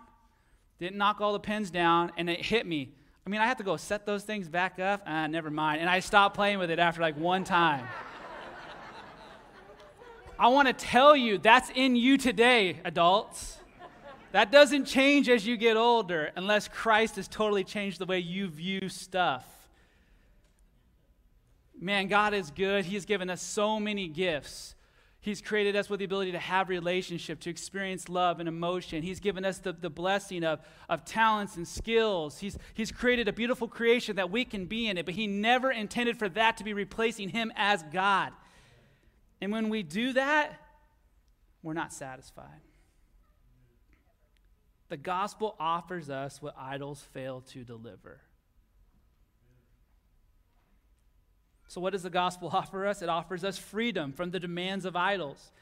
didn't 0.78 0.98
knock 0.98 1.20
all 1.20 1.32
the 1.32 1.40
pins 1.40 1.72
down, 1.72 2.12
and 2.16 2.30
it 2.30 2.46
hit 2.46 2.64
me. 2.64 2.94
I 3.26 3.30
mean, 3.30 3.40
I 3.40 3.46
have 3.46 3.56
to 3.56 3.64
go 3.64 3.76
set 3.78 4.04
those 4.04 4.22
things 4.22 4.48
back 4.48 4.78
up. 4.78 5.02
Ah, 5.06 5.26
never 5.26 5.50
mind. 5.50 5.80
And 5.80 5.88
I 5.88 6.00
stopped 6.00 6.34
playing 6.34 6.58
with 6.58 6.70
it 6.70 6.78
after 6.78 7.00
like 7.00 7.16
one 7.16 7.42
time. 7.44 7.86
I 10.38 10.48
want 10.48 10.68
to 10.68 10.74
tell 10.74 11.16
you 11.16 11.38
that's 11.38 11.70
in 11.74 11.96
you 11.96 12.18
today, 12.18 12.80
adults. 12.84 13.58
That 14.32 14.50
doesn't 14.50 14.86
change 14.86 15.28
as 15.28 15.46
you 15.46 15.56
get 15.56 15.76
older 15.76 16.32
unless 16.36 16.66
Christ 16.68 17.16
has 17.16 17.28
totally 17.28 17.62
changed 17.64 18.00
the 18.00 18.04
way 18.04 18.18
you 18.18 18.48
view 18.48 18.88
stuff. 18.88 19.46
Man, 21.80 22.08
God 22.08 22.34
is 22.34 22.50
good. 22.50 22.84
He's 22.84 23.04
given 23.04 23.30
us 23.30 23.40
so 23.40 23.78
many 23.78 24.08
gifts. 24.08 24.74
He's 25.24 25.40
created 25.40 25.74
us 25.74 25.88
with 25.88 26.00
the 26.00 26.04
ability 26.04 26.32
to 26.32 26.38
have 26.38 26.68
relationship, 26.68 27.40
to 27.40 27.50
experience 27.50 28.10
love 28.10 28.40
and 28.40 28.48
emotion. 28.48 29.02
He's 29.02 29.20
given 29.20 29.42
us 29.42 29.56
the, 29.56 29.72
the 29.72 29.88
blessing 29.88 30.44
of, 30.44 30.60
of 30.86 31.06
talents 31.06 31.56
and 31.56 31.66
skills. 31.66 32.40
He's, 32.40 32.58
he's 32.74 32.92
created 32.92 33.26
a 33.26 33.32
beautiful 33.32 33.66
creation 33.66 34.16
that 34.16 34.30
we 34.30 34.44
can 34.44 34.66
be 34.66 34.86
in 34.86 34.98
it, 34.98 35.06
but 35.06 35.14
He 35.14 35.26
never 35.26 35.72
intended 35.72 36.18
for 36.18 36.28
that 36.28 36.58
to 36.58 36.64
be 36.64 36.74
replacing 36.74 37.30
Him 37.30 37.54
as 37.56 37.82
God. 37.84 38.34
And 39.40 39.50
when 39.50 39.70
we 39.70 39.82
do 39.82 40.12
that, 40.12 40.60
we're 41.62 41.72
not 41.72 41.94
satisfied. 41.94 42.60
The 44.90 44.98
gospel 44.98 45.56
offers 45.58 46.10
us 46.10 46.42
what 46.42 46.54
idols 46.58 47.00
fail 47.14 47.40
to 47.52 47.64
deliver. 47.64 48.20
So, 51.68 51.80
what 51.80 51.92
does 51.92 52.02
the 52.02 52.10
gospel 52.10 52.48
offer 52.52 52.86
us? 52.86 53.02
It 53.02 53.08
offers 53.08 53.44
us 53.44 53.58
freedom 53.58 54.12
from 54.12 54.30
the 54.30 54.40
demands 54.40 54.84
of 54.84 54.96
idols. 54.96 55.52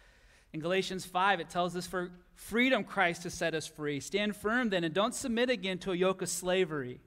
In 0.53 0.61
Galatians 0.61 1.07
5, 1.07 1.40
it 1.40 1.48
tells 1.48 1.74
us, 1.76 1.86
For 1.86 2.11
freedom 2.34 2.84
Christ 2.84 3.24
has 3.24 3.34
set 3.34 3.55
us 3.55 3.66
free. 3.66 4.00
Stand 4.00 4.36
firm 4.36 4.68
then 4.68 4.84
and 4.84 4.94
don't 4.94 5.14
submit 5.14 5.48
again 5.48 5.78
to 5.78 5.92
a 5.92 5.96
yoke 5.96 6.22
of 6.22 6.28
slavery. 6.28 7.00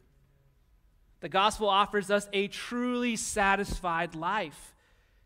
The 1.20 1.30
gospel 1.30 1.70
offers 1.70 2.10
us 2.10 2.28
a 2.34 2.48
truly 2.48 3.16
satisfied 3.16 4.16
life. 4.16 4.74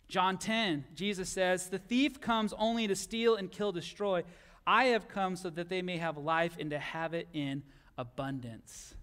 John 0.07 0.38
10, 0.38 0.86
Jesus 0.95 1.30
says, 1.30 1.70
The 1.70 1.78
thief 1.78 2.20
comes 2.20 2.53
only 2.57 2.88
to 2.88 2.95
steal 2.95 3.36
and 3.36 3.51
kill, 3.51 3.72
destroy. 3.72 4.24
I 4.65 4.86
have 4.86 5.07
come 5.07 5.36
so 5.36 5.49
that 5.49 5.70
they 5.70 5.82
may 5.82 5.97
have 5.97 6.17
life 6.17 6.57
and 6.59 6.72
to 6.72 6.80
have 6.80 7.13
it 7.13 7.28
in 7.34 7.63
abundance. 7.97 8.95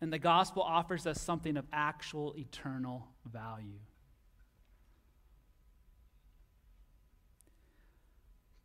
And 0.00 0.12
the 0.12 0.18
gospel 0.18 0.62
offers 0.62 1.06
us 1.06 1.20
something 1.20 1.56
of 1.56 1.66
actual 1.72 2.34
eternal 2.36 3.08
value. 3.30 3.80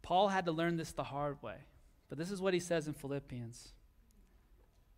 Paul 0.03 0.27
had 0.27 0.45
to 0.45 0.51
learn 0.51 0.75
this 0.75 0.91
the 0.91 1.03
hard 1.03 1.41
way, 1.41 1.55
but 2.09 2.17
this 2.17 2.29
is 2.29 2.41
what 2.41 2.53
he 2.53 2.59
says 2.59 2.87
in 2.87 2.93
Philippians. 2.93 3.71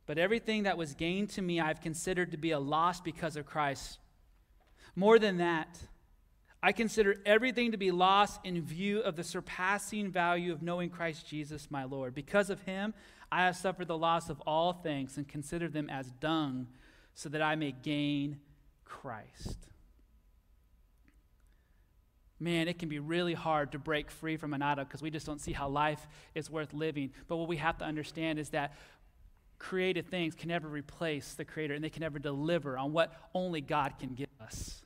But 0.07 0.17
everything 0.17 0.63
that 0.63 0.77
was 0.77 0.93
gained 0.93 1.29
to 1.31 1.41
me, 1.41 1.59
I've 1.59 1.81
considered 1.81 2.31
to 2.31 2.37
be 2.37 2.51
a 2.51 2.59
loss 2.59 3.01
because 3.01 3.37
of 3.37 3.45
Christ. 3.45 3.99
More 4.95 5.17
than 5.17 5.37
that, 5.37 5.79
I 6.61 6.71
consider 6.71 7.15
everything 7.25 7.71
to 7.71 7.77
be 7.77 7.91
lost 7.91 8.39
in 8.43 8.61
view 8.61 8.99
of 8.99 9.15
the 9.15 9.23
surpassing 9.23 10.09
value 10.11 10.51
of 10.51 10.63
knowing 10.63 10.89
Christ 10.89 11.27
Jesus, 11.27 11.69
my 11.69 11.83
Lord. 11.83 12.15
Because 12.15 12.49
of 12.49 12.61
him, 12.61 12.93
I 13.35 13.47
have 13.47 13.57
suffered 13.57 13.89
the 13.89 13.97
loss 13.97 14.29
of 14.29 14.39
all 14.47 14.71
things 14.71 15.17
and 15.17 15.27
consider 15.27 15.67
them 15.67 15.89
as 15.89 16.09
dung 16.21 16.67
so 17.15 17.27
that 17.27 17.41
I 17.41 17.57
may 17.57 17.73
gain 17.73 18.39
Christ. 18.85 19.57
Man, 22.39 22.69
it 22.69 22.79
can 22.79 22.87
be 22.87 22.99
really 22.99 23.33
hard 23.33 23.73
to 23.73 23.77
break 23.77 24.09
free 24.09 24.37
from 24.37 24.53
an 24.53 24.61
idol 24.61 24.85
because 24.85 25.01
we 25.01 25.09
just 25.09 25.25
don't 25.25 25.41
see 25.41 25.51
how 25.51 25.67
life 25.67 26.07
is 26.33 26.49
worth 26.49 26.73
living. 26.73 27.11
But 27.27 27.35
what 27.35 27.49
we 27.49 27.57
have 27.57 27.77
to 27.79 27.83
understand 27.83 28.39
is 28.39 28.51
that 28.51 28.73
created 29.59 30.09
things 30.09 30.33
can 30.33 30.47
never 30.47 30.69
replace 30.69 31.33
the 31.33 31.43
Creator 31.43 31.73
and 31.73 31.83
they 31.83 31.89
can 31.89 32.03
never 32.03 32.19
deliver 32.19 32.77
on 32.77 32.93
what 32.93 33.13
only 33.33 33.59
God 33.59 33.95
can 33.99 34.13
give 34.13 34.29
us. 34.39 34.84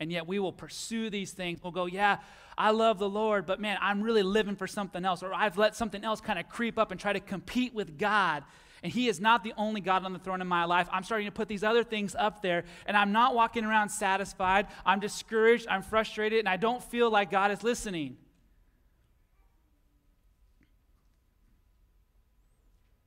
And 0.00 0.12
yet 0.12 0.26
we 0.26 0.38
will 0.38 0.52
pursue 0.52 1.10
these 1.10 1.32
things. 1.32 1.60
We'll 1.62 1.72
go, 1.72 1.86
yeah, 1.86 2.18
I 2.56 2.70
love 2.70 2.98
the 2.98 3.08
Lord, 3.08 3.46
but 3.46 3.60
man, 3.60 3.78
I'm 3.80 4.02
really 4.02 4.22
living 4.22 4.56
for 4.56 4.66
something 4.66 5.04
else. 5.04 5.22
Or 5.22 5.34
I've 5.34 5.58
let 5.58 5.74
something 5.74 6.04
else 6.04 6.20
kind 6.20 6.38
of 6.38 6.48
creep 6.48 6.78
up 6.78 6.90
and 6.90 7.00
try 7.00 7.12
to 7.12 7.20
compete 7.20 7.74
with 7.74 7.98
God. 7.98 8.44
And 8.82 8.92
He 8.92 9.08
is 9.08 9.20
not 9.20 9.42
the 9.42 9.54
only 9.56 9.80
God 9.80 10.04
on 10.04 10.12
the 10.12 10.18
throne 10.18 10.40
in 10.40 10.46
my 10.46 10.64
life. 10.64 10.88
I'm 10.92 11.02
starting 11.02 11.26
to 11.26 11.32
put 11.32 11.48
these 11.48 11.64
other 11.64 11.82
things 11.82 12.14
up 12.14 12.42
there, 12.42 12.64
and 12.86 12.96
I'm 12.96 13.10
not 13.10 13.34
walking 13.34 13.64
around 13.64 13.88
satisfied. 13.88 14.68
I'm 14.86 15.00
discouraged, 15.00 15.66
I'm 15.68 15.82
frustrated, 15.82 16.40
and 16.40 16.48
I 16.48 16.56
don't 16.56 16.82
feel 16.82 17.10
like 17.10 17.30
God 17.30 17.50
is 17.50 17.64
listening. 17.64 18.18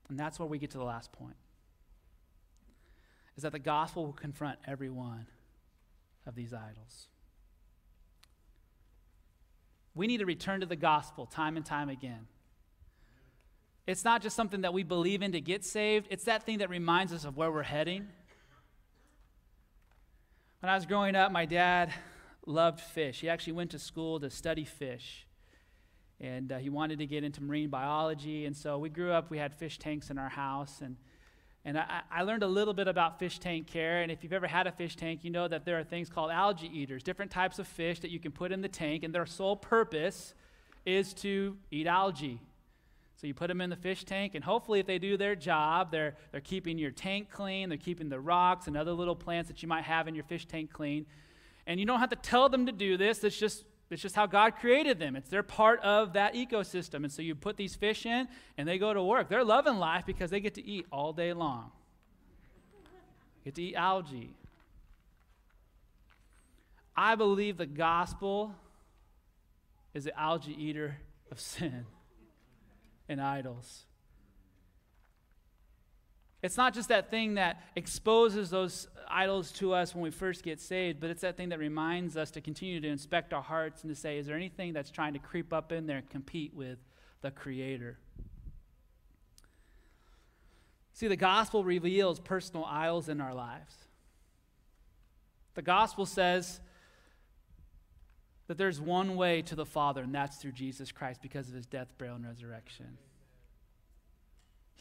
And 0.09 0.19
that's 0.19 0.37
where 0.39 0.47
we 0.47 0.57
get 0.57 0.71
to 0.71 0.77
the 0.77 0.83
last 0.83 1.13
point. 1.13 1.37
Is 3.37 3.43
that 3.43 3.53
the 3.53 3.59
gospel 3.59 4.05
will 4.05 4.13
confront 4.13 4.59
every 4.67 4.89
one 4.89 5.25
of 6.25 6.35
these 6.35 6.53
idols. 6.53 7.07
We 9.93 10.07
need 10.07 10.17
to 10.17 10.25
return 10.25 10.61
to 10.61 10.65
the 10.65 10.75
gospel 10.75 11.25
time 11.25 11.57
and 11.57 11.65
time 11.65 11.89
again. 11.89 12.27
It's 13.87 14.05
not 14.05 14.21
just 14.21 14.35
something 14.35 14.61
that 14.61 14.73
we 14.73 14.83
believe 14.83 15.21
in 15.21 15.31
to 15.33 15.41
get 15.41 15.65
saved, 15.65 16.07
it's 16.09 16.25
that 16.25 16.43
thing 16.43 16.59
that 16.59 16.69
reminds 16.69 17.11
us 17.11 17.25
of 17.25 17.35
where 17.35 17.51
we're 17.51 17.63
heading. 17.63 18.07
When 20.59 20.69
I 20.69 20.75
was 20.75 20.85
growing 20.85 21.15
up, 21.15 21.31
my 21.31 21.45
dad 21.45 21.91
loved 22.45 22.79
fish. 22.79 23.21
He 23.21 23.29
actually 23.29 23.53
went 23.53 23.71
to 23.71 23.79
school 23.79 24.19
to 24.19 24.29
study 24.29 24.63
fish. 24.63 25.25
And 26.19 26.51
uh, 26.51 26.59
he 26.59 26.69
wanted 26.69 26.99
to 26.99 27.07
get 27.07 27.23
into 27.23 27.41
marine 27.41 27.69
biology. 27.69 28.45
And 28.45 28.55
so 28.55 28.77
we 28.77 28.89
grew 28.89 29.11
up, 29.11 29.31
we 29.31 29.39
had 29.39 29.55
fish 29.55 29.79
tanks 29.79 30.11
in 30.11 30.19
our 30.19 30.29
house. 30.29 30.81
And 30.81 30.97
and 31.63 31.77
I, 31.77 32.01
I, 32.11 32.23
learned 32.23 32.41
a 32.41 32.47
little 32.47 32.73
bit 32.73 32.87
about 32.87 33.19
fish 33.19 33.37
tank 33.37 33.67
care. 33.67 34.01
And 34.01 34.11
if 34.11 34.23
you've 34.23 34.33
ever 34.33 34.47
had 34.47 34.65
a 34.65 34.71
fish 34.71 34.95
tank, 34.95 35.23
you 35.23 35.29
know 35.29 35.47
that 35.47 35.63
there 35.63 35.79
are 35.79 35.83
things 35.83 36.09
called 36.09 36.31
algae 36.31 36.71
eaters, 36.73 37.03
different 37.03 37.29
types 37.29 37.59
of 37.59 37.67
fish 37.67 37.99
that 37.99 38.09
you 38.09 38.19
can 38.19 38.31
put 38.31 38.51
in 38.51 38.61
the 38.61 38.67
tank, 38.67 39.03
and 39.03 39.13
their 39.13 39.27
sole 39.27 39.55
purpose 39.55 40.33
is 40.85 41.13
to 41.13 41.57
eat 41.69 41.85
algae. 41.85 42.41
So 43.15 43.27
you 43.27 43.35
put 43.35 43.49
them 43.49 43.61
in 43.61 43.69
the 43.69 43.75
fish 43.75 44.03
tank, 44.03 44.33
and 44.33 44.43
hopefully, 44.43 44.79
if 44.79 44.87
they 44.87 44.97
do 44.97 45.15
their 45.15 45.35
job, 45.35 45.91
they're, 45.91 46.15
they're 46.31 46.41
keeping 46.41 46.79
your 46.79 46.89
tank 46.89 47.29
clean, 47.29 47.69
they're 47.69 47.77
keeping 47.77 48.09
the 48.09 48.19
rocks 48.19 48.65
and 48.65 48.75
other 48.75 48.93
little 48.93 49.15
plants 49.15 49.47
that 49.47 49.61
you 49.61 49.67
might 49.67 49.83
have 49.83 50.07
in 50.07 50.15
your 50.15 50.23
fish 50.23 50.47
tank 50.47 50.73
clean. 50.73 51.05
And 51.67 51.79
you 51.79 51.85
don't 51.85 51.99
have 51.99 52.09
to 52.09 52.15
tell 52.15 52.49
them 52.49 52.65
to 52.65 52.71
do 52.71 52.97
this, 52.97 53.23
it's 53.23 53.37
just 53.37 53.65
it's 53.95 54.01
just 54.01 54.15
how 54.15 54.25
God 54.25 54.55
created 54.55 54.99
them. 54.99 55.15
It's 55.15 55.29
their 55.29 55.43
part 55.43 55.81
of 55.81 56.13
that 56.13 56.33
ecosystem. 56.33 57.03
And 57.03 57.11
so 57.11 57.21
you 57.21 57.35
put 57.35 57.57
these 57.57 57.75
fish 57.75 58.05
in 58.05 58.27
and 58.57 58.67
they 58.67 58.77
go 58.77 58.93
to 58.93 59.03
work. 59.03 59.27
They're 59.27 59.43
loving 59.43 59.77
life 59.77 60.05
because 60.05 60.29
they 60.29 60.39
get 60.39 60.55
to 60.55 60.65
eat 60.65 60.85
all 60.91 61.11
day 61.11 61.33
long. 61.33 61.71
Get 63.43 63.55
to 63.55 63.63
eat 63.63 63.75
algae. 63.75 64.33
I 66.95 67.15
believe 67.15 67.57
the 67.57 67.65
gospel 67.65 68.55
is 69.93 70.05
the 70.05 70.17
algae 70.17 70.55
eater 70.57 70.97
of 71.31 71.39
sin 71.39 71.85
and 73.09 73.19
idols. 73.21 73.85
It's 76.43 76.57
not 76.57 76.73
just 76.73 76.89
that 76.89 77.11
thing 77.11 77.35
that 77.35 77.61
exposes 77.75 78.49
those 78.49 78.87
idols 79.07 79.51
to 79.53 79.73
us 79.73 79.93
when 79.93 80.01
we 80.01 80.09
first 80.09 80.43
get 80.43 80.59
saved, 80.59 80.99
but 80.99 81.09
it's 81.09 81.21
that 81.21 81.37
thing 81.37 81.49
that 81.49 81.59
reminds 81.59 82.17
us 82.17 82.31
to 82.31 82.41
continue 82.41 82.79
to 82.81 82.87
inspect 82.87 83.33
our 83.33 83.43
hearts 83.43 83.83
and 83.83 83.93
to 83.93 83.99
say, 83.99 84.17
is 84.17 84.25
there 84.25 84.35
anything 84.35 84.73
that's 84.73 84.89
trying 84.89 85.13
to 85.13 85.19
creep 85.19 85.53
up 85.53 85.71
in 85.71 85.85
there 85.85 85.97
and 85.97 86.09
compete 86.09 86.53
with 86.55 86.79
the 87.21 87.29
Creator? 87.29 87.99
See, 90.93 91.07
the 91.07 91.15
gospel 91.15 91.63
reveals 91.63 92.19
personal 92.19 92.65
idols 92.65 93.07
in 93.07 93.21
our 93.21 93.33
lives. 93.33 93.75
The 95.53 95.61
gospel 95.61 96.05
says 96.05 96.59
that 98.47 98.57
there's 98.57 98.81
one 98.81 99.15
way 99.15 99.41
to 99.43 99.55
the 99.55 99.65
Father, 99.65 100.03
and 100.03 100.13
that's 100.13 100.37
through 100.37 100.53
Jesus 100.53 100.91
Christ 100.91 101.21
because 101.21 101.49
of 101.49 101.55
his 101.55 101.65
death, 101.65 101.87
burial, 101.97 102.15
and 102.15 102.25
resurrection. 102.25 102.97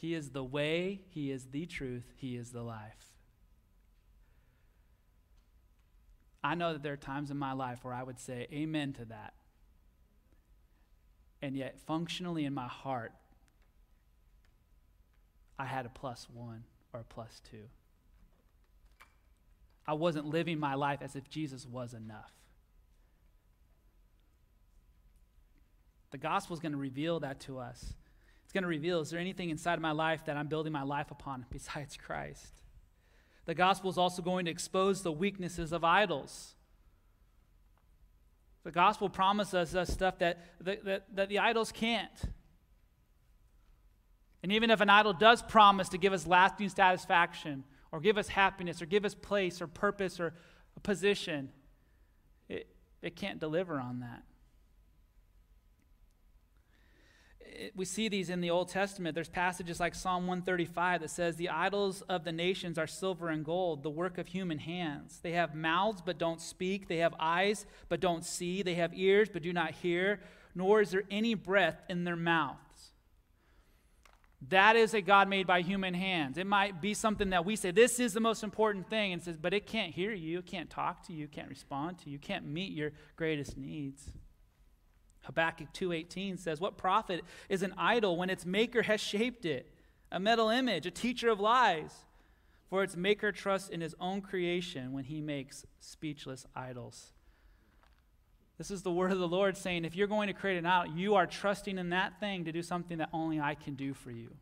He 0.01 0.15
is 0.15 0.31
the 0.31 0.43
way, 0.43 1.03
He 1.11 1.31
is 1.31 1.49
the 1.51 1.67
truth, 1.67 2.15
He 2.17 2.37
is 2.37 2.53
the 2.53 2.63
life. 2.63 3.13
I 6.43 6.55
know 6.55 6.73
that 6.73 6.83
there 6.83 6.95
are 6.95 6.97
times 6.97 7.31
in 7.31 7.37
my 7.37 7.53
life 7.53 7.85
where 7.85 7.93
I 7.93 8.03
would 8.03 8.19
say 8.19 8.47
amen 8.51 8.95
to 8.95 9.05
that. 9.07 9.35
And 11.43 11.55
yet, 11.55 11.79
functionally 11.87 12.47
in 12.47 12.55
my 12.55 12.67
heart, 12.67 13.13
I 15.59 15.67
had 15.67 15.85
a 15.85 15.91
plus 15.91 16.27
one 16.33 16.65
or 16.95 17.01
a 17.01 17.05
plus 17.05 17.43
two. 17.51 17.69
I 19.87 19.93
wasn't 19.93 20.25
living 20.25 20.59
my 20.59 20.77
life 20.77 21.01
as 21.03 21.15
if 21.15 21.29
Jesus 21.29 21.67
was 21.67 21.93
enough. 21.93 22.33
The 26.11 26.19
gospel 26.19 26.55
is 26.55 26.61
going 26.61 26.73
to 26.73 26.79
reveal 26.79 27.21
that 27.21 27.41
to 27.41 27.59
us. 27.59 27.93
It's 28.51 28.53
going 28.53 28.63
to 28.63 28.69
reveal 28.69 28.99
is 28.99 29.11
there 29.11 29.21
anything 29.21 29.51
inside 29.51 29.75
of 29.75 29.81
my 29.81 29.93
life 29.93 30.25
that 30.25 30.37
I'm 30.37 30.49
building 30.49 30.73
my 30.73 30.83
life 30.83 31.13
upon 31.13 31.47
besides 31.51 31.97
Christ? 31.97 32.53
The 33.45 33.55
gospel 33.55 33.93
is 33.93 33.97
also 33.97 34.23
going 34.23 34.47
to 34.47 34.51
expose 34.51 35.05
the 35.05 35.13
weaknesses 35.13 35.71
of 35.71 35.85
idols. 35.85 36.57
The 38.65 38.73
gospel 38.73 39.09
promises 39.09 39.77
us 39.77 39.93
stuff 39.93 40.19
that, 40.19 40.39
that, 40.63 40.85
that, 40.85 41.05
that 41.15 41.29
the 41.29 41.39
idols 41.39 41.71
can't. 41.71 42.11
And 44.43 44.51
even 44.51 44.73
if 44.73 44.81
an 44.81 44.91
idol 44.91 45.13
does 45.13 45.43
promise 45.43 45.89
to 45.91 45.99
give 45.99 46.13
us 46.13 46.27
lasting 46.27 46.71
satisfaction, 46.71 47.63
or 47.93 48.01
give 48.01 48.19
us 48.19 48.27
happiness, 48.27 48.83
or 48.83 48.87
give 48.87 49.05
us 49.05 49.15
place, 49.15 49.63
or 49.63 49.69
purpose, 49.69 50.19
or 50.19 50.35
a 50.77 50.81
position, 50.81 51.51
it, 52.49 52.67
it 53.01 53.15
can't 53.15 53.39
deliver 53.39 53.79
on 53.79 54.01
that. 54.01 54.25
It- 57.53 57.77
we 57.77 57.85
see 57.85 58.09
these 58.09 58.31
in 58.31 58.41
the 58.41 58.51
Old 58.51 58.69
Testament. 58.69 59.15
There's 59.15 59.29
passages 59.29 59.81
like 59.81 59.95
Psalm 59.95 60.27
135 60.27 61.01
that 61.01 61.11
says, 61.11 61.37
The 61.37 61.49
idols 61.49 62.03
of 62.03 62.25
the 62.25 62.33
nations 62.33 62.79
are 62.79 62.87
silver 62.87 63.29
and 63.29 63.45
gold, 63.45 63.83
the 63.83 63.91
work 63.91 64.19
of 64.19 64.29
human 64.29 64.59
hands. 64.59 65.21
They 65.21 65.33
have 65.33 65.55
mouths 65.55 66.03
but 66.05 66.19
don't 66.19 66.41
speak. 66.41 66.89
They 66.89 66.99
have 66.99 67.15
eyes 67.19 67.67
but 67.89 68.01
don't 68.01 68.25
see. 68.25 68.63
They 68.63 68.75
have 68.75 68.95
ears 68.95 69.29
but 69.33 69.43
do 69.43 69.53
not 69.53 69.73
hear, 69.73 70.21
nor 70.55 70.81
is 70.81 70.91
there 70.91 71.05
any 71.11 71.35
breath 71.35 71.83
in 71.89 72.05
their 72.05 72.17
mouths. 72.17 72.93
That 74.49 74.75
is 74.75 74.95
a 74.95 75.03
God 75.03 75.29
made 75.29 75.47
by 75.47 75.61
human 75.61 75.93
hands. 75.93 76.39
It 76.39 76.47
might 76.47 76.81
be 76.81 76.95
something 76.95 77.31
that 77.31 77.45
we 77.45 77.57
say, 77.57 77.73
this 77.73 78.01
is 78.01 78.15
the 78.15 78.21
most 78.21 78.43
important 78.43 78.89
thing, 78.89 79.13
and 79.13 79.23
says, 79.23 79.37
but 79.37 79.53
it 79.53 79.67
can't 79.67 79.93
hear 79.93 80.13
you, 80.13 80.39
it 80.39 80.47
can't 80.47 80.71
talk 80.71 81.07
to 81.09 81.13
you, 81.13 81.25
it 81.25 81.33
can't 81.33 81.51
respond 81.51 81.99
to 81.99 82.11
you, 82.11 82.17
it 82.17 82.23
can't 82.23 82.47
meet 82.47 82.73
your 82.73 82.93
greatest 83.17 83.59
needs. 83.59 84.11
Habakkuk 85.31 85.73
2:18 85.73 86.37
says, 86.37 86.61
"What 86.61 86.77
profit 86.77 87.25
is 87.49 87.63
an 87.63 87.73
idol 87.79 88.17
when 88.17 88.31
its 88.31 88.45
maker 88.45 88.83
has 88.83 89.01
shaped 89.01 89.45
it? 89.45 89.73
A 90.11 90.19
metal 90.19 90.49
image, 90.49 90.87
a 90.87 90.91
teacher 90.91 91.29
of 91.29 91.39
lies. 91.39 92.07
For 92.69 92.85
its 92.85 92.97
maker 92.97 93.33
trusts 93.33 93.69
in 93.69 93.81
his 93.81 93.97
own 93.99 94.23
creation 94.23 94.93
when 94.93 95.05
he 95.05 95.21
makes 95.21 95.67
speechless 95.81 96.47
idols." 96.55 97.13
This 98.59 98.71
is 98.71 98.83
the 98.83 98.93
word 98.93 99.11
of 99.11 99.19
the 99.19 99.27
Lord 99.27 99.57
saying, 99.57 99.85
if 99.85 99.97
you're 99.97 100.07
going 100.07 100.27
to 100.27 100.35
create 100.35 100.59
an 100.59 100.67
idol, 100.67 100.95
you 100.95 101.15
are 101.15 101.27
trusting 101.27 101.79
in 101.79 101.91
that 101.91 102.21
thing 102.21 102.45
to 102.45 102.53
do 102.53 102.63
something 102.63 102.99
that 102.99 103.09
only 103.13 103.41
I 103.41 103.55
can 103.55 103.75
do 103.75 103.95
for 103.95 104.11
you. 104.11 104.37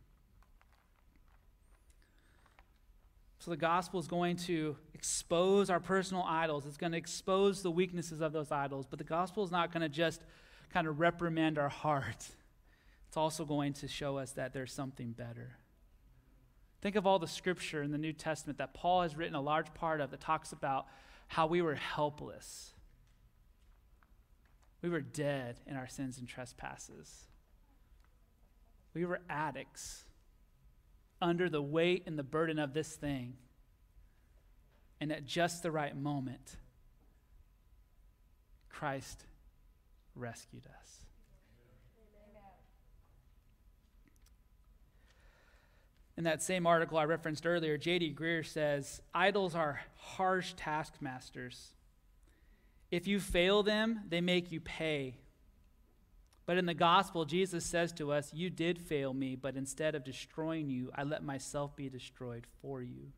So 3.39 3.51
the 3.51 3.57
gospel 3.57 4.01
is 4.01 4.09
going 4.09 4.37
to 4.39 4.77
expose 4.93 5.71
our 5.71 5.81
personal 5.81 6.25
idols. 6.25 6.67
It's 6.67 6.77
going 6.77 6.93
to 6.93 6.99
expose 6.99 7.63
the 7.63 7.71
weaknesses 7.71 8.21
of 8.21 8.33
those 8.33 8.51
idols. 8.51 8.87
But 8.87 8.99
the 8.99 9.05
gospel 9.05 9.45
is 9.45 9.51
not 9.51 9.73
going 9.73 9.83
to 9.83 9.89
just 9.89 10.23
kind 10.73 10.87
of 10.87 11.01
reprimand 11.01 11.59
our 11.59 11.69
heart. 11.69 12.29
It's 13.09 13.17
also 13.17 13.45
going 13.45 13.73
to 13.75 13.89
show 13.89 14.19
us 14.19 14.33
that 14.33 14.53
there's 14.53 14.73
something 14.73 15.13
better. 15.13 15.59
Think 16.81 16.95
of 16.95 17.07
all 17.07 17.19
the 17.19 17.27
scripture 17.27 17.83
in 17.83 17.91
the 17.91 17.99
New 17.99 18.13
Testament 18.13 18.59
that 18.59 18.75
Paul 18.75 19.03
has 19.03 19.17
written 19.17 19.35
a 19.35 19.41
large 19.41 19.73
part 19.75 20.01
of 20.01 20.11
that 20.11 20.21
talks 20.21 20.53
about 20.53 20.87
how 21.27 21.47
we 21.47 21.61
were 21.63 21.75
helpless. 21.75 22.73
We 24.83 24.89
were 24.89 25.01
dead 25.01 25.61
in 25.67 25.77
our 25.77 25.89
sins 25.89 26.19
and 26.19 26.29
trespasses. 26.29 27.27
We 28.95 29.05
were 29.05 29.21
addicts 29.29 30.05
under 31.21 31.49
the 31.49 31.63
weight 31.63 32.05
and 32.07 32.19
the 32.19 32.23
burden 32.23 32.59
of 32.59 32.75
this 32.75 32.95
thing. 32.95 33.35
And 35.01 35.13
at 35.13 35.25
just 35.25 35.63
the 35.63 35.71
right 35.71 35.97
moment, 35.97 36.57
Christ 38.69 39.25
rescued 40.19 40.67
us. 40.67 41.07
In 46.19 46.25
that 46.25 46.43
same 46.43 46.67
article 46.67 46.99
I 46.99 47.05
referenced 47.05 47.47
earlier, 47.47 47.79
J.D. 47.79 48.17
Greear 48.19 48.45
says 48.45 49.01
idols 49.15 49.55
are 49.55 49.83
harsh 49.95 50.53
taskmasters. 50.57 51.75
If 52.91 53.07
you 53.07 53.21
fail 53.21 53.63
them, 53.63 54.01
they 54.09 54.21
make 54.21 54.51
you 54.51 54.61
pay. 54.61 55.19
But 56.45 56.57
in 56.57 56.67
the 56.67 56.75
gospel, 56.75 57.25
Jesus 57.25 57.65
says 57.65 57.93
to 57.93 58.11
us, 58.11 58.33
You 58.35 58.51
did 58.51 58.81
fail 58.81 59.15
me, 59.15 59.37
but 59.37 59.55
instead 59.55 59.95
of 59.95 60.03
destroying 60.03 60.71
you, 60.71 60.91
I 60.95 61.05
let 61.05 61.23
myself 61.23 61.77
be 61.77 61.89
destroyed 61.89 62.47
for 62.63 62.83
you. 62.83 63.13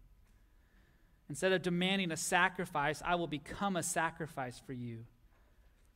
Instead 1.30 1.53
of 1.53 1.62
demanding 1.62 2.11
a 2.11 2.16
sacrifice, 2.16 3.01
I 3.07 3.14
will 3.14 3.28
become 3.28 3.76
a 3.76 3.82
sacrifice 3.82 4.61
for 4.66 4.72
you. 4.72 5.05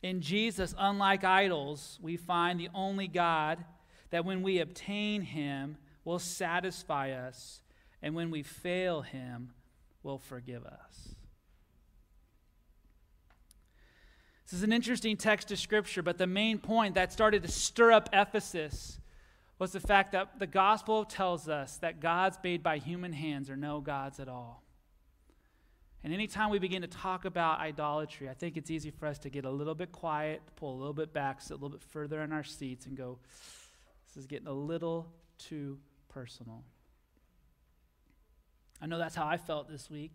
In 0.04 0.20
Jesus, 0.20 0.74
unlike 0.78 1.24
idols, 1.24 1.98
we 2.02 2.18
find 2.18 2.60
the 2.60 2.68
only 2.74 3.08
God 3.08 3.64
that 4.10 4.26
when 4.26 4.42
we 4.42 4.58
obtain 4.58 5.22
him 5.22 5.78
will 6.04 6.18
satisfy 6.18 7.12
us, 7.12 7.62
and 8.02 8.14
when 8.14 8.30
we 8.30 8.42
fail 8.42 9.00
him 9.00 9.54
will 10.02 10.18
forgive 10.18 10.66
us. 10.66 11.14
This 14.44 14.52
is 14.52 14.62
an 14.62 14.74
interesting 14.74 15.16
text 15.16 15.50
of 15.50 15.58
Scripture, 15.58 16.02
but 16.02 16.18
the 16.18 16.26
main 16.26 16.58
point 16.58 16.96
that 16.96 17.10
started 17.10 17.42
to 17.42 17.48
stir 17.50 17.90
up 17.90 18.10
Ephesus 18.12 19.00
was 19.58 19.72
the 19.72 19.80
fact 19.80 20.12
that 20.12 20.38
the 20.38 20.46
gospel 20.46 21.06
tells 21.06 21.48
us 21.48 21.78
that 21.78 22.00
gods 22.00 22.36
made 22.44 22.62
by 22.62 22.76
human 22.76 23.14
hands 23.14 23.48
are 23.48 23.56
no 23.56 23.80
gods 23.80 24.20
at 24.20 24.28
all. 24.28 24.63
And 26.04 26.12
anytime 26.12 26.50
we 26.50 26.58
begin 26.58 26.82
to 26.82 26.88
talk 26.88 27.24
about 27.24 27.60
idolatry, 27.60 28.28
I 28.28 28.34
think 28.34 28.58
it's 28.58 28.70
easy 28.70 28.90
for 28.90 29.06
us 29.06 29.18
to 29.20 29.30
get 29.30 29.46
a 29.46 29.50
little 29.50 29.74
bit 29.74 29.90
quiet, 29.90 30.42
pull 30.54 30.74
a 30.74 30.78
little 30.78 30.92
bit 30.92 31.14
back, 31.14 31.40
sit 31.40 31.52
a 31.52 31.54
little 31.54 31.70
bit 31.70 31.82
further 31.82 32.20
in 32.20 32.30
our 32.30 32.44
seats, 32.44 32.84
and 32.84 32.94
go, 32.94 33.18
this 34.06 34.20
is 34.20 34.26
getting 34.26 34.46
a 34.46 34.52
little 34.52 35.06
too 35.38 35.78
personal. 36.10 36.62
I 38.82 38.86
know 38.86 38.98
that's 38.98 39.14
how 39.14 39.26
I 39.26 39.38
felt 39.38 39.70
this 39.70 39.88
week. 39.88 40.12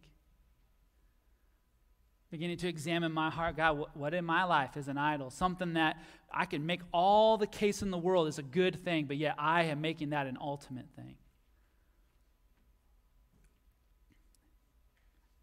Beginning 2.29 2.57
to 2.57 2.67
examine 2.67 3.11
my 3.11 3.31
heart 3.31 3.57
god 3.57 3.87
what, 3.95 4.13
in 4.13 4.23
my 4.23 4.43
life 4.43 4.77
is 4.77 4.87
an 4.87 4.99
idol? 4.99 5.31
Something 5.31 5.73
that 5.73 5.97
i 6.31 6.45
can 6.45 6.63
make 6.63 6.81
all 6.93 7.37
the 7.37 7.47
case 7.47 7.81
in 7.81 7.89
the 7.89 7.97
world 7.97 8.27
is 8.27 8.37
a 8.37 8.43
good 8.43 8.83
thing 8.83 9.05
but 9.05 9.17
yet 9.17 9.33
i 9.39 9.63
am 9.63 9.81
making 9.81 10.11
that 10.11 10.27
an 10.27 10.37
ultimate 10.39 10.85
thing 10.95 11.15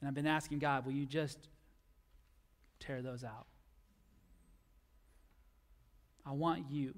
and 0.07 0.09
i've 0.09 0.15
been 0.15 0.27
asking 0.27 0.59
god 0.59 0.85
will 0.85 0.93
you 0.93 1.07
just 1.07 1.49
tear 2.79 3.03
those 3.03 3.25
out 3.25 3.47
i 6.25 6.33
want 6.33 6.71
you 6.71 6.95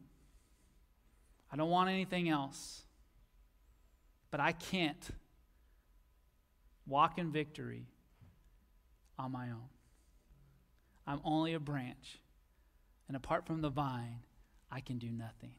i 1.52 1.56
don't 1.56 1.70
want 1.70 1.88
anything 1.88 2.28
else 2.28 2.82
but 4.30 4.40
i 4.40 4.52
can't 4.52 5.11
walk 6.86 7.18
in 7.18 7.30
victory 7.32 7.86
on 9.18 9.32
my 9.32 9.50
own 9.50 9.68
I'm 11.09 11.20
only 11.24 11.54
a 11.54 11.59
branch. 11.59 12.20
And 13.09 13.16
apart 13.16 13.46
from 13.46 13.62
the 13.62 13.70
vine, 13.70 14.20
I 14.70 14.80
can 14.80 14.98
do 14.98 15.11
nothing. 15.11 15.54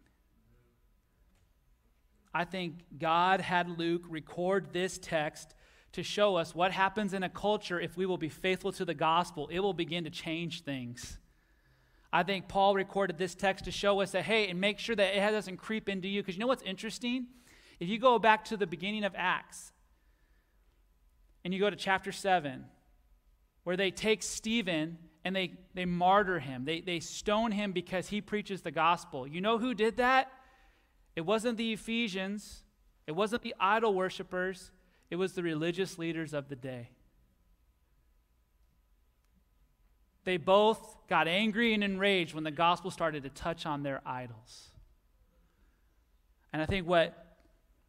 I 2.31 2.45
think 2.45 2.75
God 2.99 3.41
had 3.41 3.79
Luke 3.79 4.03
record 4.07 4.71
this 4.71 4.99
text 4.99 5.55
to 5.93 6.03
show 6.03 6.35
us 6.35 6.53
what 6.53 6.71
happens 6.71 7.13
in 7.13 7.23
a 7.23 7.29
culture 7.29 7.79
if 7.79 7.97
we 7.97 8.05
will 8.05 8.17
be 8.17 8.29
faithful 8.29 8.71
to 8.73 8.85
the 8.85 8.93
gospel. 8.93 9.47
It 9.51 9.59
will 9.59 9.73
begin 9.73 10.03
to 10.03 10.09
change 10.09 10.63
things. 10.63 11.17
I 12.11 12.23
think 12.23 12.47
Paul 12.47 12.75
recorded 12.75 13.17
this 13.17 13.35
text 13.35 13.65
to 13.65 13.71
show 13.71 14.01
us 14.01 14.11
that, 14.11 14.23
hey, 14.23 14.49
and 14.49 14.59
make 14.59 14.79
sure 14.79 14.95
that 14.95 15.15
it 15.15 15.31
doesn't 15.31 15.57
creep 15.57 15.89
into 15.89 16.07
you. 16.07 16.21
Because 16.21 16.35
you 16.35 16.41
know 16.41 16.47
what's 16.47 16.63
interesting? 16.63 17.27
If 17.79 17.87
you 17.87 17.99
go 17.99 18.19
back 18.19 18.45
to 18.45 18.57
the 18.57 18.67
beginning 18.67 19.03
of 19.03 19.13
Acts, 19.15 19.71
and 21.43 21.53
you 21.53 21.59
go 21.59 21.69
to 21.69 21.75
chapter 21.75 22.11
7, 22.11 22.65
where 23.63 23.77
they 23.77 23.91
take 23.91 24.23
Stephen 24.23 24.97
and 25.23 25.35
they, 25.35 25.53
they 25.73 25.85
martyr 25.85 26.39
him. 26.39 26.65
They, 26.65 26.81
they 26.81 26.99
stone 26.99 27.51
him 27.51 27.71
because 27.71 28.07
he 28.07 28.21
preaches 28.21 28.61
the 28.61 28.71
gospel. 28.71 29.27
You 29.27 29.41
know 29.41 29.57
who 29.57 29.73
did 29.73 29.97
that? 29.97 30.31
It 31.15 31.21
wasn't 31.21 31.57
the 31.57 31.73
Ephesians, 31.73 32.63
it 33.05 33.11
wasn't 33.13 33.41
the 33.41 33.55
idol 33.59 33.93
worshippers, 33.93 34.71
it 35.10 35.16
was 35.16 35.34
the 35.34 35.43
religious 35.43 35.97
leaders 35.97 36.34
of 36.34 36.49
the 36.49 36.55
day. 36.55 36.89
They 40.24 40.38
both 40.38 40.95
got 41.07 41.28
angry 41.28 41.74
and 41.74 41.84
enraged 41.84 42.36
when 42.36 42.43
the 42.43 42.51
gospel 42.51 42.91
started 42.91 43.24
to 43.24 43.30
touch 43.30 43.66
on 43.66 43.84
their 43.84 44.01
idols. 44.05 44.70
And 46.53 46.62
I 46.62 46.66
think 46.66 46.88
what, 46.88 47.38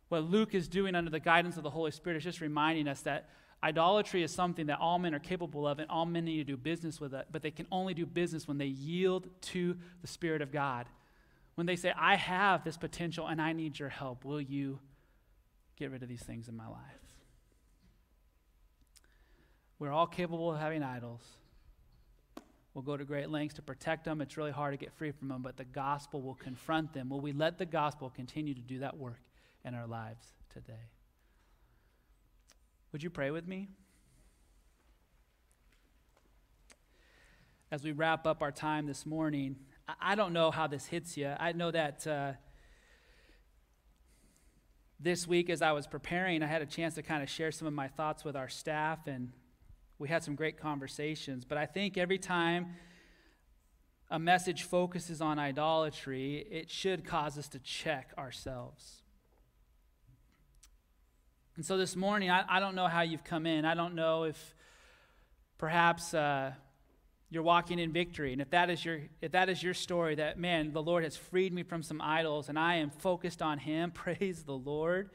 what 0.09 0.25
Luke 0.25 0.55
is 0.55 0.69
doing 0.69 0.95
under 0.95 1.11
the 1.11 1.21
guidance 1.21 1.57
of 1.57 1.63
the 1.63 1.71
Holy 1.71 1.91
Spirit 1.91 2.17
is 2.17 2.25
just 2.25 2.41
reminding 2.41 2.89
us 2.89 3.03
that 3.03 3.29
idolatry 3.63 4.23
is 4.23 4.33
something 4.33 4.67
that 4.67 4.79
all 4.81 4.99
men 4.99 5.15
are 5.15 5.19
capable 5.19 5.67
of 5.67 5.79
and 5.81 5.91
all 5.91 6.07
men 6.07 6.25
need 6.25 6.39
to 6.39 6.45
do 6.45 6.57
business 6.57 7.01
with 7.01 7.13
it, 7.13 7.27
but 7.31 7.43
they 7.43 7.51
can 7.51 7.67
only 7.71 7.95
do 7.95 8.07
business 8.07 8.49
when 8.49 8.59
they 8.59 8.67
yield 8.67 9.29
to 9.43 9.77
the 10.01 10.07
Spirit 10.07 10.41
of 10.41 10.51
God. 10.51 10.87
When 11.57 11.67
they 11.67 11.77
say, 11.77 11.93
I 11.95 12.17
have 12.17 12.65
this 12.65 12.79
potential 12.79 13.27
and 13.27 13.41
I 13.41 13.53
need 13.53 13.79
your 13.79 13.91
help, 13.91 14.25
will 14.25 14.41
you 14.41 14.79
get 15.77 15.91
rid 15.91 16.03
of 16.03 16.09
these 16.09 16.23
things 16.23 16.49
in 16.49 16.57
my 16.57 16.69
life? 16.69 17.00
We're 19.81 19.93
all 19.93 20.07
capable 20.07 20.53
of 20.53 20.61
having 20.61 20.83
idols. 20.83 21.23
We'll 22.75 22.83
go 22.83 22.99
to 22.99 23.05
great 23.05 23.31
lengths 23.31 23.55
to 23.55 23.63
protect 23.63 24.05
them. 24.05 24.21
It's 24.21 24.37
really 24.37 24.51
hard 24.53 24.75
to 24.75 24.77
get 24.77 24.93
free 24.93 25.11
from 25.11 25.29
them, 25.29 25.41
but 25.43 25.57
the 25.57 25.65
gospel 25.65 26.21
will 26.21 26.35
confront 26.35 26.93
them. 26.93 27.09
Will 27.09 27.21
we 27.21 27.33
let 27.33 27.57
the 27.57 27.65
gospel 27.65 28.11
continue 28.15 28.55
to 28.55 28.61
do 28.61 28.81
that 28.81 28.99
work 28.99 29.23
in 29.65 29.75
our 29.75 29.87
lives 29.87 30.27
today? 30.53 30.91
Would 32.93 33.03
you 33.03 33.09
pray 33.09 33.31
with 33.31 33.49
me? 33.49 33.69
As 37.73 37.83
we 37.83 37.93
wrap 37.93 38.27
up 38.27 38.43
our 38.43 38.53
time 38.53 38.87
this 38.87 39.07
morning, 39.07 39.57
I- 40.01 40.15
don't 40.15 40.35
know 40.35 40.51
how 40.51 40.67
this 40.67 40.87
hits 40.87 41.17
you. 41.17 41.35
I 41.41 41.53
know 41.53 41.71
that 41.71 42.07
uh, 42.07 42.33
this 45.01 45.27
week, 45.27 45.49
as 45.49 45.63
I 45.63 45.73
was 45.73 45.87
preparing, 45.87 46.43
I 46.43 46.47
had 46.47 46.61
a 46.61 46.67
chance 46.67 46.97
to 46.97 47.03
kind 47.03 47.23
of 47.23 47.31
share 47.31 47.51
some 47.51 47.67
of 47.67 47.73
my 47.73 47.89
thoughts 47.89 48.25
with 48.25 48.37
our 48.37 48.49
staff, 48.49 49.07
and 49.07 49.33
we 50.01 50.09
had 50.09 50.25
some 50.25 50.35
great 50.35 50.59
conversations. 50.59 51.45
But 51.45 51.59
I 51.59 51.67
think 51.67 51.99
every 51.99 52.19
time 52.19 52.75
a 54.11 54.19
message 54.19 54.63
focuses 54.63 55.21
on 55.21 55.39
idolatry, 55.39 56.47
it 56.51 56.71
should 56.71 57.05
cause 57.05 57.37
us 57.37 57.49
to 57.49 57.59
check 57.59 58.13
ourselves. 58.17 59.03
And 61.55 61.67
so 61.67 61.77
this 61.77 61.95
morning, 61.95 62.31
I, 62.31 62.45
I 62.49 62.61
don't 62.61 62.75
know 62.75 62.89
how 62.89 63.03
you've 63.03 63.25
come 63.25 63.45
in. 63.45 63.67
I 63.67 63.75
don't 63.75 63.95
know 63.95 64.25
if 64.25 64.55
perhaps 65.59 66.15
uh, 66.15 66.53
you're 67.29 67.43
walking 67.43 67.79
in 67.79 67.93
victory. 67.93 68.33
And 68.33 68.41
if 68.41 68.49
that, 68.51 68.71
is 68.71 68.83
your, 68.83 69.01
if 69.21 69.33
that 69.33 69.51
is 69.51 69.63
your 69.63 69.75
story, 69.75 70.15
that, 70.15 70.39
man, 70.39 70.73
the 70.73 70.83
Lord 70.83 71.05
has 71.05 71.19
freed 71.19 71.53
me 71.53 71.63
from 71.63 71.83
some 71.83 72.01
idols 72.01 72.49
and 72.49 72.59
I 72.59 72.77
am 72.77 72.89
focused 72.89 73.43
on 73.43 73.59
Him, 73.59 73.91
praise 73.95 74.45
the 74.45 74.57
Lord. 74.57 75.11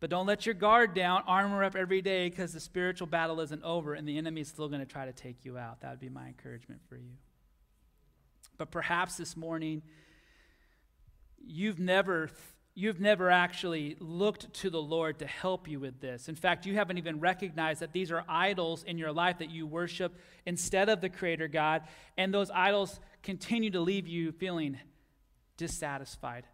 But 0.00 0.08
don't 0.08 0.26
let 0.26 0.46
your 0.46 0.54
guard 0.54 0.94
down. 0.94 1.22
Armor 1.26 1.62
up 1.62 1.76
every 1.76 2.00
day 2.00 2.30
because 2.30 2.54
the 2.54 2.60
spiritual 2.60 3.06
battle 3.06 3.40
isn't 3.40 3.62
over 3.62 3.92
and 3.94 4.08
the 4.08 4.16
enemy 4.16 4.40
is 4.40 4.48
still 4.48 4.68
going 4.68 4.80
to 4.80 4.86
try 4.86 5.04
to 5.04 5.12
take 5.12 5.44
you 5.44 5.58
out. 5.58 5.82
That 5.82 5.90
would 5.90 6.00
be 6.00 6.08
my 6.08 6.26
encouragement 6.26 6.80
for 6.88 6.96
you. 6.96 7.12
But 8.56 8.70
perhaps 8.70 9.16
this 9.16 9.36
morning, 9.36 9.82
you've 11.38 11.78
never 11.78 12.30
you've 12.74 13.00
never 13.00 13.30
actually 13.30 13.96
looked 13.98 14.54
to 14.54 14.70
the 14.70 14.80
Lord 14.80 15.18
to 15.18 15.26
help 15.26 15.68
you 15.68 15.80
with 15.80 16.00
this. 16.00 16.28
In 16.28 16.36
fact, 16.36 16.64
you 16.64 16.76
haven't 16.76 16.98
even 16.98 17.20
recognized 17.20 17.80
that 17.80 17.92
these 17.92 18.12
are 18.12 18.24
idols 18.28 18.84
in 18.84 18.96
your 18.96 19.12
life 19.12 19.38
that 19.38 19.50
you 19.50 19.66
worship 19.66 20.16
instead 20.46 20.88
of 20.88 21.00
the 21.00 21.08
Creator 21.10 21.48
God, 21.48 21.82
and 22.16 22.32
those 22.32 22.50
idols 22.50 23.00
continue 23.22 23.70
to 23.70 23.80
leave 23.80 24.06
you 24.06 24.30
feeling 24.32 24.78
dissatisfied, 25.58 26.46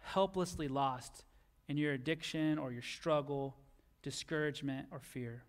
helplessly 0.00 0.66
lost 0.66 1.25
in 1.68 1.76
your 1.76 1.92
addiction 1.92 2.58
or 2.58 2.72
your 2.72 2.82
struggle, 2.82 3.56
discouragement, 4.02 4.86
or 4.90 5.00
fear. 5.00 5.42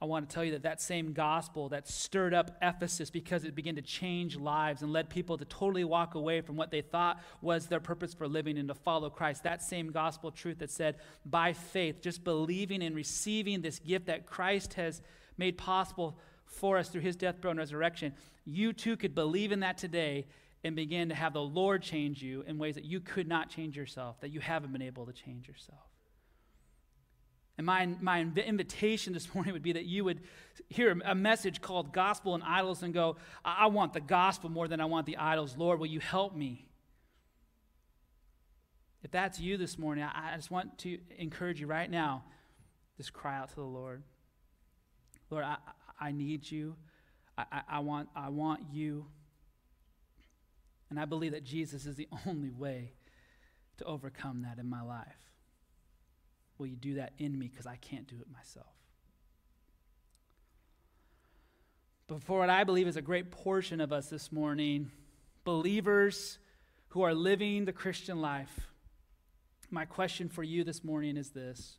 I 0.00 0.04
want 0.04 0.28
to 0.28 0.32
tell 0.32 0.44
you 0.44 0.52
that 0.52 0.62
that 0.62 0.80
same 0.80 1.12
gospel 1.12 1.70
that 1.70 1.88
stirred 1.88 2.32
up 2.32 2.56
Ephesus 2.62 3.10
because 3.10 3.42
it 3.42 3.56
began 3.56 3.74
to 3.74 3.82
change 3.82 4.36
lives 4.36 4.82
and 4.82 4.92
led 4.92 5.10
people 5.10 5.36
to 5.36 5.44
totally 5.44 5.82
walk 5.82 6.14
away 6.14 6.40
from 6.40 6.54
what 6.54 6.70
they 6.70 6.82
thought 6.82 7.20
was 7.40 7.66
their 7.66 7.80
purpose 7.80 8.14
for 8.14 8.28
living 8.28 8.58
and 8.58 8.68
to 8.68 8.74
follow 8.74 9.10
Christ. 9.10 9.42
That 9.42 9.60
same 9.60 9.90
gospel 9.90 10.30
truth 10.30 10.60
that 10.60 10.70
said, 10.70 10.96
by 11.26 11.52
faith, 11.52 12.00
just 12.00 12.22
believing 12.22 12.80
and 12.84 12.94
receiving 12.94 13.60
this 13.60 13.80
gift 13.80 14.06
that 14.06 14.24
Christ 14.24 14.74
has 14.74 15.02
made 15.36 15.58
possible 15.58 16.16
for 16.44 16.78
us 16.78 16.88
through 16.88 17.00
his 17.00 17.16
death, 17.16 17.40
burial, 17.40 17.52
and 17.52 17.58
resurrection, 17.58 18.14
you 18.44 18.72
too 18.72 18.96
could 18.96 19.16
believe 19.16 19.50
in 19.50 19.60
that 19.60 19.78
today 19.78 20.26
and 20.64 20.74
begin 20.74 21.08
to 21.08 21.14
have 21.14 21.32
the 21.32 21.42
Lord 21.42 21.82
change 21.82 22.22
you 22.22 22.42
in 22.42 22.58
ways 22.58 22.74
that 22.74 22.84
you 22.84 23.00
could 23.00 23.28
not 23.28 23.48
change 23.48 23.76
yourself, 23.76 24.20
that 24.20 24.30
you 24.30 24.40
haven't 24.40 24.72
been 24.72 24.82
able 24.82 25.06
to 25.06 25.12
change 25.12 25.46
yourself. 25.46 25.78
And 27.56 27.66
my, 27.66 27.86
my 28.00 28.22
inv- 28.22 28.46
invitation 28.46 29.12
this 29.12 29.34
morning 29.34 29.52
would 29.52 29.62
be 29.62 29.72
that 29.72 29.84
you 29.84 30.04
would 30.04 30.20
hear 30.68 30.96
a 31.04 31.14
message 31.14 31.60
called 31.60 31.92
Gospel 31.92 32.34
and 32.34 32.42
Idols 32.44 32.82
and 32.82 32.94
go, 32.94 33.16
I, 33.44 33.66
want 33.66 33.92
the 33.92 34.00
gospel 34.00 34.50
more 34.50 34.68
than 34.68 34.80
I 34.80 34.84
want 34.84 35.06
the 35.06 35.16
idols. 35.16 35.56
Lord, 35.56 35.80
will 35.80 35.86
you 35.86 36.00
help 36.00 36.34
me? 36.34 36.66
If 39.02 39.10
that's 39.10 39.38
you 39.38 39.56
this 39.56 39.78
morning, 39.78 40.04
I, 40.04 40.34
just 40.36 40.50
want 40.50 40.78
to 40.78 40.98
encourage 41.18 41.60
you 41.60 41.66
right 41.66 41.90
now 41.90 42.24
just 42.96 43.12
cry 43.12 43.38
out 43.38 43.48
to 43.50 43.54
the 43.54 43.62
Lord. 43.62 44.02
Lord, 45.30 45.44
I, 45.44 45.56
I 46.00 46.10
need 46.10 46.50
you. 46.50 46.74
I, 47.36 47.62
I, 47.68 47.78
want, 47.78 48.08
I 48.16 48.28
want 48.28 48.60
you. 48.72 49.06
And 50.90 50.98
I 50.98 51.04
believe 51.04 51.32
that 51.32 51.44
Jesus 51.44 51.86
is 51.86 51.96
the 51.96 52.08
only 52.26 52.50
way 52.50 52.92
to 53.78 53.84
overcome 53.84 54.42
that 54.42 54.58
in 54.58 54.68
my 54.68 54.82
life. 54.82 55.06
Will 56.58 56.66
you 56.66 56.76
do 56.76 56.94
that 56.94 57.12
in 57.18 57.38
me 57.38 57.48
because 57.48 57.66
I 57.66 57.76
can't 57.76 58.06
do 58.06 58.16
it 58.20 58.26
myself? 58.32 58.66
But 62.08 62.22
for 62.22 62.38
what 62.40 62.50
I 62.50 62.64
believe 62.64 62.88
is 62.88 62.96
a 62.96 63.02
great 63.02 63.30
portion 63.30 63.80
of 63.80 63.92
us 63.92 64.08
this 64.08 64.32
morning, 64.32 64.90
believers 65.44 66.38
who 66.88 67.02
are 67.02 67.14
living 67.14 67.66
the 67.66 67.72
Christian 67.72 68.20
life, 68.20 68.68
my 69.70 69.84
question 69.84 70.30
for 70.30 70.42
you 70.42 70.64
this 70.64 70.82
morning 70.82 71.18
is 71.18 71.30
this 71.30 71.76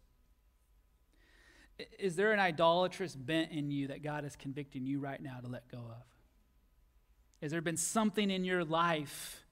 Is 1.97 2.15
there 2.15 2.31
an 2.31 2.39
idolatrous 2.39 3.15
bent 3.15 3.51
in 3.51 3.71
you 3.71 3.87
that 3.87 4.03
God 4.03 4.23
is 4.23 4.35
convicting 4.35 4.85
you 4.85 4.99
right 4.99 5.21
now 5.21 5.39
to 5.39 5.47
let 5.47 5.67
go 5.69 5.79
of? 5.79 6.18
Has 7.41 7.51
there 7.51 7.61
been 7.61 7.77
something 7.77 8.29
in 8.29 8.43
your 8.43 8.63
life 8.63 9.43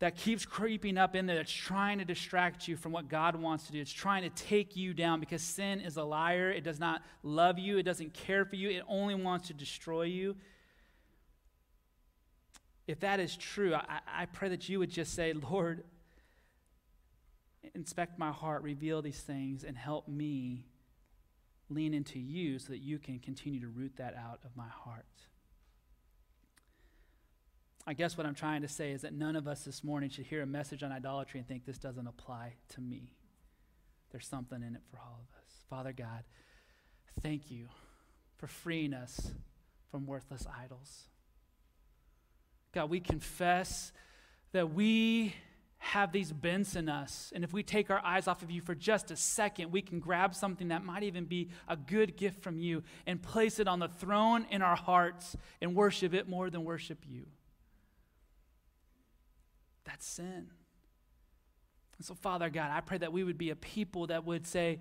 that 0.00 0.16
keeps 0.16 0.46
creeping 0.46 0.96
up 0.96 1.16
in 1.16 1.26
there 1.26 1.36
that's 1.36 1.52
trying 1.52 1.98
to 1.98 2.04
distract 2.04 2.68
you 2.68 2.76
from 2.76 2.92
what 2.92 3.08
God 3.08 3.34
wants 3.34 3.66
to 3.66 3.72
do. 3.72 3.80
It's 3.80 3.92
trying 3.92 4.22
to 4.22 4.30
take 4.30 4.76
you 4.76 4.94
down 4.94 5.18
because 5.18 5.42
sin 5.42 5.80
is 5.80 5.96
a 5.96 6.04
liar. 6.04 6.50
It 6.50 6.62
does 6.62 6.78
not 6.78 7.02
love 7.22 7.58
you, 7.58 7.78
it 7.78 7.82
doesn't 7.82 8.14
care 8.14 8.44
for 8.44 8.56
you, 8.56 8.70
it 8.70 8.84
only 8.88 9.16
wants 9.16 9.48
to 9.48 9.54
destroy 9.54 10.02
you. 10.02 10.36
If 12.86 13.00
that 13.00 13.20
is 13.20 13.36
true, 13.36 13.74
I, 13.74 14.00
I 14.06 14.26
pray 14.26 14.48
that 14.50 14.68
you 14.68 14.78
would 14.78 14.90
just 14.90 15.14
say, 15.14 15.32
Lord, 15.32 15.84
inspect 17.74 18.18
my 18.18 18.30
heart, 18.30 18.62
reveal 18.62 19.02
these 19.02 19.20
things, 19.20 19.64
and 19.64 19.76
help 19.76 20.08
me 20.08 20.64
lean 21.70 21.94
into 21.94 22.18
you 22.18 22.58
so 22.58 22.68
that 22.68 22.78
you 22.78 22.98
can 22.98 23.18
continue 23.18 23.60
to 23.60 23.68
root 23.68 23.92
that 23.96 24.14
out 24.16 24.40
of 24.44 24.56
my 24.56 24.68
heart. 24.68 25.04
I 27.86 27.94
guess 27.94 28.18
what 28.18 28.26
I'm 28.26 28.34
trying 28.34 28.62
to 28.62 28.68
say 28.68 28.92
is 28.92 29.02
that 29.02 29.14
none 29.14 29.34
of 29.34 29.48
us 29.48 29.64
this 29.64 29.82
morning 29.82 30.10
should 30.10 30.26
hear 30.26 30.42
a 30.42 30.46
message 30.46 30.82
on 30.82 30.92
idolatry 30.92 31.40
and 31.40 31.48
think 31.48 31.64
this 31.64 31.78
doesn't 31.78 32.06
apply 32.06 32.54
to 32.74 32.80
me. 32.80 33.14
There's 34.10 34.26
something 34.26 34.62
in 34.62 34.74
it 34.74 34.82
for 34.90 34.98
all 34.98 35.20
of 35.22 35.34
us. 35.42 35.64
Father 35.70 35.92
God, 35.92 36.24
thank 37.22 37.50
you 37.50 37.68
for 38.36 38.46
freeing 38.46 38.92
us 38.92 39.32
from 39.90 40.06
worthless 40.06 40.46
idols. 40.62 41.04
God, 42.72 42.90
we 42.90 43.00
confess 43.00 43.92
that 44.52 44.72
we 44.72 45.34
have 45.78 46.12
these 46.12 46.32
bents 46.32 46.76
in 46.76 46.88
us. 46.88 47.32
And 47.34 47.44
if 47.44 47.52
we 47.52 47.62
take 47.62 47.90
our 47.90 48.04
eyes 48.04 48.26
off 48.26 48.42
of 48.42 48.50
you 48.50 48.60
for 48.60 48.74
just 48.74 49.10
a 49.10 49.16
second, 49.16 49.70
we 49.72 49.80
can 49.80 50.00
grab 50.00 50.34
something 50.34 50.68
that 50.68 50.84
might 50.84 51.04
even 51.04 51.24
be 51.24 51.48
a 51.68 51.76
good 51.76 52.16
gift 52.16 52.42
from 52.42 52.58
you 52.58 52.82
and 53.06 53.22
place 53.22 53.60
it 53.60 53.68
on 53.68 53.78
the 53.78 53.88
throne 53.88 54.46
in 54.50 54.60
our 54.60 54.76
hearts 54.76 55.36
and 55.62 55.74
worship 55.74 56.14
it 56.14 56.28
more 56.28 56.50
than 56.50 56.64
worship 56.64 56.98
you. 57.08 57.26
That's 59.84 60.06
sin. 60.06 60.48
And 61.96 62.06
so, 62.06 62.14
Father 62.14 62.50
God, 62.50 62.70
I 62.72 62.80
pray 62.80 62.98
that 62.98 63.12
we 63.12 63.24
would 63.24 63.38
be 63.38 63.50
a 63.50 63.56
people 63.56 64.08
that 64.08 64.24
would 64.24 64.46
say, 64.46 64.80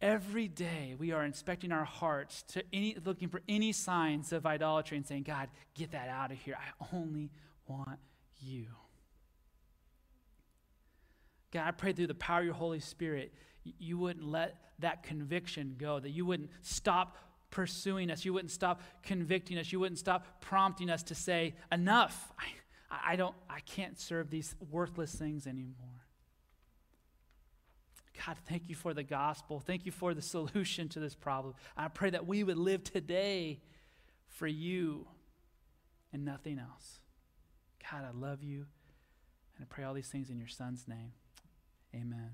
every 0.00 0.48
day 0.48 0.94
we 0.98 1.12
are 1.12 1.24
inspecting 1.24 1.72
our 1.72 1.84
hearts 1.84 2.42
to 2.42 2.62
any 2.72 2.96
looking 3.04 3.28
for 3.28 3.40
any 3.48 3.72
signs 3.72 4.32
of 4.32 4.44
idolatry 4.44 4.96
and 4.96 5.06
saying, 5.06 5.22
God, 5.22 5.48
get 5.74 5.92
that 5.92 6.08
out 6.08 6.32
of 6.32 6.38
here. 6.38 6.56
I 6.58 6.94
only 6.94 7.30
want 7.66 7.98
you. 8.40 8.66
God, 11.56 11.66
I 11.66 11.70
pray 11.70 11.94
through 11.94 12.08
the 12.08 12.14
power 12.14 12.40
of 12.40 12.44
your 12.44 12.52
Holy 12.52 12.80
Spirit, 12.80 13.32
you 13.64 13.96
wouldn't 13.96 14.26
let 14.26 14.60
that 14.80 15.02
conviction 15.02 15.74
go, 15.78 15.98
that 15.98 16.10
you 16.10 16.26
wouldn't 16.26 16.50
stop 16.60 17.16
pursuing 17.50 18.10
us, 18.10 18.26
you 18.26 18.34
wouldn't 18.34 18.50
stop 18.50 18.82
convicting 19.02 19.56
us, 19.56 19.72
you 19.72 19.80
wouldn't 19.80 19.98
stop 19.98 20.42
prompting 20.42 20.90
us 20.90 21.02
to 21.04 21.14
say, 21.14 21.54
enough. 21.72 22.30
I, 22.38 23.12
I 23.12 23.16
don't, 23.16 23.34
I 23.48 23.60
can't 23.60 23.98
serve 23.98 24.28
these 24.28 24.54
worthless 24.70 25.14
things 25.14 25.46
anymore. 25.46 26.04
God, 28.26 28.36
thank 28.46 28.68
you 28.68 28.74
for 28.74 28.92
the 28.92 29.02
gospel. 29.02 29.58
Thank 29.58 29.86
you 29.86 29.92
for 29.92 30.12
the 30.12 30.20
solution 30.20 30.90
to 30.90 31.00
this 31.00 31.14
problem. 31.14 31.54
I 31.74 31.88
pray 31.88 32.10
that 32.10 32.26
we 32.26 32.44
would 32.44 32.58
live 32.58 32.84
today 32.84 33.62
for 34.28 34.46
you 34.46 35.06
and 36.12 36.22
nothing 36.22 36.58
else. 36.58 37.00
God, 37.90 38.04
I 38.04 38.10
love 38.14 38.42
you. 38.42 38.66
And 39.56 39.62
I 39.62 39.74
pray 39.74 39.84
all 39.84 39.94
these 39.94 40.08
things 40.08 40.28
in 40.28 40.36
your 40.36 40.48
son's 40.48 40.86
name. 40.86 41.12
Amen. 41.96 42.30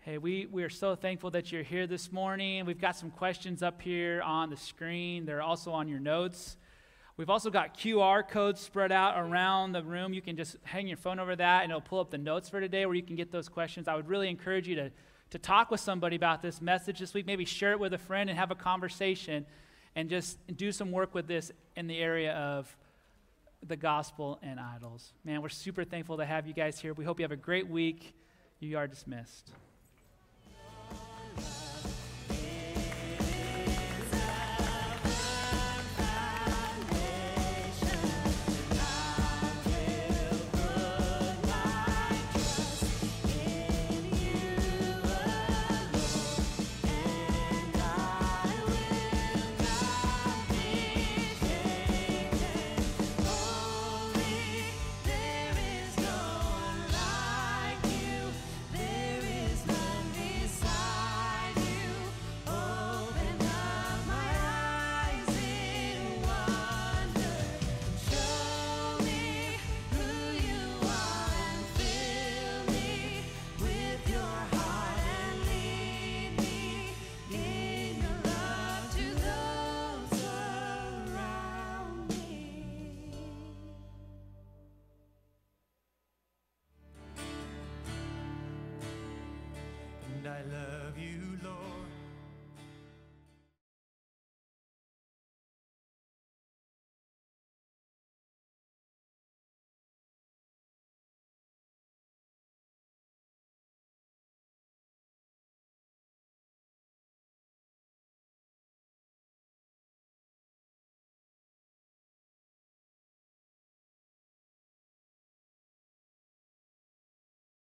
Hey, 0.00 0.18
we, 0.18 0.44
we 0.52 0.64
are 0.64 0.68
so 0.68 0.94
thankful 0.94 1.30
that 1.30 1.50
you're 1.50 1.62
here 1.62 1.86
this 1.86 2.12
morning. 2.12 2.66
We've 2.66 2.80
got 2.80 2.94
some 2.94 3.10
questions 3.10 3.62
up 3.62 3.80
here 3.80 4.20
on 4.20 4.50
the 4.50 4.56
screen. 4.56 5.24
They're 5.24 5.40
also 5.40 5.72
on 5.72 5.88
your 5.88 5.98
notes. 5.98 6.58
We've 7.16 7.30
also 7.30 7.48
got 7.48 7.74
QR 7.74 8.28
codes 8.28 8.60
spread 8.60 8.92
out 8.92 9.14
around 9.16 9.72
the 9.72 9.82
room. 9.82 10.12
You 10.12 10.20
can 10.20 10.36
just 10.36 10.56
hang 10.64 10.86
your 10.86 10.98
phone 10.98 11.18
over 11.18 11.34
that 11.36 11.62
and 11.62 11.70
it'll 11.70 11.80
pull 11.80 12.00
up 12.00 12.10
the 12.10 12.18
notes 12.18 12.50
for 12.50 12.60
today 12.60 12.84
where 12.84 12.94
you 12.94 13.02
can 13.02 13.16
get 13.16 13.32
those 13.32 13.48
questions. 13.48 13.88
I 13.88 13.94
would 13.94 14.08
really 14.10 14.28
encourage 14.28 14.68
you 14.68 14.74
to, 14.74 14.90
to 15.30 15.38
talk 15.38 15.70
with 15.70 15.80
somebody 15.80 16.16
about 16.16 16.42
this 16.42 16.60
message 16.60 16.98
this 16.98 17.14
week. 17.14 17.24
Maybe 17.24 17.46
share 17.46 17.72
it 17.72 17.80
with 17.80 17.94
a 17.94 17.98
friend 17.98 18.28
and 18.28 18.38
have 18.38 18.50
a 18.50 18.56
conversation 18.56 19.46
and 19.96 20.10
just 20.10 20.36
do 20.54 20.70
some 20.70 20.92
work 20.92 21.14
with 21.14 21.26
this 21.26 21.50
in 21.76 21.86
the 21.86 21.96
area 21.96 22.34
of 22.34 22.76
the 23.66 23.76
gospel 23.76 24.38
and 24.42 24.60
idols. 24.60 25.12
Man, 25.24 25.42
we're 25.42 25.48
super 25.48 25.84
thankful 25.84 26.18
to 26.18 26.24
have 26.24 26.46
you 26.46 26.52
guys 26.52 26.78
here. 26.78 26.92
We 26.92 27.04
hope 27.04 27.18
you 27.18 27.24
have 27.24 27.32
a 27.32 27.36
great 27.36 27.68
week. 27.68 28.14
You 28.60 28.78
are 28.78 28.86
dismissed. 28.86 29.50